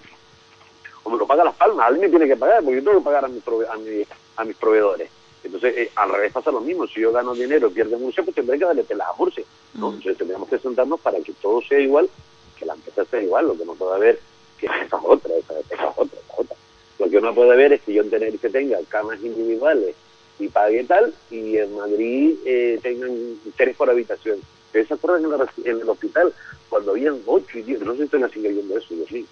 o 1.04 1.10
me 1.10 1.18
lo 1.18 1.28
paga 1.28 1.44
Las 1.46 1.56
Palmas. 1.56 1.88
Alguien 1.88 2.06
me 2.06 2.10
tiene 2.10 2.28
que 2.28 2.36
pagar, 2.36 2.64
porque 2.64 2.78
yo 2.78 2.84
tengo 2.84 2.98
que 3.00 3.06
pagar 3.06 3.24
a 3.26 3.28
mis, 3.28 3.44
prove- 3.46 3.68
a 3.70 3.78
mi- 3.78 4.06
a 4.38 4.44
mis 4.44 4.56
proveedores. 4.58 5.10
Entonces, 5.44 5.78
eh, 5.78 5.92
al 5.96 6.10
revés 6.10 6.34
pasa 6.34 6.52
lo 6.52 6.60
mismo. 6.62 6.88
Si 6.88 7.00
yo 7.00 7.12
gano 7.14 7.34
dinero 7.34 7.68
y 7.68 7.72
pierdo 7.72 7.98
Murcia, 8.00 8.24
pues 8.24 8.36
tendré 8.36 8.58
que 8.58 8.66
darle 8.66 8.84
pelas 8.84 9.08
a 9.08 9.14
Murcia. 9.14 9.46
¿no? 9.76 9.90
Entonces, 9.90 10.18
tendríamos 10.18 10.50
que 10.50 10.58
sentarnos 10.58 11.00
para 11.00 11.20
que 11.22 11.32
todo 11.34 11.62
sea 11.62 11.80
igual, 11.80 12.10
que 12.58 12.66
la 12.66 12.74
empresa 12.74 13.06
sea 13.06 13.22
igual. 13.22 13.48
Lo 13.48 13.58
que 13.58 13.64
no 13.66 13.76
puede 13.76 13.96
haber, 13.96 14.20
que 14.58 14.66
esa 14.66 14.84
es 14.84 14.93
otra, 15.03 15.36
esa, 15.36 15.60
esa 15.60 15.74
es 15.76 15.82
otra, 15.95 16.20
esa 16.20 16.34
es 16.34 16.39
otra. 16.39 16.58
Lo 16.99 17.10
que 17.10 17.22
no 17.22 17.36
puede 17.36 17.51
haber 17.51 17.74
es 17.74 17.82
que 17.82 17.93
yo 17.93 18.01
en 18.01 18.10
Tenerife 18.10 18.49
tenga 18.49 18.80
camas 18.89 19.20
individuales 19.22 19.95
y 20.39 20.47
pague 20.47 20.84
tal, 20.84 21.14
y 21.32 21.58
en 21.58 21.76
Madrid 21.76 22.36
eh, 22.45 22.80
tengan 22.82 23.39
tres 23.55 23.76
por 23.76 23.89
habitación. 23.89 24.39
¿Se 24.72 24.93
acuerdan 24.93 25.26
en, 25.26 25.72
en 25.72 25.82
el 25.82 25.89
hospital 25.89 26.34
cuando 26.70 26.91
habían 26.91 27.20
ocho 27.26 27.58
y 27.58 27.64
diez? 27.64 27.82
No 27.82 27.93
sé 27.93 27.97
si 27.99 28.03
están 28.16 28.32
sigue 28.32 28.49
viendo 28.49 28.78
eso, 28.78 28.93
yo 28.93 29.05
sí. 29.08 29.26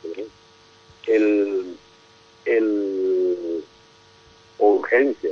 El, 1.06 1.78
el 2.46 3.64
urgencia. 4.58 5.30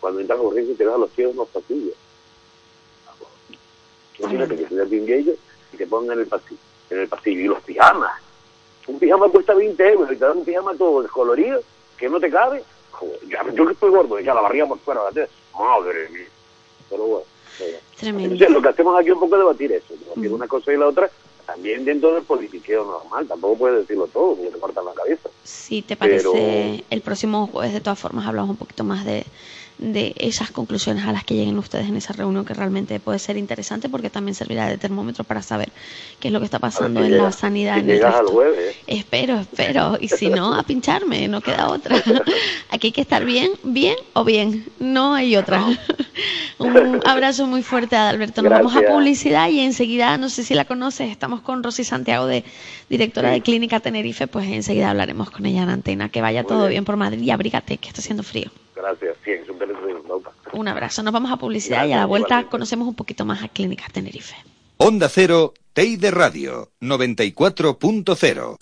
Cuando 0.00 0.20
entras 0.20 0.38
a 0.38 0.42
urgencia 0.42 0.74
te 0.76 0.84
dan 0.84 1.00
los 1.00 1.10
pies 1.10 1.30
en 1.30 1.36
los 1.36 1.48
pasillos. 1.48 1.94
Imagínate 4.18 4.56
que 4.56 4.64
te 4.64 4.74
den 4.74 5.12
ellos 5.12 5.36
y 5.72 5.76
te 5.76 5.86
pongan 5.86 6.14
en 6.14 6.20
el 6.24 6.26
pasillo, 6.26 6.60
en 6.90 6.98
el 6.98 7.08
pasillo. 7.08 7.40
Y 7.40 7.44
los 7.44 7.62
pijamas. 7.62 8.20
Un 8.88 8.98
pijama 8.98 9.28
cuesta 9.28 9.54
20 9.54 9.92
euros 9.92 10.10
y 10.10 10.16
te 10.16 10.24
dan 10.24 10.38
un 10.38 10.44
pijama 10.44 10.74
todo 10.74 11.02
descolorido 11.02 11.60
que 11.96 12.08
no 12.08 12.18
te 12.18 12.30
cabe. 12.30 12.64
Joder, 12.90 13.20
ya, 13.28 13.44
yo 13.54 13.66
que 13.66 13.72
estoy 13.74 13.90
gordo, 13.90 14.18
ya 14.18 14.34
la 14.34 14.40
barriga 14.40 14.66
por 14.66 14.78
fuera, 14.78 15.02
la 15.14 15.28
madre 15.56 16.08
mía. 16.10 16.26
Pero 16.90 17.04
bueno. 17.04 17.24
bueno. 17.58 17.78
Tremendo. 17.98 18.32
Entonces, 18.34 18.50
lo 18.50 18.62
que 18.62 18.68
hacemos 18.68 18.98
aquí 18.98 19.08
es 19.08 19.14
un 19.14 19.20
poco 19.20 19.36
debatir 19.36 19.72
eso, 19.72 19.94
debatir 19.94 20.32
una 20.32 20.48
cosa 20.48 20.72
y 20.72 20.76
la 20.76 20.86
otra, 20.86 21.10
también 21.46 21.84
dentro 21.84 22.14
del 22.14 22.24
politiqueo 22.24 22.84
normal, 22.84 23.26
tampoco 23.28 23.58
puedes 23.58 23.80
decirlo 23.80 24.06
todo, 24.06 24.34
porque 24.36 24.50
te 24.50 24.58
cortan 24.58 24.84
la 24.84 24.94
cabeza. 24.94 25.28
Si 25.44 25.82
te 25.82 25.96
parece, 25.96 26.28
Pero- 26.32 26.84
el 26.90 27.00
próximo 27.02 27.46
jueves 27.48 27.74
de 27.74 27.80
todas 27.80 27.98
formas 27.98 28.26
hablamos 28.26 28.50
un 28.50 28.56
poquito 28.56 28.84
más 28.84 29.04
de, 29.04 29.24
de 29.78 30.12
esas 30.16 30.50
conclusiones 30.50 31.04
a 31.04 31.12
las 31.12 31.24
que 31.24 31.34
lleguen 31.34 31.58
ustedes 31.58 31.86
en 31.88 31.96
esa 31.96 32.12
reunión 32.12 32.44
que 32.44 32.52
realmente 32.54 32.98
puede 33.00 33.18
ser 33.18 33.36
interesante 33.36 33.88
porque 33.88 34.10
también 34.10 34.34
servirá 34.34 34.66
de 34.68 34.76
termómetro 34.78 35.24
para 35.24 35.40
saber 35.42 35.70
qué 36.20 36.28
es 36.28 36.32
lo 36.34 36.40
que 36.40 36.44
está 36.46 36.58
pasando 36.58 37.00
si 37.00 37.06
en 37.06 37.18
la 37.18 37.32
sanidad 37.32 37.74
si 37.74 37.80
en 37.80 37.90
el 37.90 37.96
llegas 37.96 38.14
al 38.14 38.20
resto. 38.22 38.32
jueves. 38.32 38.76
Espero, 38.86 39.38
espero. 39.38 39.96
Y 40.00 40.08
si 40.08 40.28
no, 40.28 40.54
a 40.54 40.62
pincharme, 40.64 41.28
no 41.28 41.40
queda 41.40 41.68
otra. 41.68 41.96
Aquí 42.70 42.88
hay 42.88 42.92
que 42.92 43.00
estar 43.00 43.24
bien, 43.24 43.50
bien 43.62 43.96
o 44.14 44.24
bien. 44.24 44.66
No 44.78 45.14
hay 45.14 45.36
otra. 45.36 45.64
Un 46.58 47.00
abrazo 47.04 47.46
muy 47.46 47.62
fuerte 47.62 47.94
a 47.96 48.08
Alberto. 48.08 48.42
Nos 48.42 48.50
vamos 48.50 48.72
a 48.72 48.80
Gracias. 48.80 48.92
publicidad 48.96 49.48
y 49.48 49.60
enseguida, 49.60 50.16
no 50.18 50.28
sé 50.28 50.42
si 50.42 50.54
la 50.54 50.64
conoces, 50.64 51.10
estamos 51.10 51.40
con 51.40 51.62
Rosy 51.62 51.84
Santiago, 51.84 52.26
de 52.26 52.44
directora 52.88 53.30
de 53.30 53.40
Clínica 53.42 53.78
Tenerife, 53.80 54.26
pues 54.26 54.48
enseguida 54.48 54.90
hablaremos 54.90 55.30
con 55.30 55.46
ella 55.46 55.62
en 55.62 55.68
antena. 55.70 56.08
Que 56.08 56.20
vaya 56.20 56.42
Muy 56.42 56.48
todo 56.48 56.58
bien. 56.62 56.70
bien 56.70 56.84
por 56.84 56.96
Madrid 56.96 57.22
y 57.22 57.30
abrígate, 57.30 57.76
que 57.78 57.88
está 57.88 58.00
haciendo 58.00 58.22
frío. 58.24 58.50
Gracias, 58.74 59.16
sí, 59.24 59.30
es 59.32 59.48
un. 59.48 59.58
Un 60.58 60.66
abrazo. 60.66 61.04
Nos 61.04 61.12
vamos 61.12 61.30
a 61.30 61.36
publicidad 61.36 61.86
y 61.86 61.92
a 61.92 61.98
la 61.98 62.06
vuelta 62.06 62.26
igualmente. 62.30 62.50
conocemos 62.50 62.88
un 62.88 62.96
poquito 62.96 63.24
más 63.24 63.44
a 63.44 63.48
Clínica 63.48 63.84
Tenerife. 63.92 64.34
Onda 64.78 65.08
Cero, 65.08 65.54
Teide 65.72 66.10
Radio, 66.10 66.72
94.0. 66.80 68.56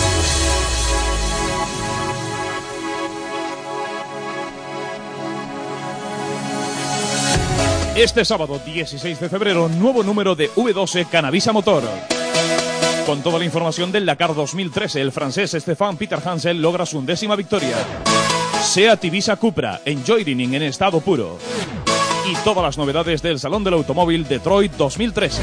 Este 7.97 8.26
sábado 8.26 8.61
16 8.62 9.18
de 9.18 9.30
febrero, 9.30 9.70
nuevo 9.70 10.03
número 10.03 10.34
de 10.34 10.51
V12 10.51 11.09
Cannabisa 11.09 11.55
Motor. 11.55 11.82
Con 13.07 13.22
toda 13.22 13.38
la 13.38 13.47
información 13.47 13.90
del 13.90 14.05
Dakar 14.05 14.34
2013, 14.34 15.01
el 15.01 15.12
francés 15.12 15.53
Stéphane 15.53 15.97
Peter 15.97 16.18
Hansel 16.22 16.61
logra 16.61 16.84
su 16.84 16.99
undécima 16.99 17.36
victoria. 17.36 17.74
Seat 18.66 19.04
Ibiza 19.04 19.36
Cupra, 19.36 19.80
Riding 19.86 20.54
en 20.54 20.62
estado 20.64 21.00
puro. 21.00 21.38
Y 22.30 22.34
todas 22.44 22.64
las 22.64 22.76
novedades 22.76 23.22
del 23.22 23.38
Salón 23.38 23.62
del 23.62 23.74
Automóvil 23.74 24.26
Detroit 24.26 24.72
2013. 24.72 25.42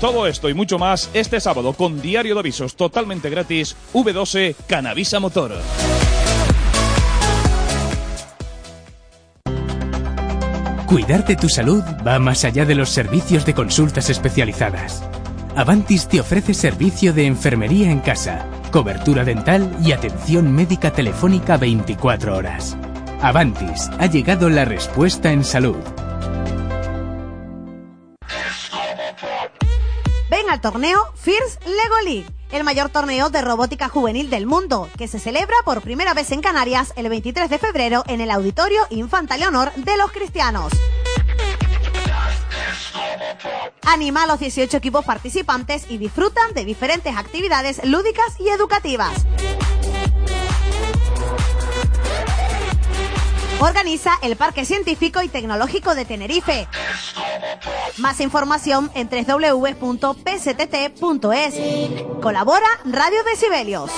Todo 0.00 0.26
esto 0.26 0.48
y 0.48 0.54
mucho 0.54 0.78
más 0.78 1.08
este 1.14 1.40
sábado 1.40 1.72
con 1.72 2.02
diario 2.02 2.34
de 2.34 2.40
avisos 2.40 2.74
totalmente 2.74 3.30
gratis 3.30 3.76
V12 3.94 4.56
Cannabisa 4.66 5.20
Motor. 5.20 5.52
Cuidar 10.86 11.24
de 11.24 11.36
tu 11.36 11.48
salud 11.48 11.84
va 12.06 12.18
más 12.18 12.44
allá 12.44 12.66
de 12.66 12.74
los 12.74 12.90
servicios 12.90 13.46
de 13.46 13.54
consultas 13.54 14.10
especializadas. 14.10 15.04
Avantis 15.54 16.08
te 16.08 16.20
ofrece 16.20 16.54
servicio 16.54 17.12
de 17.12 17.26
enfermería 17.26 17.90
en 17.90 18.00
casa, 18.00 18.46
cobertura 18.70 19.24
dental 19.24 19.76
y 19.84 19.92
atención 19.92 20.52
médica 20.52 20.92
telefónica 20.92 21.56
24 21.56 22.36
horas. 22.36 22.76
Avantis, 23.22 23.90
ha 23.98 24.06
llegado 24.06 24.48
la 24.48 24.64
respuesta 24.64 25.32
en 25.32 25.44
salud. 25.44 25.76
Ven 30.30 30.48
al 30.48 30.60
torneo 30.60 31.00
First 31.16 31.62
Lego 31.66 32.00
League, 32.04 32.26
el 32.52 32.64
mayor 32.64 32.88
torneo 32.88 33.28
de 33.30 33.42
robótica 33.42 33.88
juvenil 33.88 34.30
del 34.30 34.46
mundo, 34.46 34.88
que 34.96 35.08
se 35.08 35.18
celebra 35.18 35.56
por 35.64 35.82
primera 35.82 36.14
vez 36.14 36.32
en 36.32 36.40
Canarias 36.40 36.92
el 36.96 37.08
23 37.08 37.50
de 37.50 37.58
febrero 37.58 38.04
en 38.06 38.20
el 38.20 38.30
Auditorio 38.30 38.86
Infanta 38.90 39.36
Leonor 39.36 39.72
de 39.74 39.96
los 39.96 40.12
Cristianos. 40.12 40.72
Anima 43.86 44.24
a 44.24 44.26
los 44.26 44.38
18 44.40 44.76
equipos 44.76 45.04
participantes 45.04 45.86
y 45.88 45.98
disfrutan 45.98 46.52
de 46.54 46.64
diferentes 46.64 47.16
actividades 47.16 47.84
lúdicas 47.84 48.38
y 48.38 48.48
educativas. 48.48 49.26
Organiza 53.60 54.18
el 54.22 54.36
Parque 54.36 54.64
Científico 54.64 55.22
y 55.22 55.28
Tecnológico 55.28 55.94
de 55.94 56.06
Tenerife. 56.06 56.66
Más 57.98 58.20
información 58.20 58.90
en 58.94 59.10
www.pstt.es. 59.10 59.74
Colabora 62.22 62.68
Radio 62.86 63.18
Decibelios. 63.24 63.90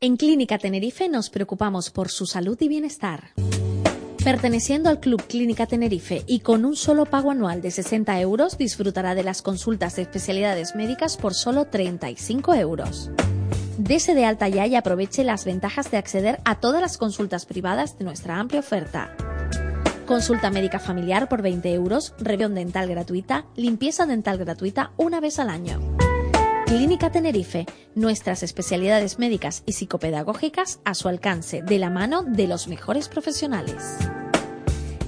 En 0.00 0.16
Clínica 0.18 0.58
Tenerife 0.58 1.08
nos 1.08 1.30
preocupamos 1.30 1.90
por 1.90 2.10
su 2.10 2.26
salud 2.26 2.58
y 2.60 2.68
bienestar. 2.68 3.32
Perteneciendo 4.24 4.90
al 4.90 5.00
Club 5.00 5.26
Clínica 5.26 5.66
Tenerife 5.66 6.24
y 6.26 6.40
con 6.40 6.66
un 6.66 6.76
solo 6.76 7.06
pago 7.06 7.30
anual 7.30 7.62
de 7.62 7.70
60 7.70 8.20
euros, 8.20 8.58
disfrutará 8.58 9.14
de 9.14 9.22
las 9.22 9.40
consultas 9.40 9.96
de 9.96 10.02
especialidades 10.02 10.74
médicas 10.74 11.16
por 11.16 11.32
solo 11.32 11.64
35 11.64 12.54
euros. 12.54 13.10
Dese 13.78 14.14
de 14.14 14.26
alta 14.26 14.46
ya 14.48 14.66
y 14.66 14.74
aproveche 14.74 15.24
las 15.24 15.46
ventajas 15.46 15.90
de 15.90 15.96
acceder 15.96 16.38
a 16.44 16.60
todas 16.60 16.82
las 16.82 16.98
consultas 16.98 17.46
privadas 17.46 17.98
de 17.98 18.04
nuestra 18.04 18.38
amplia 18.38 18.60
oferta. 18.60 19.16
Consulta 20.06 20.50
médica 20.50 20.78
familiar 20.78 21.30
por 21.30 21.40
20 21.40 21.72
euros, 21.72 22.12
revisión 22.18 22.54
dental 22.54 22.88
gratuita, 22.88 23.46
limpieza 23.56 24.04
dental 24.04 24.36
gratuita 24.36 24.92
una 24.98 25.20
vez 25.20 25.38
al 25.38 25.48
año. 25.48 25.80
Clínica 26.70 27.10
Tenerife, 27.10 27.66
nuestras 27.96 28.44
especialidades 28.44 29.18
médicas 29.18 29.64
y 29.66 29.72
psicopedagógicas 29.72 30.78
a 30.84 30.94
su 30.94 31.08
alcance, 31.08 31.62
de 31.62 31.80
la 31.80 31.90
mano 31.90 32.22
de 32.22 32.46
los 32.46 32.68
mejores 32.68 33.08
profesionales. 33.08 33.98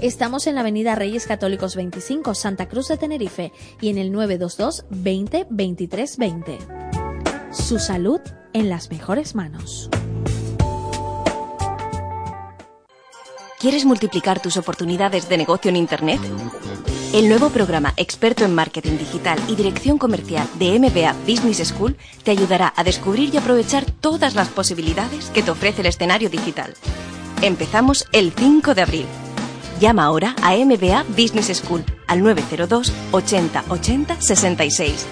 Estamos 0.00 0.48
en 0.48 0.56
la 0.56 0.62
Avenida 0.62 0.96
Reyes 0.96 1.24
Católicos 1.28 1.76
25, 1.76 2.34
Santa 2.34 2.68
Cruz 2.68 2.88
de 2.88 2.96
Tenerife 2.96 3.52
y 3.80 3.90
en 3.90 3.98
el 3.98 4.10
922 4.10 4.86
20 4.90 5.46
23 5.50 6.18
20. 6.18 6.58
Su 7.52 7.78
salud 7.78 8.20
en 8.52 8.68
las 8.68 8.90
mejores 8.90 9.36
manos. 9.36 9.88
¿Quieres 13.60 13.84
multiplicar 13.84 14.42
tus 14.42 14.56
oportunidades 14.56 15.28
de 15.28 15.36
negocio 15.38 15.68
en 15.68 15.76
Internet? 15.76 16.20
El 17.12 17.28
nuevo 17.28 17.50
programa 17.50 17.92
Experto 17.98 18.46
en 18.46 18.54
Marketing 18.54 18.96
Digital 18.96 19.38
y 19.46 19.54
Dirección 19.54 19.98
Comercial 19.98 20.48
de 20.58 20.78
MBA 20.78 21.12
Business 21.28 21.58
School 21.68 21.94
te 22.24 22.30
ayudará 22.30 22.72
a 22.74 22.84
descubrir 22.84 23.34
y 23.34 23.36
aprovechar 23.36 23.84
todas 23.84 24.34
las 24.34 24.48
posibilidades 24.48 25.26
que 25.26 25.42
te 25.42 25.50
ofrece 25.50 25.82
el 25.82 25.88
escenario 25.88 26.30
digital. 26.30 26.72
Empezamos 27.42 28.06
el 28.12 28.32
5 28.32 28.74
de 28.74 28.80
abril. 28.80 29.04
Llama 29.78 30.04
ahora 30.04 30.34
a 30.42 30.56
MBA 30.56 31.04
Business 31.10 31.54
School 31.58 31.84
al 32.06 32.22
902 32.22 32.90
80 33.10 33.64
80 33.68 34.18
66 34.18 35.06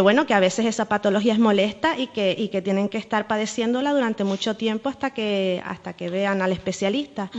bueno, 0.02 0.26
que 0.26 0.34
a 0.34 0.40
veces 0.40 0.66
esa 0.66 0.86
patología 0.86 1.34
es 1.34 1.40
molesta 1.40 1.98
y 1.98 2.08
que, 2.08 2.62
tienen 2.64 2.90
que 2.90 2.98
estar 2.98 3.28
padeciéndola 3.28 3.94
durante 3.94 4.24
mucho 4.24 4.56
tiempo 4.56 4.90
hasta 4.90 5.12
que, 5.12 5.62
hasta 5.66 5.94
que 5.94 6.10
vean 6.10 6.42
al 6.42 6.52
especialista. 6.52 7.32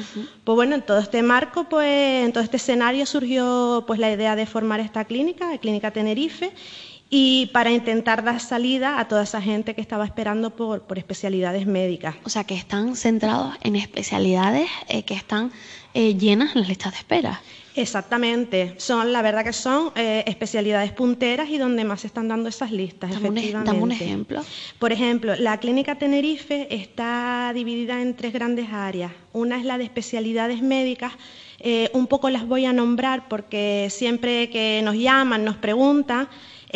Pues 0.45 0.57
bueno, 0.57 0.75
en 0.75 0.83
todo 0.83 0.99
este 0.99 1.23
marco, 1.23 1.65
pues, 1.65 2.25
en 2.25 2.33
todo 2.33 2.43
este 2.43 2.57
escenario 2.57 3.05
surgió 3.07 3.85
pues 3.87 3.99
la 3.99 4.11
idea 4.11 4.37
de 4.37 4.47
formar 4.47 4.81
esta 4.81 5.05
clínica, 5.05 5.51
la 5.51 5.59
Clínica 5.59 5.91
Tenerife, 5.91 6.53
y 7.09 7.47
para 7.47 7.71
intentar 7.71 8.25
dar 8.25 8.41
salida 8.41 8.99
a 8.99 9.07
toda 9.07 9.23
esa 9.23 9.41
gente 9.41 9.75
que 9.75 9.81
estaba 9.81 10.05
esperando 10.05 10.51
por, 10.51 10.83
especialidades 10.97 11.67
médicas. 11.67 12.17
O 12.25 12.31
sea, 12.31 12.45
que 12.45 12.55
están 12.55 12.97
centrados 12.97 13.55
en 13.63 13.77
especialidades 13.77 14.69
eh, 14.89 15.05
que 15.05 15.15
están 15.15 15.53
eh, 15.95 16.17
llenas 16.17 16.55
en 16.55 16.63
las 16.63 16.69
listas 16.69 16.93
de 16.93 16.99
espera. 16.99 17.41
Exactamente, 17.77 18.74
son 18.79 19.12
la 19.12 19.22
verdad 19.22 19.45
que 19.45 19.53
son 19.53 19.93
eh, 19.95 20.24
especialidades 20.27 20.93
punteras 20.93 21.49
y 21.51 21.59
donde 21.59 21.85
más 21.85 22.01
se 22.01 22.07
están 22.07 22.29
dando 22.29 22.49
esas 22.49 22.72
listas. 22.72 23.11
efectivamente. 23.11 23.70
Dame 23.70 23.83
un 23.83 23.93
ejemplo. 23.93 24.43
Por 24.79 24.93
ejemplo, 24.93 25.35
la 25.37 25.59
clínica 25.59 25.97
Tenerife 25.97 26.66
está 26.74 27.53
dividida 27.55 28.01
en 28.01 28.16
tres 28.16 28.33
grandes 28.33 28.72
áreas. 28.72 29.12
Una 29.33 29.59
es 29.59 29.64
la 29.64 29.79
de 29.79 29.85
especialidades 29.85 30.62
médicas, 30.62 31.12
un 31.93 32.07
poco 32.07 32.31
las 32.31 32.47
voy 32.47 32.64
a 32.64 32.72
nombrar 32.72 33.29
porque 33.29 33.89
siempre 33.91 34.49
que 34.51 34.81
nos 34.83 34.95
llaman, 34.95 35.45
nos 35.45 35.57
preguntan, 35.57 36.29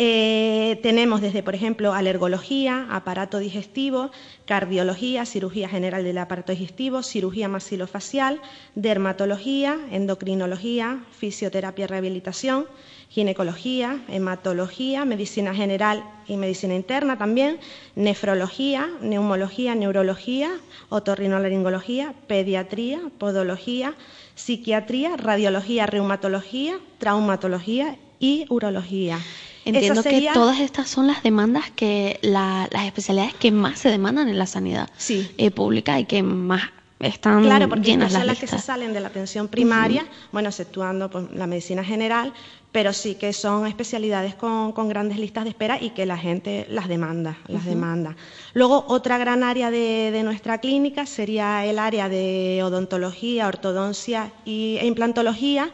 eh, 0.03 0.79
tenemos 0.81 1.21
desde, 1.21 1.43
por 1.43 1.53
ejemplo, 1.53 1.93
alergología, 1.93 2.87
aparato 2.89 3.37
digestivo, 3.37 4.09
cardiología, 4.47 5.27
cirugía 5.27 5.69
general 5.69 6.03
del 6.03 6.17
aparato 6.17 6.51
digestivo, 6.51 7.03
cirugía 7.03 7.47
maxilofacial, 7.47 8.41
dermatología, 8.73 9.77
endocrinología, 9.91 11.03
fisioterapia 11.11 11.83
y 11.83 11.87
rehabilitación, 11.87 12.65
ginecología, 13.09 14.01
hematología, 14.07 15.05
medicina 15.05 15.53
general 15.53 16.03
y 16.27 16.35
medicina 16.35 16.73
interna 16.73 17.19
también, 17.19 17.59
nefrología, 17.95 18.89
neumología, 19.01 19.75
neurología, 19.75 20.49
otorrinolaringología, 20.89 22.15
pediatría, 22.25 23.01
podología, 23.19 23.93
psiquiatría, 24.33 25.15
radiología, 25.15 25.85
reumatología, 25.85 26.79
traumatología 26.97 27.97
y 28.19 28.47
urología. 28.49 29.19
Entiendo 29.65 30.03
que 30.03 30.29
todas 30.33 30.59
estas 30.59 30.89
son 30.89 31.07
las 31.07 31.21
demandas 31.23 31.69
que 31.71 32.19
las 32.21 32.85
especialidades 32.85 33.33
que 33.35 33.51
más 33.51 33.79
se 33.79 33.89
demandan 33.89 34.27
en 34.27 34.37
la 34.39 34.47
sanidad 34.47 34.89
eh, 35.09 35.51
pública 35.51 35.99
y 35.99 36.05
que 36.05 36.23
más 36.23 36.63
están 36.99 37.43
claro, 37.43 37.67
porque 37.69 37.91
llenas 37.91 38.13
son 38.13 38.27
las, 38.27 38.39
que 38.39 38.47
se 38.47 38.59
salen 38.59 38.93
de 38.93 38.99
la 38.99 39.07
atención 39.07 39.47
primaria, 39.47 40.05
bueno, 40.31 40.49
exceptuando 40.49 41.09
pues, 41.09 41.31
la 41.31 41.47
medicina 41.47 41.83
general, 41.83 42.33
pero 42.71 42.93
sí 42.93 43.15
que 43.15 43.33
son 43.33 43.67
especialidades 43.67 44.35
con, 44.35 44.73
grandes 44.87 45.17
listas 45.17 45.43
de 45.43 45.49
espera 45.49 45.81
y 45.81 45.91
que 45.91 46.05
la 46.05 46.17
gente 46.17 46.65
las 46.69 46.87
demanda, 46.87 47.37
las 47.47 47.65
demanda. 47.65 48.15
Luego, 48.53 48.85
otra 48.87 49.17
gran 49.17 49.43
área 49.43 49.71
de, 49.71 50.11
de, 50.11 50.23
nuestra 50.23 50.59
clínica 50.59 51.05
sería 51.05 51.65
el 51.65 51.79
área 51.79 52.07
de 52.07 52.61
odontología, 52.63 53.47
ortodoncia 53.47 54.31
y, 54.45 54.77
e 54.79 54.85
implantología, 54.85 55.71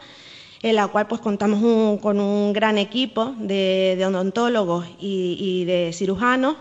en 0.62 0.76
la 0.76 0.88
cual 0.88 1.06
pues 1.06 1.20
contamos 1.20 2.00
con 2.00 2.20
un 2.20 2.52
gran 2.52 2.78
equipo 2.78 3.34
de, 3.38 4.02
odontólogos 4.06 4.86
y, 4.98 5.64
de 5.64 5.92
cirujanos 5.92 6.56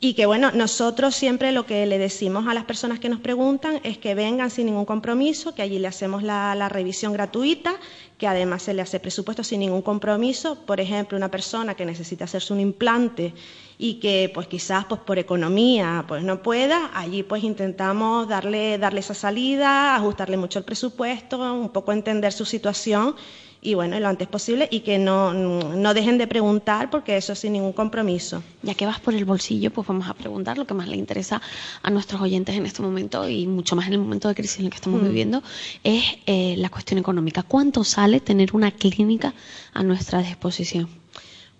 y 0.00 0.14
que 0.14 0.26
bueno, 0.26 0.52
nosotros 0.52 1.16
siempre 1.16 1.50
lo 1.50 1.66
que 1.66 1.84
le 1.84 1.98
decimos 1.98 2.46
a 2.46 2.54
las 2.54 2.64
personas 2.64 3.00
que 3.00 3.08
nos 3.08 3.18
preguntan 3.18 3.80
es 3.82 3.98
que 3.98 4.14
vengan 4.14 4.48
sin 4.48 4.66
ningún 4.66 4.84
compromiso, 4.84 5.56
que 5.56 5.62
allí 5.62 5.80
le 5.80 5.88
hacemos 5.88 6.22
la, 6.22 6.54
la 6.54 6.68
revisión 6.68 7.12
gratuita, 7.12 7.74
que 8.16 8.28
además 8.28 8.62
se 8.62 8.74
le 8.74 8.82
hace 8.82 9.00
presupuesto 9.00 9.42
sin 9.42 9.58
ningún 9.58 9.82
compromiso. 9.82 10.54
Por 10.66 10.78
ejemplo, 10.78 11.18
una 11.18 11.32
persona 11.32 11.74
que 11.74 11.84
necesita 11.84 12.26
hacerse 12.26 12.52
un 12.52 12.60
implante 12.60 13.34
y 13.78 13.94
que 13.94 14.30
pues 14.34 14.48
quizás 14.48 14.84
pues 14.86 15.00
por 15.00 15.18
economía 15.18 16.04
pues 16.08 16.24
no 16.24 16.42
pueda, 16.42 16.90
allí 16.94 17.22
pues 17.22 17.44
intentamos 17.44 18.28
darle, 18.28 18.76
darle 18.76 19.00
esa 19.00 19.14
salida, 19.14 19.94
ajustarle 19.94 20.36
mucho 20.36 20.58
el 20.58 20.64
presupuesto, 20.64 21.38
un 21.54 21.70
poco 21.70 21.92
entender 21.92 22.32
su 22.32 22.44
situación 22.44 23.14
y 23.60 23.74
bueno, 23.74 23.98
lo 23.98 24.08
antes 24.08 24.28
posible 24.28 24.68
y 24.70 24.80
que 24.80 24.98
no, 24.98 25.34
no 25.34 25.94
dejen 25.94 26.18
de 26.18 26.26
preguntar 26.26 26.90
porque 26.90 27.16
eso 27.16 27.34
sin 27.34 27.52
ningún 27.54 27.72
compromiso. 27.72 28.42
Ya 28.62 28.74
que 28.74 28.86
vas 28.86 29.00
por 29.00 29.14
el 29.14 29.24
bolsillo, 29.24 29.72
pues 29.72 29.86
vamos 29.86 30.08
a 30.08 30.14
preguntar 30.14 30.58
lo 30.58 30.66
que 30.66 30.74
más 30.74 30.88
le 30.88 30.96
interesa 30.96 31.42
a 31.82 31.90
nuestros 31.90 32.20
oyentes 32.20 32.56
en 32.56 32.66
este 32.66 32.82
momento 32.82 33.28
y 33.28 33.46
mucho 33.46 33.74
más 33.74 33.88
en 33.88 33.94
el 33.94 33.98
momento 33.98 34.28
de 34.28 34.34
crisis 34.34 34.60
en 34.60 34.66
el 34.66 34.70
que 34.70 34.76
estamos 34.76 35.02
mm. 35.02 35.06
viviendo, 35.06 35.42
es 35.82 36.04
eh, 36.26 36.54
la 36.56 36.68
cuestión 36.68 36.98
económica. 36.98 37.42
¿Cuánto 37.42 37.82
sale 37.82 38.20
tener 38.20 38.54
una 38.54 38.70
clínica 38.70 39.34
a 39.72 39.82
nuestra 39.82 40.20
disposición? 40.22 40.97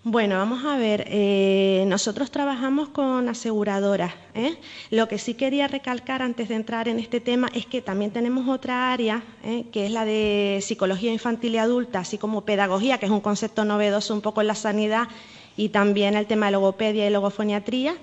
Bueno, 0.05 0.37
vamos 0.37 0.63
a 0.63 0.77
ver, 0.77 1.03
eh, 1.07 1.83
nosotros 1.87 2.31
trabajamos 2.31 2.87
con 2.87 3.27
aseguradoras. 3.27 4.13
¿eh? 4.33 4.55
Lo 4.91 5.09
que 5.09 5.17
sí 5.17 5.33
quería 5.33 5.67
recalcar 5.67 6.21
antes 6.21 6.47
de 6.47 6.55
entrar 6.55 6.87
en 6.87 6.99
este 6.99 7.19
tema 7.19 7.49
es 7.53 7.65
que 7.65 7.81
también 7.81 8.11
tenemos 8.11 8.47
otra 8.47 8.93
área, 8.93 9.21
¿eh? 9.43 9.65
que 9.73 9.85
es 9.85 9.91
la 9.91 10.05
de 10.05 10.59
psicología 10.61 11.11
infantil 11.11 11.55
y 11.55 11.57
adulta, 11.57 11.99
así 11.99 12.17
como 12.17 12.45
pedagogía, 12.45 12.97
que 12.97 13.07
es 13.07 13.11
un 13.11 13.19
concepto 13.19 13.65
novedoso 13.65 14.13
un 14.13 14.21
poco 14.21 14.39
en 14.39 14.47
la 14.47 14.55
sanidad, 14.55 15.09
y 15.57 15.67
también 15.67 16.15
el 16.15 16.27
tema 16.27 16.45
de 16.45 16.53
logopedia 16.53 17.05
y 17.05 17.09
logofoniatría. 17.09 17.93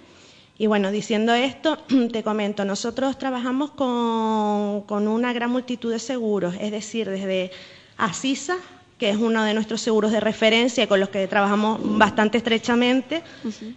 Y 0.59 0.67
bueno, 0.67 0.91
diciendo 0.91 1.33
esto, 1.33 1.79
te 2.13 2.23
comento, 2.23 2.67
nosotros 2.67 3.17
trabajamos 3.17 3.71
con, 3.71 4.83
con 4.83 5.09
una 5.09 5.33
gran 5.33 5.51
multitud 5.51 5.93
de 5.93 5.99
seguros, 5.99 6.57
es 6.61 6.73
decir, 6.73 7.09
desde 7.09 7.53
Asisa, 7.97 8.59
que 8.99 9.11
es 9.11 9.17
uno 9.17 9.45
de 9.45 9.55
nuestros 9.55 9.81
seguros 9.81 10.11
de 10.11 10.21
referencia 10.21 10.89
con 10.89 11.01
los 11.01 11.11
que 11.11 11.27
trabajamos 11.27 11.79
bastante 11.83 12.39
estrechamente, 12.39 13.23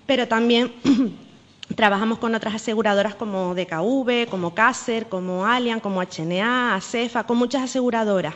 pero 0.06 0.28
también 0.28 0.74
trabajamos 1.76 2.20
con 2.20 2.36
otras 2.36 2.56
aseguradoras 2.56 3.16
como 3.16 3.54
DKV, 3.54 4.30
como 4.30 4.54
Caser, 4.54 5.08
como 5.10 5.46
Allian, 5.46 5.80
como 5.80 6.02
HNA, 6.02 6.76
ACEFA, 6.76 7.26
con 7.26 7.38
muchas 7.38 7.64
aseguradoras. 7.64 8.36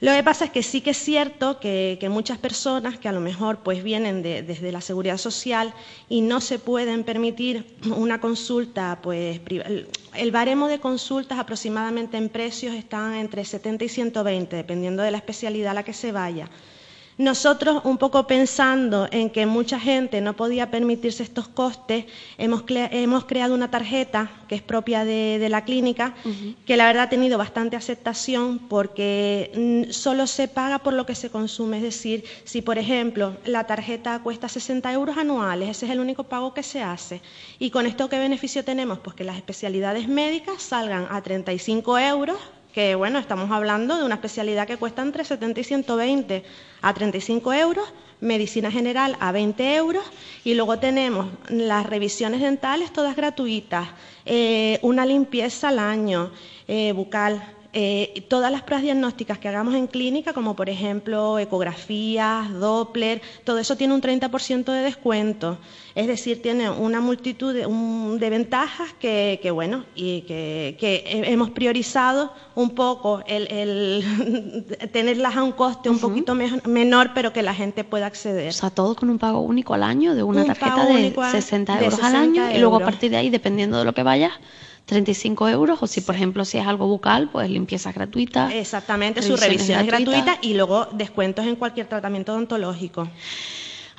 Lo 0.00 0.12
que 0.12 0.22
pasa 0.22 0.46
es 0.46 0.50
que 0.50 0.62
sí 0.62 0.80
que 0.80 0.90
es 0.90 0.96
cierto 0.96 1.60
que, 1.60 1.98
muchas 2.10 2.38
personas 2.38 2.98
que 2.98 3.08
a 3.08 3.12
lo 3.12 3.20
mejor 3.20 3.58
pues 3.58 3.84
vienen 3.84 4.22
desde 4.22 4.72
la 4.72 4.80
seguridad 4.80 5.18
social 5.18 5.74
y 6.08 6.22
no 6.22 6.40
se 6.40 6.58
pueden 6.58 7.04
permitir 7.04 7.76
una 7.94 8.18
consulta, 8.18 8.98
pues 9.02 9.42
el 10.14 10.30
baremo 10.30 10.68
de 10.68 10.80
consultas 10.80 11.38
aproximadamente 11.38 12.16
en 12.16 12.30
precios 12.30 12.74
están 12.74 13.14
entre 13.14 13.44
70 13.44 13.84
y 13.84 13.88
120, 13.90 14.56
dependiendo 14.56 15.02
de 15.02 15.10
la 15.10 15.18
especialidad 15.18 15.72
a 15.72 15.74
la 15.74 15.82
que 15.82 15.92
se 15.92 16.12
vaya. 16.12 16.48
Nosotros, 17.20 17.82
un 17.84 17.98
poco 17.98 18.26
pensando 18.26 19.06
en 19.10 19.28
que 19.28 19.44
mucha 19.44 19.78
gente 19.78 20.22
no 20.22 20.36
podía 20.36 20.70
permitirse 20.70 21.22
estos 21.22 21.48
costes, 21.48 22.06
hemos, 22.38 22.62
creado 22.62 23.52
una 23.52 23.70
tarjeta 23.70 24.30
que 24.48 24.54
es 24.54 24.62
propia 24.62 25.04
de, 25.04 25.46
la 25.50 25.66
clínica, 25.66 26.14
que 26.64 26.78
la 26.78 26.86
verdad 26.86 27.02
ha 27.02 27.08
tenido 27.10 27.36
bastante 27.36 27.76
aceptación 27.76 28.58
porque 28.58 29.52
mm, 29.54 29.92
solo 29.92 30.26
se 30.26 30.48
paga 30.48 30.78
por 30.78 30.94
lo 30.94 31.04
que 31.04 31.14
se 31.14 31.28
consume. 31.28 31.76
Es 31.76 31.82
decir, 31.82 32.24
si 32.44 32.62
por 32.62 32.78
ejemplo 32.78 33.36
la 33.44 33.64
tarjeta 33.64 34.20
cuesta 34.22 34.48
60 34.48 34.90
euros 34.90 35.18
anuales, 35.18 35.68
ese 35.68 35.84
es 35.84 35.92
el 35.92 36.00
único 36.00 36.24
pago 36.24 36.54
que 36.54 36.62
se 36.62 36.80
hace. 36.80 37.20
¿Y 37.58 37.68
con 37.68 37.84
esto 37.84 38.08
qué 38.08 38.18
beneficio 38.18 38.64
tenemos? 38.64 38.98
Pues 39.00 39.14
que 39.14 39.24
las 39.24 39.36
especialidades 39.36 40.08
médicas 40.08 40.62
salgan 40.62 41.06
a 41.10 41.20
35 41.20 41.98
euros 41.98 42.38
que 42.72 42.94
bueno, 42.94 43.18
estamos 43.18 43.50
hablando 43.50 43.96
de 43.96 44.04
una 44.04 44.16
especialidad 44.16 44.66
que 44.66 44.76
cuesta 44.76 45.02
entre 45.02 45.24
70 45.24 45.60
y 45.60 45.64
120 45.64 46.44
a 46.82 46.94
35 46.94 47.52
euros, 47.52 47.92
medicina 48.20 48.70
general 48.70 49.16
a 49.20 49.32
20 49.32 49.74
euros 49.76 50.04
y 50.44 50.54
luego 50.54 50.78
tenemos 50.78 51.26
las 51.48 51.86
revisiones 51.86 52.40
dentales 52.40 52.92
todas 52.92 53.16
gratuitas, 53.16 53.88
eh, 54.26 54.78
una 54.82 55.06
limpieza 55.06 55.68
al 55.68 55.78
año, 55.78 56.30
eh, 56.68 56.92
bucal, 56.92 57.42
eh, 57.72 58.24
todas 58.28 58.50
las 58.50 58.62
pruebas 58.62 58.82
diagnósticas 58.82 59.38
que 59.38 59.48
hagamos 59.48 59.74
en 59.74 59.86
clínica, 59.86 60.32
como 60.32 60.56
por 60.56 60.68
ejemplo 60.68 61.38
ecografías, 61.38 62.52
Doppler, 62.52 63.22
todo 63.44 63.58
eso 63.58 63.76
tiene 63.76 63.94
un 63.94 64.02
30% 64.02 64.64
de 64.72 64.82
descuento. 64.82 65.58
Es 65.94 66.06
decir, 66.08 66.42
tiene 66.42 66.68
una 66.68 67.00
multitud 67.00 67.54
de, 67.54 68.30
ventajas 68.30 68.92
que, 68.98 69.50
bueno, 69.52 69.84
y 69.94 70.22
que, 70.22 71.04
hemos 71.26 71.50
priorizado 71.50 72.32
un 72.54 72.70
poco 72.70 73.22
el, 73.26 74.04
tenerlas 74.92 75.36
a 75.36 75.42
un 75.42 75.52
coste 75.52 75.90
un 75.90 75.98
poquito 75.98 76.34
menor, 76.34 77.10
pero 77.14 77.32
que 77.32 77.42
la 77.42 77.54
gente 77.54 77.84
pueda 77.84 78.06
acceder. 78.06 78.48
O 78.48 78.52
sea, 78.52 78.70
todo 78.70 78.96
con 78.96 79.10
un 79.10 79.18
pago 79.18 79.40
único 79.40 79.74
al 79.74 79.84
año 79.84 80.14
de 80.14 80.22
una 80.22 80.44
tarjeta 80.44 80.86
de 80.86 81.14
60 81.14 81.84
euros 81.84 82.02
al 82.02 82.16
año 82.16 82.50
y 82.50 82.58
luego 82.58 82.76
a 82.76 82.80
partir 82.80 83.10
de 83.10 83.16
ahí, 83.16 83.30
dependiendo 83.30 83.78
de 83.78 83.84
lo 83.84 83.92
que 83.92 84.02
vayas, 84.02 84.32
35 84.90 85.48
euros 85.48 85.78
o 85.82 85.86
si, 85.86 86.00
por 86.00 86.16
ejemplo, 86.16 86.44
si 86.44 86.58
es 86.58 86.66
algo 86.66 86.88
bucal, 86.88 87.30
pues 87.30 87.48
limpieza 87.48 87.92
gratuita. 87.92 88.52
Exactamente, 88.52 89.22
su 89.22 89.36
revisión 89.36 89.80
es 89.80 89.86
gratuita 89.86 90.38
y 90.42 90.54
luego 90.54 90.86
descuentos 90.92 91.46
en 91.46 91.54
cualquier 91.54 91.86
tratamiento 91.86 92.32
odontológico. 92.32 93.08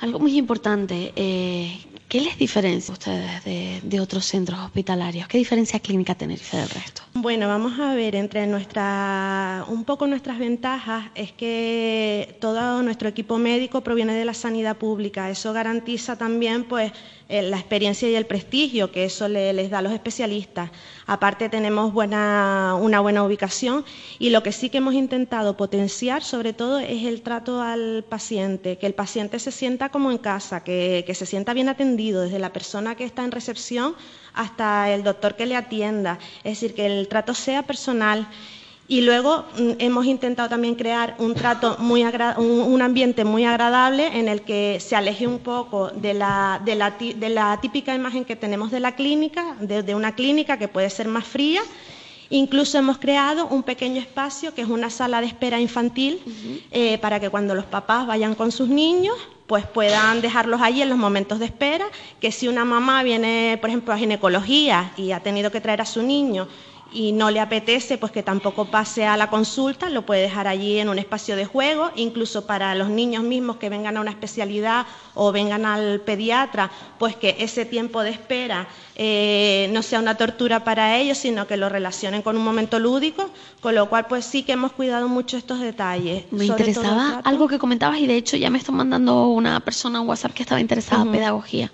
Algo 0.00 0.18
muy 0.18 0.36
importante, 0.36 1.12
eh, 1.14 1.78
¿qué 2.08 2.20
les 2.20 2.36
diferencia 2.36 2.92
a 2.92 2.98
ustedes 2.98 3.44
de, 3.82 4.00
otros 4.00 4.24
centros 4.26 4.58
hospitalarios? 4.58 5.28
¿Qué 5.28 5.38
diferencia 5.38 5.78
Clínica 5.78 6.14
Tenerife 6.14 6.56
del 6.56 6.68
resto? 6.68 7.02
Bueno, 7.14 7.46
vamos 7.46 7.78
a 7.78 7.94
ver, 7.94 8.16
entre 8.16 8.46
nuestra, 8.48 9.64
un 9.68 9.84
poco 9.84 10.08
nuestras 10.08 10.40
ventajas 10.40 11.04
es 11.14 11.30
que 11.30 12.36
todo 12.40 12.82
nuestro 12.82 13.08
equipo 13.08 13.38
médico 13.38 13.82
proviene 13.82 14.12
de 14.14 14.24
la 14.24 14.34
sanidad 14.34 14.76
pública. 14.76 15.30
Eso 15.30 15.52
garantiza 15.52 16.18
también, 16.18 16.64
pues, 16.64 16.92
la 17.28 17.58
experiencia 17.58 18.08
y 18.08 18.14
el 18.14 18.26
prestigio 18.26 18.92
que 18.92 19.04
eso 19.04 19.28
les 19.28 19.70
da 19.70 19.78
a 19.78 19.82
los 19.82 19.92
especialistas. 19.92 20.70
Aparte 21.06 21.48
tenemos 21.48 21.92
buena, 21.92 22.76
una 22.80 23.00
buena 23.00 23.24
ubicación 23.24 23.84
y 24.18 24.30
lo 24.30 24.42
que 24.42 24.52
sí 24.52 24.70
que 24.70 24.78
hemos 24.78 24.94
intentado 24.94 25.56
potenciar 25.56 26.22
sobre 26.22 26.52
todo 26.52 26.78
es 26.78 27.04
el 27.04 27.22
trato 27.22 27.60
al 27.60 28.04
paciente, 28.08 28.78
que 28.78 28.86
el 28.86 28.94
paciente 28.94 29.38
se 29.38 29.50
sienta 29.50 29.88
como 29.88 30.10
en 30.10 30.18
casa, 30.18 30.62
que, 30.62 31.04
que 31.06 31.14
se 31.14 31.26
sienta 31.26 31.54
bien 31.54 31.68
atendido 31.68 32.22
desde 32.22 32.38
la 32.38 32.52
persona 32.52 32.94
que 32.94 33.04
está 33.04 33.24
en 33.24 33.32
recepción 33.32 33.94
hasta 34.34 34.90
el 34.92 35.02
doctor 35.02 35.36
que 35.36 35.46
le 35.46 35.56
atienda. 35.56 36.18
Es 36.44 36.60
decir, 36.60 36.74
que 36.74 36.86
el 36.86 37.08
trato 37.08 37.34
sea 37.34 37.62
personal 37.62 38.28
y 38.92 39.00
luego 39.00 39.46
mm, 39.56 39.70
hemos 39.78 40.04
intentado 40.04 40.50
también 40.50 40.74
crear 40.74 41.14
un 41.18 41.32
trato 41.32 41.76
muy 41.78 42.04
un, 42.36 42.82
ambiente 42.82 43.24
muy 43.24 43.46
agradable 43.46 44.18
en 44.18 44.28
el 44.28 44.42
que 44.42 44.80
se 44.80 44.94
aleje 44.94 45.26
un 45.26 45.38
poco 45.38 45.88
de 45.88 46.12
la, 46.12 46.60
de 46.62 46.74
la, 46.74 46.90
de 46.90 47.28
la 47.30 47.58
típica 47.62 47.94
imagen 47.94 48.26
que 48.26 48.36
tenemos 48.36 48.70
de 48.70 48.80
la 48.80 48.94
clínica, 48.94 49.56
de, 49.60 49.94
una 49.94 50.14
clínica 50.14 50.58
que 50.58 50.68
puede 50.68 50.90
ser 50.90 51.08
más 51.08 51.24
fría. 51.24 51.62
Incluso 52.28 52.76
hemos 52.76 52.98
creado 52.98 53.46
un 53.46 53.62
pequeño 53.62 53.98
espacio 53.98 54.52
que 54.52 54.60
es 54.60 54.68
una 54.68 54.90
sala 54.90 55.22
de 55.22 55.28
espera 55.28 55.58
infantil 55.58 56.20
eh, 56.70 56.98
para 56.98 57.18
que 57.18 57.30
cuando 57.30 57.54
los 57.54 57.64
papás 57.64 58.06
vayan 58.06 58.34
con 58.34 58.52
sus 58.52 58.68
niños 58.68 59.16
pues 59.46 59.66
puedan 59.66 60.20
dejarlos 60.20 60.60
allí 60.60 60.82
en 60.82 60.88
los 60.88 60.98
momentos 60.98 61.38
de 61.38 61.46
espera, 61.46 61.86
que 62.20 62.32
si 62.32 62.48
una 62.48 62.64
mamá 62.64 63.02
viene, 63.02 63.58
por 63.60 63.68
ejemplo, 63.68 63.92
a 63.92 63.98
ginecología 63.98 64.92
y 64.96 65.12
ha 65.12 65.20
tenido 65.20 65.50
que 65.50 65.60
traer 65.60 65.80
a 65.82 65.86
su 65.86 66.02
niño 66.02 66.48
y 66.92 67.12
no 67.12 67.30
le 67.30 67.40
apetece, 67.40 67.98
pues 67.98 68.12
que 68.12 68.22
tampoco 68.22 68.66
pase 68.66 69.06
a 69.06 69.16
la 69.16 69.30
consulta, 69.30 69.88
lo 69.88 70.02
puede 70.02 70.22
dejar 70.22 70.46
allí 70.46 70.78
en 70.78 70.88
un 70.88 70.98
espacio 70.98 71.36
de 71.36 71.44
juego, 71.44 71.90
incluso 71.96 72.46
para 72.46 72.74
los 72.74 72.88
niños 72.88 73.22
mismos 73.24 73.56
que 73.56 73.68
vengan 73.68 73.96
a 73.96 74.00
una 74.00 74.10
especialidad 74.10 74.86
o 75.14 75.32
vengan 75.32 75.64
al 75.64 76.00
pediatra, 76.00 76.70
pues 76.98 77.16
que 77.16 77.36
ese 77.38 77.64
tiempo 77.64 78.02
de 78.02 78.10
espera 78.10 78.68
eh, 78.96 79.68
no 79.72 79.82
sea 79.82 80.00
una 80.00 80.16
tortura 80.16 80.64
para 80.64 80.98
ellos, 80.98 81.18
sino 81.18 81.46
que 81.46 81.56
lo 81.56 81.68
relacionen 81.68 82.22
con 82.22 82.36
un 82.36 82.44
momento 82.44 82.78
lúdico, 82.78 83.30
con 83.60 83.74
lo 83.74 83.88
cual 83.88 84.06
pues 84.06 84.24
sí 84.24 84.42
que 84.42 84.52
hemos 84.52 84.72
cuidado 84.72 85.08
mucho 85.08 85.36
estos 85.36 85.60
detalles. 85.60 86.24
Me 86.30 86.44
interesaba 86.44 87.20
algo 87.24 87.48
que 87.48 87.58
comentabas 87.58 87.98
y 87.98 88.06
de 88.06 88.16
hecho 88.16 88.36
ya 88.36 88.50
me 88.50 88.58
está 88.58 88.72
mandando 88.72 89.28
una 89.28 89.60
persona 89.60 90.00
en 90.00 90.08
WhatsApp 90.08 90.32
que 90.32 90.42
estaba 90.42 90.60
interesada 90.60 91.02
en 91.02 91.12
pedagogía. 91.12 91.72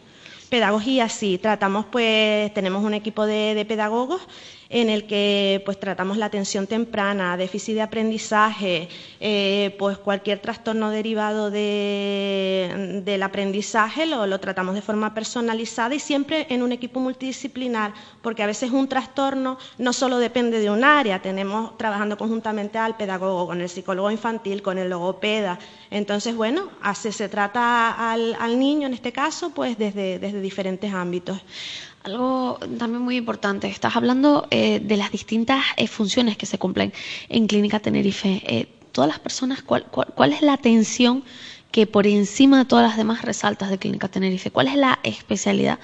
Pedagogía, 0.49 1.11
sí, 1.11 1.37
tratamos, 1.37 1.85
pues, 1.93 2.55
tenemos 2.55 2.83
un 2.83 2.95
equipo 2.95 3.27
de 3.27 3.67
pedagogos 3.69 4.23
en 4.71 4.91
el 4.91 5.07
que 5.07 5.63
pues 5.65 5.81
tratamos 5.81 6.19
la 6.19 6.27
atención 6.27 6.67
temprana, 6.67 7.37
déficit 7.37 7.75
de 7.75 7.83
aprendizaje, 7.83 8.89
eh, 9.19 9.75
pues 9.79 9.97
cualquier 9.99 10.41
trastorno 10.41 10.91
derivado 10.91 11.51
del 11.51 13.23
aprendizaje 13.23 14.07
lo, 14.07 14.39
tratamos 14.41 14.75
de 14.75 14.83
forma 14.83 15.15
personalizada 15.15 15.95
y 15.95 15.99
siempre 15.99 16.47
en 16.51 16.63
un 16.63 16.73
equipo 16.73 17.01
multidisciplinar, 17.01 17.95
porque 18.21 18.43
a 18.43 18.47
veces 18.47 18.71
un 18.71 18.89
trastorno 18.89 19.59
no 19.79 19.93
solo 19.93 20.19
depende 20.19 20.61
de 20.61 20.71
un 20.71 20.85
área, 20.85 21.23
tenemos 21.23 21.77
trabajando 21.79 22.19
conjuntamente 22.19 22.79
al 22.79 22.97
pedagogo, 22.97 23.47
con 23.47 23.61
el 23.61 23.69
psicólogo 23.69 24.11
infantil, 24.11 24.61
con 24.63 24.79
el 24.79 24.91
logopeda. 24.91 25.59
Entonces, 25.91 26.37
bueno, 26.37 26.69
así 26.83 27.11
se 27.13 27.29
trata 27.29 28.13
al, 28.13 28.59
niño 28.59 28.87
en 28.87 28.95
este 28.95 29.13
caso, 29.13 29.51
pues 29.51 29.79
desde 29.79 30.41
diferentes 30.41 30.93
ámbitos. 30.93 31.39
Algo 32.05 32.59
también 32.79 33.03
muy 33.03 33.17
importante, 33.17 33.67
estás 33.67 33.97
hablando 33.97 34.47
eh, 34.51 34.81
de 34.81 34.97
las 34.97 35.11
distintas 35.11 35.65
eh, 35.77 35.89
funciones 35.89 36.37
que 36.37 36.47
se 36.47 36.59
cumplen 36.59 36.93
en 37.29 37.47
Clínica 37.47 37.81
Tenerife. 37.81 38.41
Eh, 38.47 38.69
todas 38.93 39.09
las 39.09 39.19
personas, 39.19 39.63
¿cuál, 39.63 40.33
es 40.33 40.43
la 40.43 40.53
atención 40.53 41.25
que 41.73 41.87
por 41.87 42.07
encima 42.07 42.59
de 42.59 42.65
todas 42.65 42.87
las 42.87 42.97
demás 42.97 43.23
resaltas 43.23 43.69
de 43.71 43.79
Clínica 43.79 44.09
Tenerife? 44.09 44.51
¿Cuál 44.51 44.69
es 44.69 44.77
la 44.77 45.01
especialidad 45.03 45.79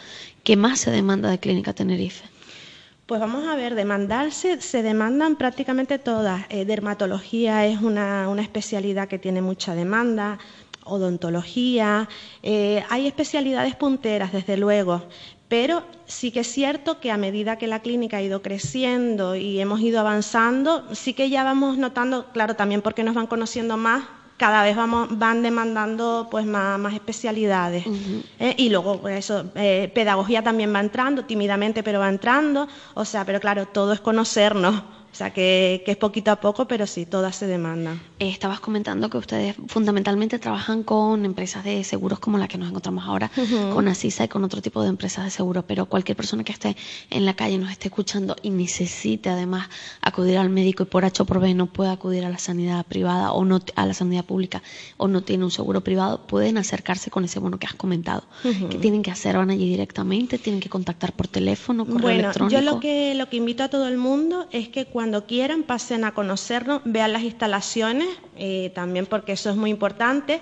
que 0.45 0.57
más 0.57 0.81
se 0.81 0.91
demanda 0.91 1.29
de 1.29 1.39
Clínica 1.39 1.73
Tenerife? 1.73 2.25
Pues 3.07 3.21
vamos 3.21 3.47
a 3.47 3.57
ver, 3.57 3.75
demandarse, 3.75 4.61
se 4.63 4.83
demandan 4.83 5.37
prácticamente 5.37 5.99
todas. 5.99 6.49
dermatología 6.49 7.67
es 7.67 7.83
una, 7.83 8.27
especialidad 8.41 9.09
que 9.09 9.19
tiene 9.19 9.43
mucha 9.43 9.75
demanda, 9.75 10.39
odontología, 10.85 12.09
hay 12.43 13.07
especialidades 13.07 13.75
punteras, 13.75 14.33
desde 14.33 14.57
luego, 14.57 15.03
pero 15.55 15.85
sí 16.07 16.33
que 16.33 16.41
es 16.41 16.49
cierto 16.49 16.99
que 16.99 17.13
a 17.13 17.17
medida 17.17 17.59
que 17.59 17.69
la 17.69 17.79
clínica 17.79 18.17
ha 18.17 18.23
ido 18.23 18.43
creciendo 18.43 19.37
y 19.37 19.61
hemos 19.61 19.79
ido 19.79 20.01
avanzando, 20.01 20.93
sí 20.97 21.15
que 21.15 21.31
ya 21.31 21.45
vamos 21.45 21.79
notando, 21.79 22.27
claro, 22.33 22.57
también 22.57 22.83
porque 22.83 23.05
nos 23.05 23.15
van 23.15 23.29
conociendo 23.29 23.77
más, 23.77 24.03
cada 24.37 24.65
vez 24.65 24.75
vamos, 24.75 25.17
van 25.17 25.45
demandando 25.45 26.27
pues 26.29 26.45
más, 26.45 26.93
especialidades. 26.93 27.85
¿eh? 28.41 28.57
Y 28.59 28.69
luego 28.69 29.01
pues, 29.01 29.17
eso, 29.17 29.45
eh, 29.55 29.93
pedagogía 29.95 30.43
también 30.43 30.75
va 30.75 30.81
entrando, 30.81 31.25
tímidamente, 31.25 31.85
pero 31.85 32.01
va 32.01 32.09
entrando. 32.09 32.67
O 32.95 33.05
sea, 33.05 33.25
pero 33.25 33.39
claro, 33.39 33.67
todo 33.67 33.93
es 33.93 34.01
conocernos. 34.01 34.83
O 35.15 35.17
sea, 35.17 35.33
que, 35.33 35.85
es 35.87 35.97
poquito 35.97 36.33
a 36.33 36.41
poco, 36.41 36.67
pero 36.67 36.89
sí, 36.89 37.07
todas 37.07 37.37
se 37.37 37.47
demandan. 37.47 38.01
Eh, 38.19 38.31
estabas 38.31 38.59
comentando 38.59 39.09
que 39.09 39.17
ustedes 39.17 39.55
fundamentalmente 39.69 40.41
trabajan 40.41 40.83
con 40.83 41.25
empresas 41.25 41.63
de 41.63 41.85
seguros 41.85 42.19
como 42.19 42.37
la 42.37 42.49
que 42.49 42.59
nos 42.59 42.69
encontramos 42.69 43.05
ahora, 43.05 43.31
con 43.73 43.87
Asisa 43.87 44.25
y 44.25 44.29
con 44.29 44.43
otro 44.43 44.61
tipo 44.61 44.83
de 44.83 44.89
empresas 44.89 45.25
de 45.25 45.31
seguros, 45.31 45.63
pero 45.69 45.87
cualquier 45.87 46.17
persona 46.17 46.43
que 46.43 46.51
esté 46.51 46.77
en 47.11 47.25
la 47.25 47.35
calle, 47.35 47.59
nos 47.59 47.71
esté 47.71 47.87
escuchando 47.87 48.35
y 48.43 48.51
necesite 48.51 49.29
además 49.29 49.69
acudir 50.01 50.37
al 50.37 50.51
médico 50.51 50.83
y 50.83 50.87
por 50.87 51.05
H 51.05 51.23
o 51.23 51.27
por 51.27 51.39
B 51.39 51.55
no 51.55 51.67
puede 51.67 51.91
acudir 51.91 52.25
a 52.25 52.29
la 52.29 52.39
sanidad 52.39 52.85
privada 52.85 53.31
o 53.31 53.45
no 53.45 53.61
a 53.77 53.87
la 53.87 53.95
sanidad 53.95 54.25
pública 54.25 54.65
o 54.97 55.07
no 55.07 55.23
tiene 55.23 55.45
un 55.45 55.53
seguro 55.53 55.83
privado, 55.83 56.27
pueden 56.27 56.59
acercarse 56.59 57.13
con 57.13 57.25
ese 57.25 57.39
bono 57.39 57.61
que 57.61 57.69
has 57.69 57.75
comentado. 57.75 58.25
¿Qué 58.43 58.79
tienen 58.79 59.05
que 59.05 59.13
hacer? 59.13 59.37
¿Van 59.37 59.51
allí 59.51 59.69
directamente? 59.69 60.39
¿Tienen 60.39 60.61
que 60.61 60.69
contactar 60.69 61.13
por 61.13 61.29
teléfono, 61.29 61.85
correo 61.85 62.01
bueno, 62.01 62.19
electrónico? 62.19 62.61
Yo 62.61 62.65
lo 62.65 62.81
que, 62.81 63.15
lo 63.15 63.29
que 63.29 63.37
invito 63.37 63.63
a 63.63 63.69
todo 63.69 63.87
el 63.87 63.97
mundo 63.97 64.49
es 64.51 64.71
que 64.71 64.87
cuando 64.87 65.04
cuando 65.05 65.27
quieran, 65.27 65.65
pasen 65.65 66.05
a 66.05 66.15
conocernos, 66.15 66.81
vean 66.87 67.13
las 67.13 67.25
instalaciones, 67.25 68.09
eh, 68.39 68.73
también 68.75 69.05
porque 69.05 69.33
eso 69.33 69.51
es 69.51 69.57
muy 69.57 69.69
importante 69.69 70.41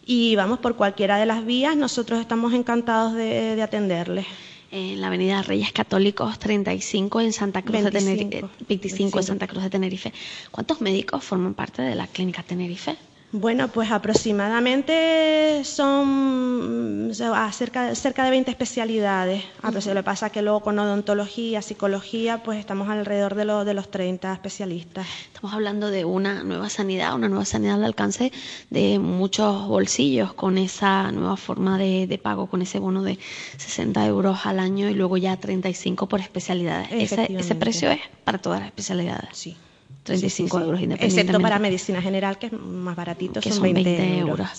y 0.05 0.37
vamos 0.37 0.59
por 0.59 0.77
cualquiera 0.77 1.17
de 1.17 1.25
las 1.25 1.45
vías, 1.45 1.75
nosotros 1.75 2.21
estamos 2.21 2.53
encantados 2.53 3.13
de, 3.13 3.57
de 3.57 3.61
atenderles 3.61 4.25
en 4.71 5.01
la 5.01 5.07
Avenida 5.07 5.41
Reyes 5.41 5.73
Católicos 5.73 6.39
35 6.39 7.19
en 7.19 7.33
Santa 7.33 7.61
Cruz 7.61 7.83
de 7.83 7.91
Tenerife, 7.91 8.45
25 8.69 9.19
en 9.19 9.25
Santa 9.25 9.47
Cruz 9.47 9.63
de 9.63 9.69
Tenerife. 9.69 10.13
¿Cuántos 10.49 10.79
médicos 10.79 11.25
forman 11.25 11.53
parte 11.53 11.81
de 11.81 11.93
la 11.93 12.07
clínica 12.07 12.41
Tenerife? 12.41 12.95
Bueno, 13.33 13.69
pues 13.69 13.89
aproximadamente 13.91 15.63
son 15.63 17.11
cerca, 17.53 17.95
cerca 17.95 18.25
de 18.25 18.29
20 18.29 18.51
especialidades. 18.51 19.45
A 19.61 19.71
lo 19.71 19.79
que 19.79 20.03
pasa 20.03 20.29
que 20.29 20.41
luego 20.41 20.59
con 20.59 20.77
odontología, 20.79 21.61
psicología, 21.61 22.43
pues 22.43 22.59
estamos 22.59 22.89
alrededor 22.89 23.35
de, 23.35 23.45
lo, 23.45 23.63
de 23.63 23.73
los 23.73 23.89
30 23.89 24.33
especialistas. 24.33 25.07
Estamos 25.27 25.53
hablando 25.53 25.89
de 25.89 26.03
una 26.03 26.43
nueva 26.43 26.69
sanidad, 26.69 27.15
una 27.15 27.29
nueva 27.29 27.45
sanidad 27.45 27.75
al 27.75 27.85
alcance 27.85 28.33
de 28.69 28.99
muchos 28.99 29.65
bolsillos 29.65 30.33
con 30.33 30.57
esa 30.57 31.09
nueva 31.13 31.37
forma 31.37 31.77
de, 31.77 32.07
de 32.07 32.17
pago, 32.17 32.47
con 32.47 32.61
ese 32.61 32.79
bono 32.79 33.01
de 33.01 33.17
60 33.57 34.05
euros 34.07 34.45
al 34.45 34.59
año 34.59 34.89
y 34.89 34.93
luego 34.93 35.15
ya 35.15 35.37
35 35.37 36.07
por 36.07 36.19
especialidades. 36.19 36.89
Ese, 36.91 37.33
ese 37.33 37.55
precio 37.55 37.91
es 37.91 38.01
para 38.25 38.39
todas 38.39 38.59
las 38.59 38.67
especialidades. 38.67 39.29
Sí. 39.31 39.55
35 40.03 40.59
euros 40.59 40.81
independientemente. 40.81 41.21
Excepto 41.21 41.41
para 41.41 41.59
medicina 41.59 42.01
general, 42.01 42.39
que 42.39 42.47
es 42.47 42.53
más 42.53 42.95
baratito, 42.95 43.39
que 43.39 43.51
son 43.51 43.61
20, 43.61 44.17
euros. 44.17 44.49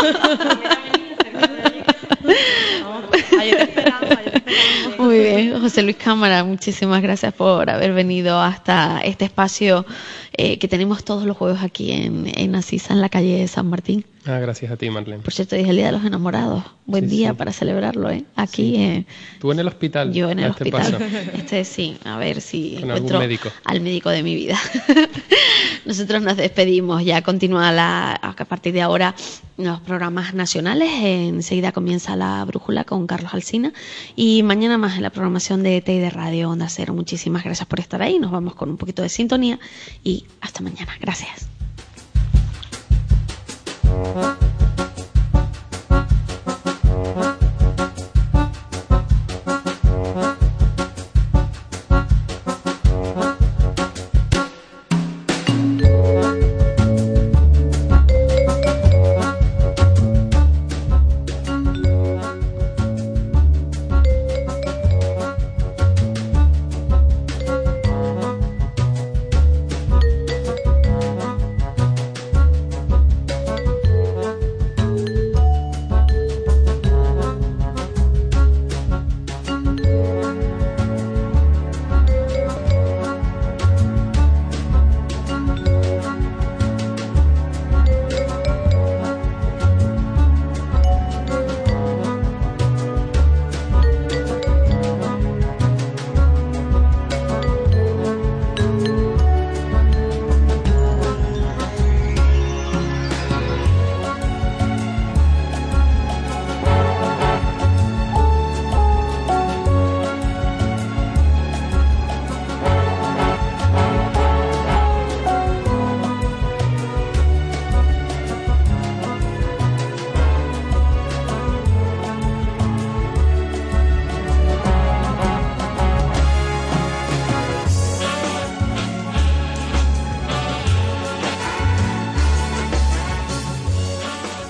Muy 4.97 5.20
bien, 5.20 5.60
José 5.60 5.84
Luis 5.84 5.95
Cámara, 5.97 6.43
muchísimas 6.43 7.01
gracias 7.01 7.34
por 7.34 7.70
haber 7.70 7.93
venido 7.93 8.39
hasta 8.41 8.99
este 9.01 9.26
espacio 9.26 9.86
eh, 10.34 10.58
que 10.60 10.68
tenemos 10.68 11.03
todos 11.03 11.26
los 11.26 11.38
jueves 11.38 11.62
aquí 11.62 11.91
en, 11.91 12.32
en 12.36 12.55
Asisa, 12.55 12.93
en 12.93 13.01
la 13.01 13.10
calle 13.10 13.38
de 13.39 13.47
San 13.47 13.68
Martín. 13.70 14.05
Ah, 14.26 14.39
gracias 14.39 14.70
a 14.72 14.76
ti, 14.76 14.89
Marlene. 14.89 15.24
Por 15.24 15.32
cierto, 15.34 15.55
es 15.55 15.68
el 15.70 15.78
Día 15.78 15.86
de 15.86 15.93
los 15.93 16.03
Enamorados. 16.03 16.64
Buen 16.86 17.08
día 17.08 17.34
para 17.34 17.53
celebrarlo, 17.53 18.10
¿eh? 18.12 18.26
Aquí. 18.36 18.76
Eh, 18.76 19.05
Tú 19.39 19.53
en 19.53 19.60
el 19.60 19.68
hospital. 19.68 20.12
Yo 20.12 20.30
en 20.30 20.39
el 20.39 20.49
este 20.51 20.64
hospital. 20.64 20.91
paso. 20.93 21.05
Este 21.38 21.64
sí, 21.64 21.97
a 22.03 22.18
ver 22.18 22.41
si 22.41 22.76
Con 22.76 22.84
encuentro 22.89 23.20
médico. 23.20 23.49
al 23.64 23.80
médico 23.80 24.10
de 24.10 24.24
mi 24.24 24.36
vida. 24.36 24.58
Nosotros 25.86 26.22
nos 26.22 26.36
despedimos. 26.36 27.05
Ya 27.05 27.22
continúa 27.22 27.72
la, 27.72 28.12
a 28.14 28.34
partir 28.45 28.74
de 28.74 28.82
ahora 28.82 29.16
los 29.58 29.80
programas 29.82 30.34
nacionales. 30.34 30.89
Enseguida 31.01 31.72
comienza 31.72 32.16
la 32.18 32.43
brújula 32.43 32.84
con 32.84 33.08
Carlos 33.08 33.34
Alsina. 33.34 33.72
Y 34.16 34.43
mañana 34.43 34.78
más 34.78 34.98
en 34.98 35.04
la 35.04 35.10
programación 35.10 35.64
de 35.64 35.82
TI 35.82 36.00
de 36.00 36.10
Radio 36.10 36.50
Onda 36.50 36.70
Cero. 36.70 36.93
Muchísimas 36.93 37.43
gracias 37.43 37.68
por 37.68 37.80
estar 37.80 38.02
ahí. 38.02 38.20
Nos 38.20 38.32
vamos 38.32 38.56
con 38.56 38.70
un 38.70 38.78
poquito 38.78 39.02
de 39.02 39.10
sintonía. 39.10 39.60
Y 40.04 40.26
hasta 40.41 40.62
mañana. 40.62 40.93
Gracias. 41.00 41.50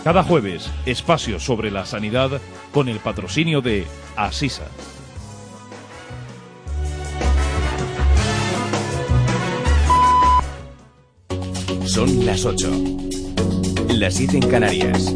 Cada 0.07 0.23
jueves, 0.23 0.71
espacio 0.85 1.37
sobre 1.37 1.69
la 1.69 1.85
sanidad 1.85 2.39
con 2.71 2.87
el 2.87 2.97
patrocinio 2.99 3.59
de 3.59 3.85
Asisa. 4.15 4.63
Son 11.83 12.25
las 12.25 12.45
8. 12.45 12.71
Las 13.89 14.13
7 14.13 14.37
en 14.37 14.49
Canarias. 14.49 15.13